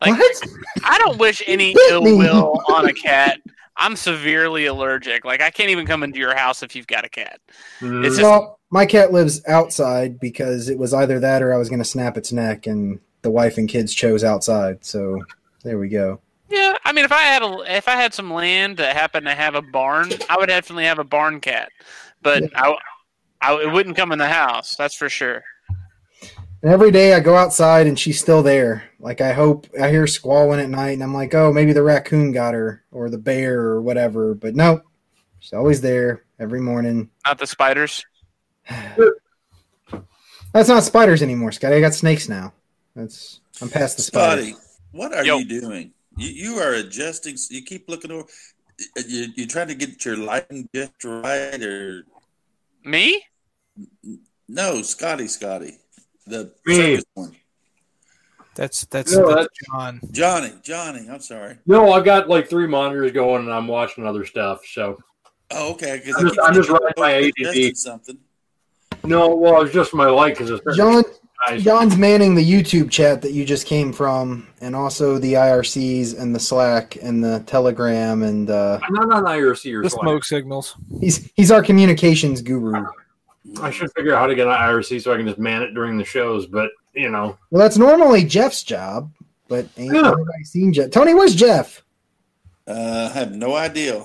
[0.00, 0.42] Like, what?
[0.84, 3.40] I don't wish any ill will on a cat.
[3.78, 5.24] I'm severely allergic.
[5.24, 7.40] Like I can't even come into your house if you've got a cat.
[7.80, 8.04] Mm.
[8.04, 11.68] It's just- well, my cat lives outside because it was either that or I was
[11.68, 14.84] going to snap its neck, and the wife and kids chose outside.
[14.84, 15.22] So
[15.62, 16.20] there we go.
[16.50, 19.34] Yeah, I mean, if I had a if I had some land that happened to
[19.34, 21.70] have a barn, I would definitely have a barn cat.
[22.22, 22.76] But I,
[23.46, 24.74] I, it wouldn't come in the house.
[24.76, 25.44] That's for sure.
[26.62, 28.82] And every day I go outside and she's still there.
[28.98, 32.32] Like I hope I hear squalling at night, and I'm like, oh, maybe the raccoon
[32.32, 34.34] got her or the bear or whatever.
[34.34, 34.80] But no,
[35.38, 37.10] she's always there every morning.
[37.24, 38.04] Not the spiders.
[40.52, 41.76] That's not spiders anymore, Scotty.
[41.76, 42.52] I got snakes now.
[42.96, 44.42] That's I'm past the spider.
[44.42, 44.56] Scotty,
[44.90, 45.38] what are Yo.
[45.38, 45.92] you doing?
[46.16, 47.36] You, you are adjusting.
[47.50, 48.26] You keep looking over.
[49.06, 52.06] You, you're trying to get your lighting just right, or
[52.84, 53.22] Me?
[54.48, 55.78] No, Scotty, Scotty,
[56.26, 56.76] the Me.
[56.96, 57.36] circus one,
[58.54, 60.00] That's that's, No, that's John.
[60.12, 61.06] Johnny, Johnny.
[61.10, 61.58] I'm sorry.
[61.66, 64.60] No, I've got like three monitors going, and I'm watching other stuff.
[64.66, 64.98] So
[65.52, 65.98] Oh, okay.
[66.04, 67.76] Because I'm just- I'm just riding my ADD.
[67.76, 68.18] Something.
[69.04, 71.04] no, well, it's just my light because it's John
[71.48, 71.62] nice.
[71.62, 76.34] John's manning the YouTube chat that you just came from, and also the IRCs and
[76.34, 80.02] the Slack and the Telegram, and uh, I'm not on IRC or The Slack.
[80.02, 80.74] smoke signals.
[81.00, 82.84] he's he's our communications guru.
[83.60, 85.72] I should figure out how to get on IRC so I can just man it
[85.74, 86.46] during the shows.
[86.46, 89.12] But you know, Well, that's normally Jeff's job,
[89.48, 90.02] but ain't Yeah.
[90.02, 90.90] nobody seen Jeff.
[90.90, 91.82] Tony, where's Jeff?
[92.66, 94.04] Uh, I have no idea.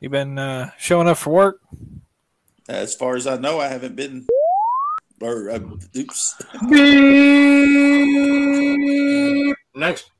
[0.00, 1.60] You been uh, showing up for work?
[2.68, 4.26] As far as I know, I haven't been.
[5.20, 5.60] Or uh,
[5.96, 6.34] oops.
[9.74, 10.10] next.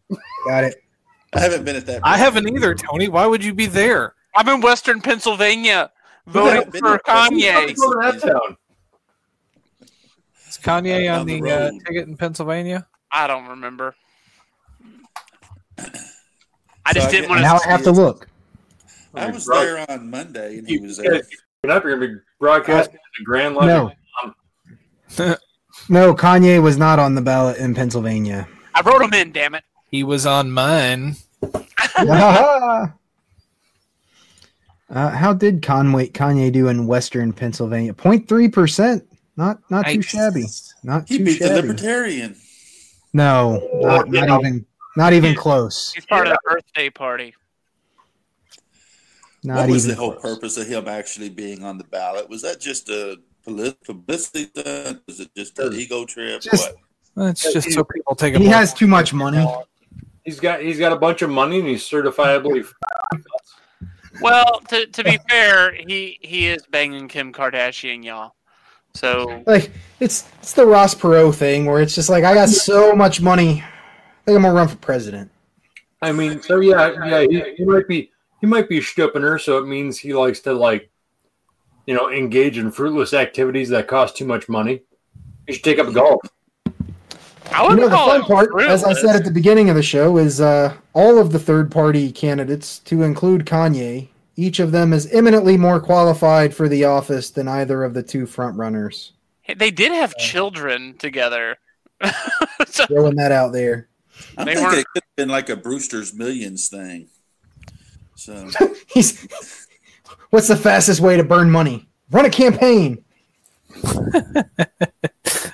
[0.47, 0.83] Got it.
[1.35, 2.01] I haven't been at that.
[2.05, 3.09] I haven't either, Tony.
[3.09, 4.15] Why would you be there?
[4.35, 5.91] I'm in Western Pennsylvania
[6.27, 7.77] voting Yeah, for Kanye.
[7.77, 8.57] Go that town.
[10.49, 12.87] Is Kanye on the the uh, ticket in Pennsylvania?
[13.11, 13.95] I don't remember.
[15.79, 17.67] I just I didn't get- want Now to.
[17.69, 18.29] I have to look.
[19.15, 21.23] I was Broad- there on Monday, and he was there.
[21.23, 21.83] keep up.
[21.85, 23.93] You're gonna be broadcasting the Grand Lodge.
[25.19, 25.35] No.
[25.91, 28.49] No, Kanye was not on the ballot in Pennsylvania.
[28.75, 29.31] I wrote him in.
[29.31, 29.63] Damn it.
[29.91, 31.17] He was on mine.
[34.91, 37.95] uh, how did Conway Kanye do in Western Pennsylvania?
[37.95, 39.05] 03 percent.
[39.37, 40.05] Not not too Nice.
[40.07, 40.45] shabby.
[40.83, 41.55] Not He too beat the.
[41.55, 42.37] Libertarian.
[43.13, 44.39] No, not, not Yeah.
[44.39, 45.93] even not even close.
[45.93, 47.35] He's part of the birthday party.
[49.45, 50.35] Not what was even the whole close.
[50.35, 52.29] purpose of him actually being on the ballot?
[52.29, 55.03] Was that just a publicity stunt?
[55.07, 56.41] Was it just an ego trip?
[56.41, 56.73] Just-
[57.15, 57.29] what?
[57.31, 59.47] It's just so people take a He has too much money.
[60.25, 62.67] He's got he's got a bunch of money and he's certifiably.
[64.21, 68.35] Well, to, to be fair, he he is banging Kim Kardashian, y'all.
[68.95, 69.71] So Like
[70.01, 73.63] it's it's the Ross Perot thing where it's just like I got so much money.
[73.63, 75.31] I think I'm gonna run for president.
[76.03, 78.11] I mean, so yeah, yeah, he, he might be
[78.41, 80.91] he might be stooping her, so it means he likes to like,
[81.87, 84.83] you know, engage in fruitless activities that cost too much money.
[85.47, 86.21] He should take up golf.
[87.53, 89.83] I You know the fun it part, as I said at the beginning of the
[89.83, 94.93] show, is uh, all of the third party candidates, to include Kanye, each of them
[94.93, 99.13] is eminently more qualified for the office than either of the two front runners.
[99.57, 101.57] They did have children together.
[102.67, 103.89] so, Throwing that out there.
[104.37, 107.09] I'm They thinking weren't- it could have been like a Brewster's Millions thing.
[108.17, 108.49] So
[108.89, 109.27] He's
[110.31, 111.87] what's the fastest way to burn money?
[112.11, 113.05] Run a campaign.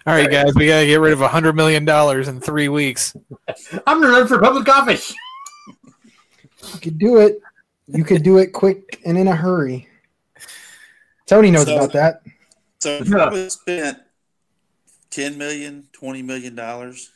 [0.05, 3.15] All right, guys, we gotta get rid of a hundred million dollars in three weeks.
[3.87, 5.15] I'm gonna run for public office.
[6.75, 7.41] You could do it.
[7.87, 9.89] You could do it quick and in a hurry.
[11.27, 12.23] Tony knows So- about that.
[12.81, 13.33] So if Yeah.
[13.33, 13.99] you spent
[15.11, 17.11] 10 million, 20 million dollars,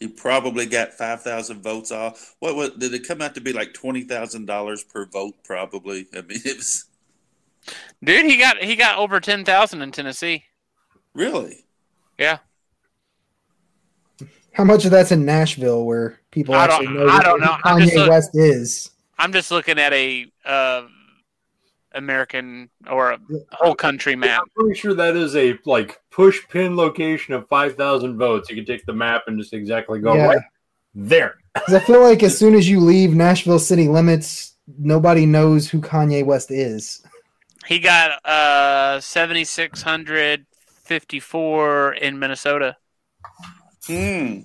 [0.00, 2.34] you probably got 5,000 votes off.
[2.38, 6.06] What, what did it come out to be like $20,000 per vote probably?
[6.14, 6.86] I mean, it was
[8.04, 10.44] Dude, he got he got over ten thousand in Tennessee.
[11.14, 11.64] really
[12.18, 12.38] Yeah.
[14.52, 17.56] How much of that's in Nashville where people I don't- actually know I don't know.
[17.64, 18.90] I'm just Kanye look- West is?
[19.18, 20.82] I'm just looking at a uh,
[21.92, 23.18] American or a
[23.52, 24.42] whole country map.
[24.42, 28.50] I'm pretty sure that is a like push pin location of five thousand votes.
[28.50, 30.26] You can take the map and just exactly go Yeah.
[30.26, 30.42] right
[30.94, 31.36] there.
[31.54, 35.80] 'Cause I feel like as soon as you leave Nashville city limits, nobody knows who
[35.80, 37.02] Kanye West is.
[37.66, 40.46] He got uh seventy six hundred
[40.84, 42.76] fifty four in Minnesota.
[43.86, 44.40] Hmm.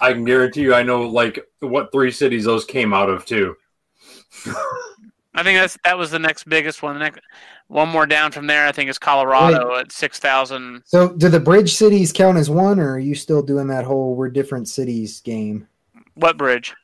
[0.00, 3.56] I can guarantee you, I know like what three cities those came out of too.
[5.32, 6.94] I think that's that was the next biggest one.
[6.94, 7.20] The next
[7.68, 10.82] one more down from there, I think, is Colorado at six thousand.
[10.86, 14.16] So, do the bridge cities count as one, or are you still doing that whole
[14.16, 15.68] "we're different cities" game?
[16.14, 16.74] What bridge?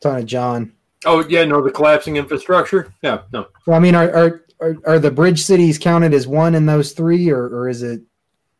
[0.00, 0.73] Ton of John.
[1.06, 2.92] Oh yeah, no, the collapsing infrastructure.
[3.02, 3.48] Yeah, no.
[3.66, 6.92] Well, I mean, are are are, are the bridge cities counted as one in those
[6.92, 8.02] three, or, or is it?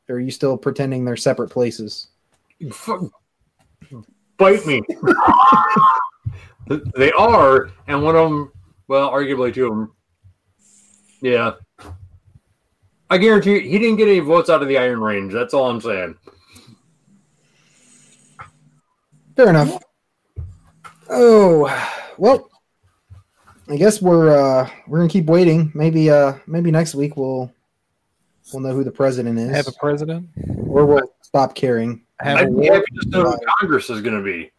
[0.09, 2.09] Or are you still pretending they're separate places?
[4.37, 4.83] Bite me.
[6.97, 8.53] they are, and one of them,
[8.87, 9.93] well, arguably two of them.
[11.23, 11.53] Yeah.
[13.09, 15.33] I guarantee you, he didn't get any votes out of the Iron Range.
[15.33, 16.17] That's all I'm saying.
[19.37, 19.83] Fair enough.
[21.09, 22.51] Oh well,
[23.69, 25.71] I guess we're uh, we're gonna keep waiting.
[25.75, 27.53] Maybe uh, maybe next week we'll
[28.53, 30.29] we'll know who the president is, Have a president.
[30.67, 32.03] or we'll stop caring.
[32.21, 32.75] Have a I'd be war.
[32.75, 34.51] happy to know who Congress is going to be.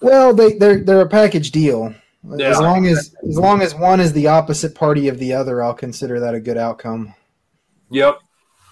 [0.00, 1.94] Well, they they're they're a package deal.
[2.36, 2.48] Yeah.
[2.50, 5.74] As long as as long as one is the opposite party of the other, I'll
[5.74, 7.14] consider that a good outcome.
[7.90, 8.18] Yep,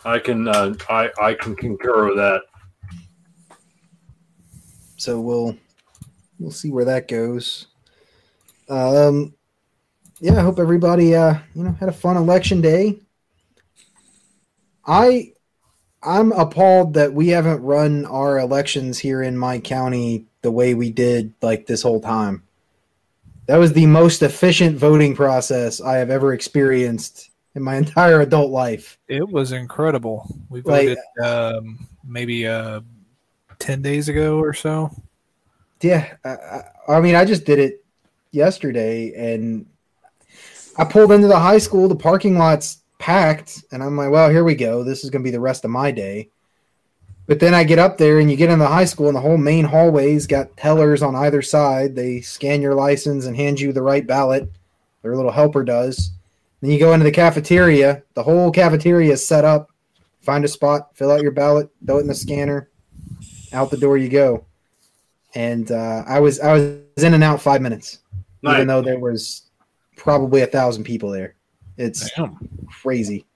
[0.04, 0.46] I can.
[0.48, 2.42] Uh, I I can concur with that.
[4.98, 5.56] So we'll
[6.38, 7.66] we'll see where that goes.
[8.68, 9.34] Um,
[10.20, 12.98] yeah, I hope everybody uh you know had a fun election day.
[14.86, 15.32] I
[16.02, 20.90] I'm appalled that we haven't run our elections here in my county the way we
[20.90, 22.42] did like this whole time.
[23.46, 28.50] That was the most efficient voting process I have ever experienced in my entire adult
[28.50, 28.98] life.
[29.08, 30.26] It was incredible.
[30.48, 32.80] We Like- voted um, maybe uh,
[33.58, 34.90] ten days ago or so.
[35.86, 36.62] Yeah, I,
[36.94, 37.84] I, mean, I just did it
[38.32, 39.66] yesterday, and
[40.76, 41.86] I pulled into the high school.
[41.86, 44.82] The parking lot's packed, and I'm like, "Well, here we go.
[44.82, 46.30] This is going to be the rest of my day."
[47.28, 49.20] But then I get up there, and you get in the high school, and the
[49.20, 51.94] whole main hallway's got tellers on either side.
[51.94, 54.50] They scan your license and hand you the right ballot.
[55.02, 56.10] Their little helper does.
[56.62, 58.02] Then you go into the cafeteria.
[58.14, 59.70] The whole cafeteria is set up.
[60.20, 62.70] Find a spot, fill out your ballot, throw it in the scanner.
[63.52, 64.46] Out the door you go
[65.36, 67.98] and uh, I was I was in and out five minutes,
[68.42, 69.42] even though there was
[69.96, 71.34] probably a thousand people there.
[71.76, 72.38] It's Damn.
[72.82, 73.26] crazy.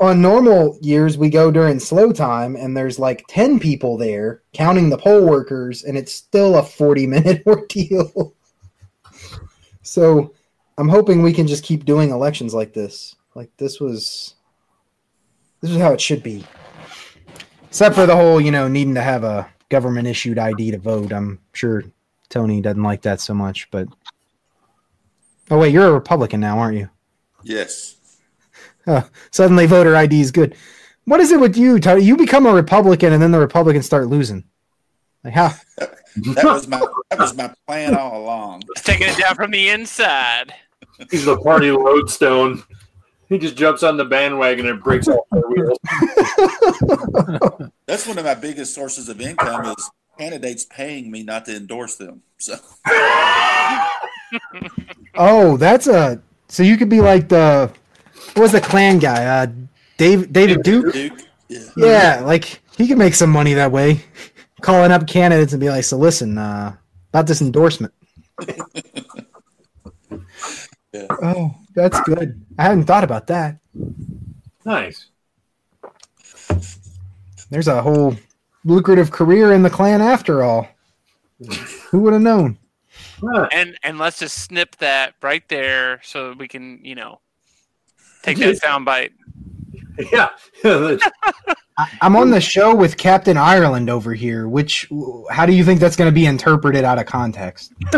[0.00, 4.90] On normal years, we go during slow time, and there's like ten people there counting
[4.90, 8.34] the poll workers, and it's still a forty minute ordeal.
[9.82, 10.34] so,
[10.78, 13.14] I'm hoping we can just keep doing elections like this.
[13.36, 14.34] Like this was,
[15.60, 16.44] this is how it should be.
[17.68, 21.12] Except for the whole, you know, needing to have a government issued ID to vote.
[21.12, 21.84] I'm sure
[22.28, 23.88] Tony doesn't like that so much, but
[25.50, 26.90] oh wait, you're a Republican now, aren't you?
[27.42, 27.96] Yes.
[29.30, 30.54] Suddenly, voter ID is good.
[31.04, 32.04] What is it with you, Tony?
[32.04, 34.44] You become a Republican, and then the Republicans start losing.
[35.24, 35.54] Like how?
[36.34, 36.80] That was my
[37.10, 38.64] that was my plan all along.
[38.70, 40.52] It's taking it down from the inside.
[41.08, 42.64] He's the party lodestone.
[43.30, 45.78] He just jumps on the bandwagon and breaks all four wheels.
[47.86, 51.94] That's one of my biggest sources of income is candidates paying me not to endorse
[51.94, 52.22] them.
[52.38, 52.56] So
[55.14, 56.20] Oh, that's a.
[56.48, 57.70] So you could be like the.
[58.34, 59.24] What was the Klan guy?
[59.24, 59.46] Uh,
[59.96, 60.92] Dave David Duke.
[60.92, 61.66] Duke, yeah.
[61.76, 64.02] Yeah, like he could make some money that way,
[64.60, 66.74] calling up candidates and be like, "So listen, uh,
[67.12, 67.92] about this endorsement."
[70.92, 71.06] Yeah.
[71.10, 72.44] Oh, that's good.
[72.58, 73.58] I hadn't thought about that.
[74.64, 75.06] Nice.
[77.50, 78.16] There's a whole
[78.64, 80.68] lucrative career in the Klan after all.
[81.90, 82.58] Who would have known?
[83.52, 87.20] and and let's just snip that right there so we can you know
[88.22, 89.12] take that sound bite.
[90.12, 90.30] Yeah.
[92.00, 94.48] I'm on the show with Captain Ireland over here.
[94.48, 94.88] Which,
[95.30, 97.72] how do you think that's going to be interpreted out of context?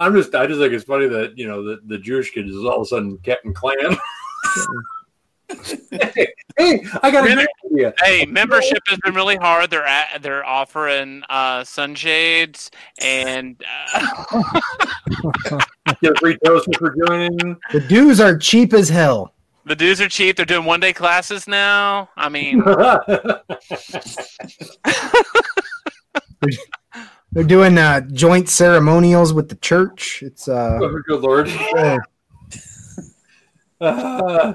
[0.00, 2.56] I'm just I just think it's funny that you know the, the Jewish kid is
[2.56, 3.96] all of a sudden Captain Klan.
[5.90, 6.26] hey,
[6.58, 7.46] hey, I got a Really?
[7.72, 7.94] idea.
[8.02, 9.70] Hey, membership has been really hard.
[9.70, 12.70] They're at, they're offering uh, sunshades
[13.02, 13.62] and
[13.94, 14.42] uh,
[16.00, 17.56] Get a free toaster for joining.
[17.72, 19.34] The dues are cheap as hell.
[19.66, 20.36] the dues are cheap.
[20.36, 22.08] They're doing one day classes now.
[22.16, 22.62] I mean,
[27.34, 30.22] They're doing uh, joint ceremonials with the church.
[30.22, 31.48] It's uh, oh, good lord.
[31.48, 31.98] yeah.
[33.80, 34.54] Uh,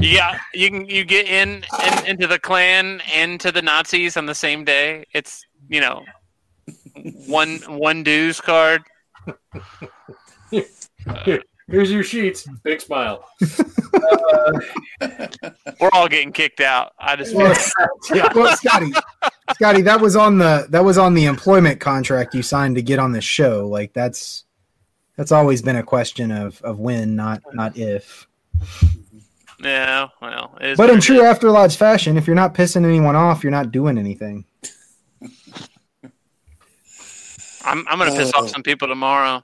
[0.00, 0.20] you
[0.52, 4.34] you can you get in, in into the Klan and to the Nazis on the
[4.34, 5.04] same day.
[5.14, 6.04] It's you know
[7.26, 8.82] one one dues card.
[10.50, 12.46] here's your sheets.
[12.62, 13.24] Big smile.
[15.82, 16.92] We're all getting kicked out.
[17.00, 17.52] I just Well,
[18.36, 18.92] well, Scotty,
[19.54, 23.00] Scotty, that was on the that was on the employment contract you signed to get
[23.00, 23.66] on this show.
[23.66, 24.44] Like that's
[25.16, 28.28] that's always been a question of of when, not not if.
[29.60, 30.06] yeah.
[30.20, 31.24] Well, it is But what in it true is.
[31.24, 34.44] After Lodge fashion, if you're not pissing anyone off, you're not doing anything.
[37.64, 38.38] I'm I'm gonna piss Oh.
[38.38, 38.48] off uh.
[38.48, 39.42] some people tomorrow.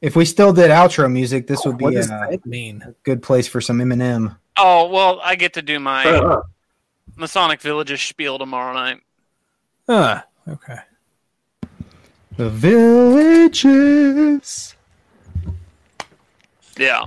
[0.00, 2.94] If we still did outro music, this would What be does a that mean?
[3.02, 4.36] good place for some Eminem.
[4.58, 6.42] Oh well, I get to do my Uh,
[7.16, 9.00] Masonic Villages spiel tomorrow night.
[9.88, 10.22] Huh.
[10.48, 10.78] Okay.
[12.36, 12.50] The
[13.60, 13.96] villages.
[16.78, 17.04] Yeah,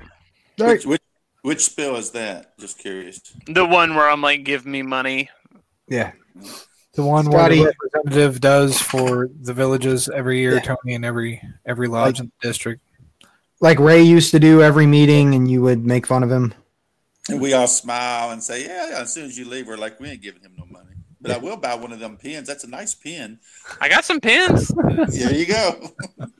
[0.57, 1.01] Which, which
[1.43, 2.57] which spill is that?
[2.57, 3.21] Just curious.
[3.45, 5.29] the one where I'm like, give me money.
[5.87, 6.13] Yeah.
[6.99, 10.59] The one Scotty- where the representative does for the villages every year, Yeah.
[10.75, 12.81] Tony, and every every lodge in the district.
[13.61, 16.53] Like Ray used to do every meeting, and you would make fun of him.
[17.29, 20.09] And we all smile and say, "Yeah." As soon as you leave, we're like, "We
[20.09, 20.85] ain't giving him no money."
[21.21, 22.47] But I will buy one of them pins.
[22.47, 23.39] That's a nice pin.
[23.79, 24.69] I got some pins.
[25.09, 25.91] There you go.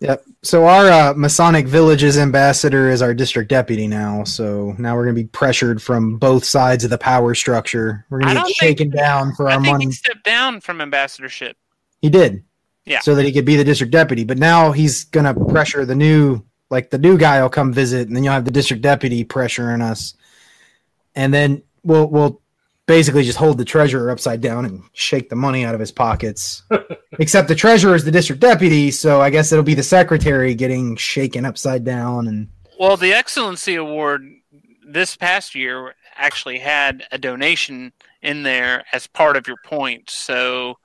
[0.00, 0.24] Yep.
[0.42, 4.24] So our uh, Masonic Villages ambassador is our district deputy now.
[4.24, 8.06] So now we're going to be pressured from both sides of the power structure.
[8.08, 9.84] We're going to get think- shaken down for I our think money.
[9.86, 11.56] he stepped down from ambassadorship.
[12.00, 12.42] He did.
[12.86, 13.00] Yeah.
[13.00, 14.24] So that he could be the district deputy.
[14.24, 18.08] But now he's going to pressure the new, like the new guy will come visit,
[18.08, 20.14] and then you'll have the district deputy pressuring us,
[21.14, 22.40] and then we'll we'll
[22.90, 26.64] basically just hold the treasurer upside down and shake the money out of his pockets.
[27.20, 30.96] Except the treasurer is the district deputy, so I guess it'll be the secretary getting
[30.96, 32.48] shaken upside down and.
[32.80, 34.26] Well, the Excellency Award
[34.84, 37.92] this past year actually had a donation
[38.22, 40.12] in there as part of your points.
[40.14, 40.76] So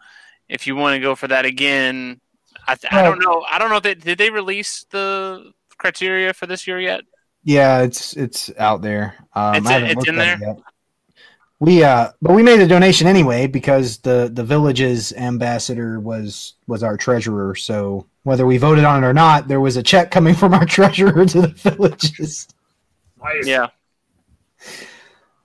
[0.48, 2.22] if you want to go for that again,
[2.68, 3.44] I, th- I don't know.
[3.50, 7.02] I don't know if they did they release the criteria for this year yet.
[7.44, 9.16] Yeah, it's it's out there.
[9.34, 10.58] Um, It's I in- haven't it's in it yet.
[11.60, 16.84] We uh, but we made a donation anyway because the the village's ambassador was was
[16.84, 17.56] our treasurer.
[17.56, 20.66] So whether we voted on it or not, there was a check coming from our
[20.66, 22.48] treasurer to the villages.
[23.24, 23.48] nice.
[23.48, 23.68] Yeah.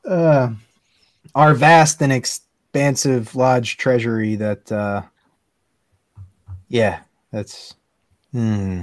[0.05, 0.51] Uh,
[1.35, 4.35] our vast and expansive lodge treasury.
[4.35, 5.03] That uh,
[6.69, 7.01] yeah,
[7.31, 7.75] that's.
[8.33, 8.83] Hmm.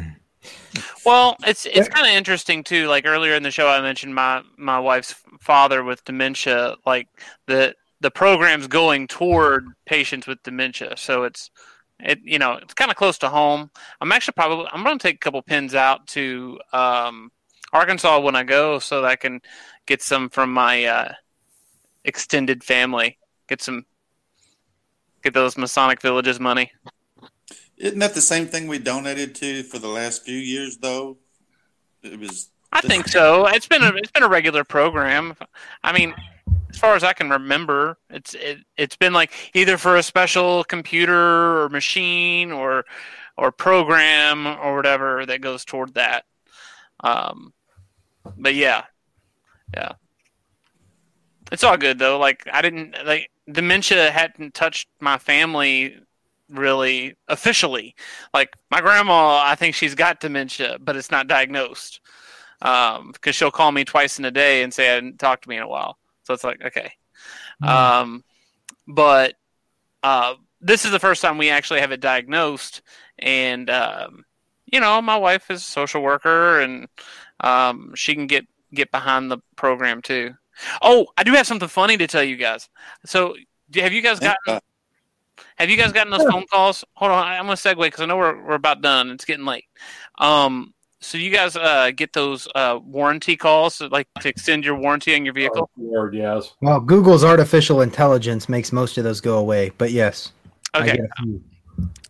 [1.06, 2.88] Well, it's it's kind of interesting too.
[2.88, 6.76] Like earlier in the show, I mentioned my my wife's father with dementia.
[6.86, 7.08] Like
[7.48, 11.50] the the program's going toward patients with dementia, so it's
[12.00, 13.72] it you know it's kind of close to home.
[14.02, 17.32] I'm actually probably I'm going to take a couple pins out to um,
[17.74, 19.42] Arkansas when I go, so that I can
[19.86, 21.14] get some from my uh,
[22.04, 23.18] extended family.
[23.48, 23.86] Get some
[25.24, 26.72] get those Masonic villages money.
[27.78, 31.18] Isn't that the same thing we donated to for the last few years, though?
[32.02, 32.50] It was.
[32.72, 33.48] I think so.
[33.48, 35.36] It's been a it's been a regular program.
[35.84, 36.14] I mean,
[36.70, 40.64] as far as I can remember, it's it, it's been like either for a special
[40.64, 42.86] computer or machine or
[43.38, 46.26] or program or whatever that goes toward that.
[47.02, 47.54] Um,
[48.38, 48.86] but yeah,
[49.74, 49.94] yeah,
[51.52, 52.18] it's all good though.
[52.18, 55.98] Like I didn't like dementia hadn't touched my family
[56.50, 57.96] really officially.
[58.34, 62.00] Like my grandma, I think she's got dementia, but it's not diagnosed
[62.64, 65.50] um because she'll call me twice in a day and say I didn't talk to
[65.50, 65.98] me in a while.
[66.24, 66.92] So it's like okay,
[67.62, 68.24] um,
[68.88, 69.36] but
[70.04, 72.82] uh, this is the first time we actually have it diagnosed,
[73.20, 74.26] and um,
[74.66, 76.88] you know my wife is a social worker and
[77.42, 80.34] um, she can get get behind the program too.
[80.82, 82.70] Oh, I do have something funny to tell you guys.
[83.06, 83.36] So
[83.76, 84.60] have you guys gotten Uh,
[85.58, 86.84] Have you guys gotten those phone calls?
[86.96, 89.10] Hold on, I- I'm gonna segue because I know we're we're about done.
[89.12, 89.66] It's getting late.
[90.20, 95.14] Um, so you guys uh, get those uh, warranty calls, like to extend your warranty
[95.16, 95.70] on your vehicle?
[95.80, 96.56] Oh, Lord, yes.
[96.62, 100.32] Well, Google's artificial intelligence makes most of those go away, but yes.
[100.76, 100.98] Okay.
[100.98, 101.42] get.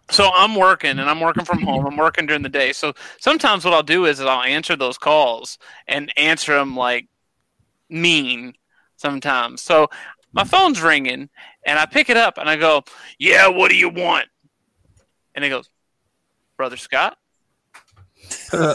[0.10, 1.86] So I'm working and I'm working from home.
[1.86, 2.72] I'm working during the day.
[2.72, 5.58] So sometimes what I'll do is I'll answer those calls
[5.88, 7.08] and answer them like
[7.90, 8.54] mean
[8.96, 9.62] sometimes.
[9.62, 9.90] So
[10.34, 11.30] my phone's ringing
[11.66, 12.84] and I pick it up and I go,
[13.18, 14.26] "Yeah, what do you want?"
[15.36, 15.70] And he goes,
[16.58, 17.18] "Brother Scott."
[18.52, 18.74] I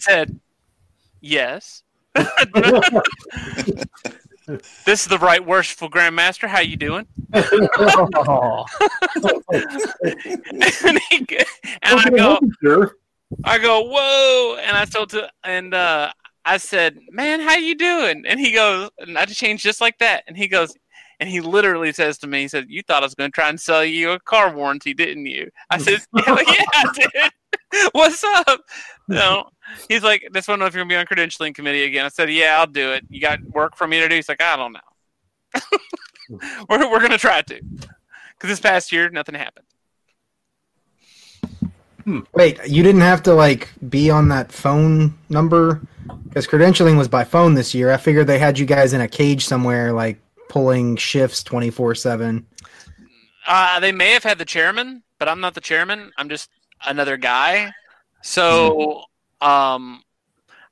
[0.00, 0.40] said,
[1.20, 1.82] "Yes."
[4.84, 6.48] this is the right worshipful grandmaster.
[6.48, 7.06] How you doing?
[7.32, 7.44] and,
[11.10, 11.26] he,
[11.82, 12.38] and I go,
[13.44, 16.12] I go, whoa, and I told to, and uh,
[16.46, 18.22] I said, man, how you doing?
[18.26, 20.74] And he goes, I just changed just like that, and he goes,
[21.18, 23.48] and he literally says to me, he said, you thought I was going to try
[23.48, 25.50] and sell you a car warranty, didn't you?
[25.70, 27.32] I said, hell yeah, I did.
[27.92, 28.60] What's up?
[29.08, 29.48] No,
[29.88, 32.04] he's like, this one if you're gonna be on credentialing committee again.
[32.04, 33.04] I said, yeah, I'll do it.
[33.08, 34.14] You got work for me to do?
[34.14, 35.60] He's like, I don't know.
[36.68, 39.66] we're we're gonna try to, because this past year nothing happened.
[42.34, 45.80] Wait, you didn't have to like be on that phone number
[46.24, 47.90] because credentialing was by phone this year.
[47.90, 51.94] I figured they had you guys in a cage somewhere, like pulling shifts twenty four
[51.94, 52.46] seven.
[53.48, 56.12] Uh, they may have had the chairman, but I'm not the chairman.
[56.16, 56.50] I'm just
[56.86, 57.72] another guy.
[58.22, 59.04] So,
[59.40, 60.02] um,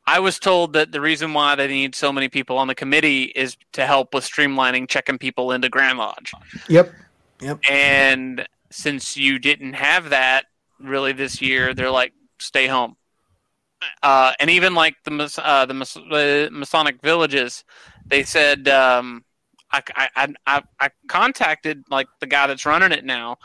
[0.06, 3.24] I was told that the reason why they need so many people on the committee
[3.24, 6.32] is to help with streamlining checking people into Grand Lodge.
[6.69, 6.93] Yep.
[7.40, 7.61] Yep.
[7.69, 10.47] And since you didn't have that
[10.80, 12.96] really this year, they're like, stay home.
[14.02, 17.64] Uh, and even like the uh, the uh, Masonic villages,
[18.06, 19.24] they said um,
[19.70, 23.36] I, I, I, I contacted like the guy that's running it now,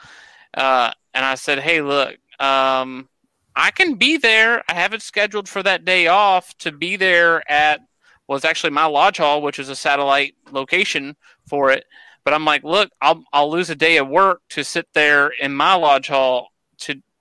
[0.54, 3.10] uh, and I said, hey, look, um,
[3.56, 4.64] I can be there.
[4.70, 7.82] I have it scheduled for that day off to be there at
[8.28, 11.16] well, it's actually my lodge hall, which is a satellite location
[11.48, 11.86] for it.
[12.24, 15.56] But I'm like, look, I'll I'll lose a day of work to sit there in
[15.56, 16.50] my lodge hall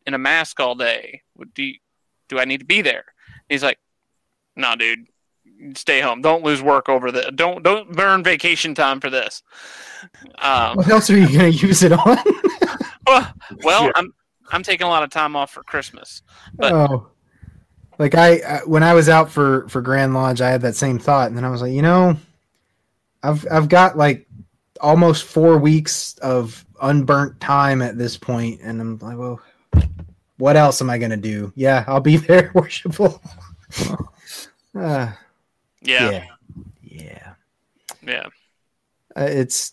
[0.08, 1.22] in a mask all day.
[1.54, 1.74] Do you,
[2.28, 3.04] do I need to be there?
[3.48, 3.78] He's like,
[4.56, 5.06] no, dude,
[5.74, 6.22] stay home.
[6.22, 7.30] Don't lose work over the.
[7.34, 9.42] Don't don't burn vacation time for this.
[10.38, 12.18] Um, What else are you going to use it on?
[13.06, 13.32] well,
[13.62, 13.92] well Yeah.
[13.94, 14.12] I'm
[14.50, 16.22] I'm taking a lot of time off for Christmas.
[16.54, 17.08] But- oh,
[17.98, 20.98] like I uh, when I was out for for Grand Lodge, I had that same
[20.98, 22.16] thought, and then I was like, you know,
[23.22, 24.26] I've I've got like
[24.80, 29.40] almost four weeks of unburnt time at this point, and I'm like, well,
[30.38, 31.52] what else am I going to do?
[31.56, 33.20] Yeah, I'll be there, worshipful.
[34.74, 35.12] uh,
[35.82, 36.24] Yeah, yeah,
[36.82, 37.32] yeah.
[38.02, 38.26] yeah.
[39.16, 39.72] Uh, it's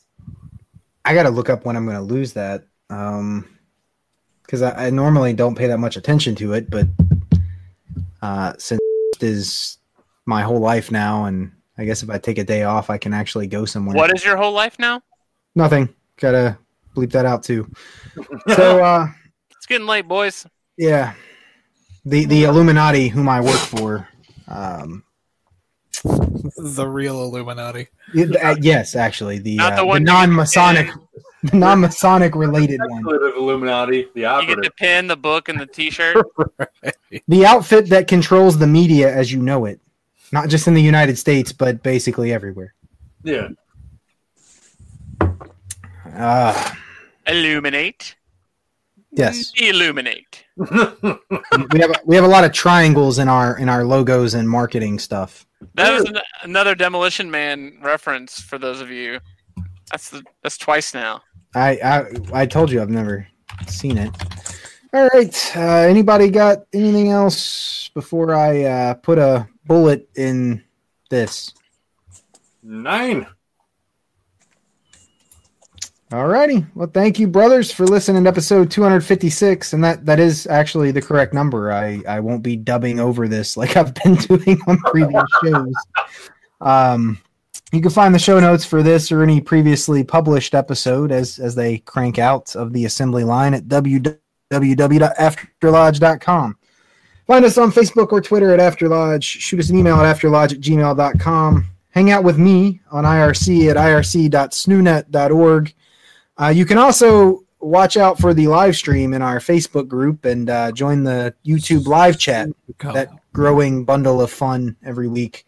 [1.03, 3.47] I got to look up when I'm going to lose that um
[4.43, 6.87] because I, I normally don't pay that much attention to it, but
[8.21, 8.79] uh, since
[9.21, 9.77] is
[10.25, 13.13] my whole life now, and I guess if I take a day off, I can
[13.13, 13.95] actually go somewhere.
[13.95, 15.01] What is your whole life now?
[15.55, 15.89] Nothing.
[16.17, 16.57] Gotta
[16.95, 17.69] bleep that out too.
[18.55, 19.07] so uh,
[19.65, 20.45] It's getting late, boys.
[20.77, 21.13] yeah,
[22.05, 24.07] the the Illuminati, whom I work for.
[24.47, 25.03] Um,
[26.03, 27.87] The real Illuminati.
[28.13, 30.91] it- uh, yes, actually, the Not the uh, the one you- non-Masonic,
[31.43, 33.01] the non-Masonic related one.
[33.01, 36.23] Speculative Illuminati, the You get the pen, the book, and the T-shirt.
[37.27, 39.79] The outfit that controls the media as you know it,
[40.31, 42.75] not just in the United States, but basically everywhere.
[43.23, 43.47] Yeah.
[46.15, 46.71] Uh,
[47.25, 48.15] Illuminate.
[49.17, 50.45] Yes, Illuminate.
[50.57, 54.99] we have we have a lot of triangles in our in our logos and marketing
[54.99, 55.45] stuff.
[55.73, 59.19] That was an, another Demolition Man reference for those of you.
[59.91, 61.21] That's the that's twice now.
[61.53, 63.27] I I, I told you I've never
[63.67, 64.11] seen it.
[64.93, 70.63] All right, uh, anybody got anything else before I uh, put a bullet in
[71.09, 71.53] this?
[72.63, 73.27] Nine.
[76.11, 76.67] Alrighty.
[76.75, 81.01] Well, thank you, brothers, for listening to episode 256, and that that is actually the
[81.01, 81.71] correct number.
[81.71, 85.73] I I won't be dubbing over this like I've been doing on previous shows.
[86.61, 87.19] Um,
[87.71, 91.55] you can find the show notes for this or any previously published episode as as
[91.55, 96.57] they crank out of the assembly line at www.afterlodge.com.
[97.25, 99.23] Find us on Facebook or Twitter at Afterlodge.
[99.23, 101.65] Shoot us an email at afterlodge at gmail.com.
[101.89, 105.73] Hang out with me on IRC at irc.snoonet.org.
[106.39, 110.49] Uh, you can also watch out for the live stream in our Facebook group and
[110.49, 112.49] uh, join the YouTube live chat,
[112.79, 115.45] that growing bundle of fun every week.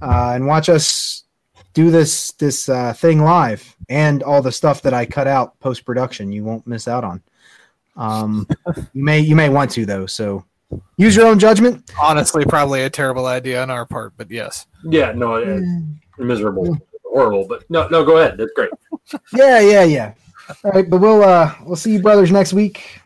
[0.00, 1.24] Uh, and watch us
[1.74, 5.84] do this this uh, thing live and all the stuff that I cut out post
[5.84, 6.32] production.
[6.32, 7.22] You won't miss out on.
[7.96, 8.46] Um,
[8.92, 10.06] you may you may want to though.
[10.06, 10.44] So
[10.96, 11.90] use your own judgment.
[12.00, 14.66] Honestly, probably a terrible idea on our part, but yes.
[14.84, 15.64] Yeah, no, it's
[16.18, 16.78] miserable,
[17.10, 17.46] horrible.
[17.46, 18.38] But no, no, go ahead.
[18.38, 18.70] That's great.
[19.32, 20.12] Yeah, yeah, yeah.
[20.64, 23.00] All right, but we'll uh we'll see you brothers next week.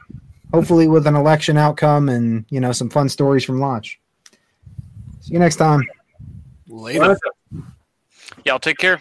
[0.52, 4.00] Hopefully with an election outcome and you know some fun stories from launch.
[5.20, 5.86] See you next time.
[6.66, 7.16] Later.
[8.44, 9.00] Y'all take care.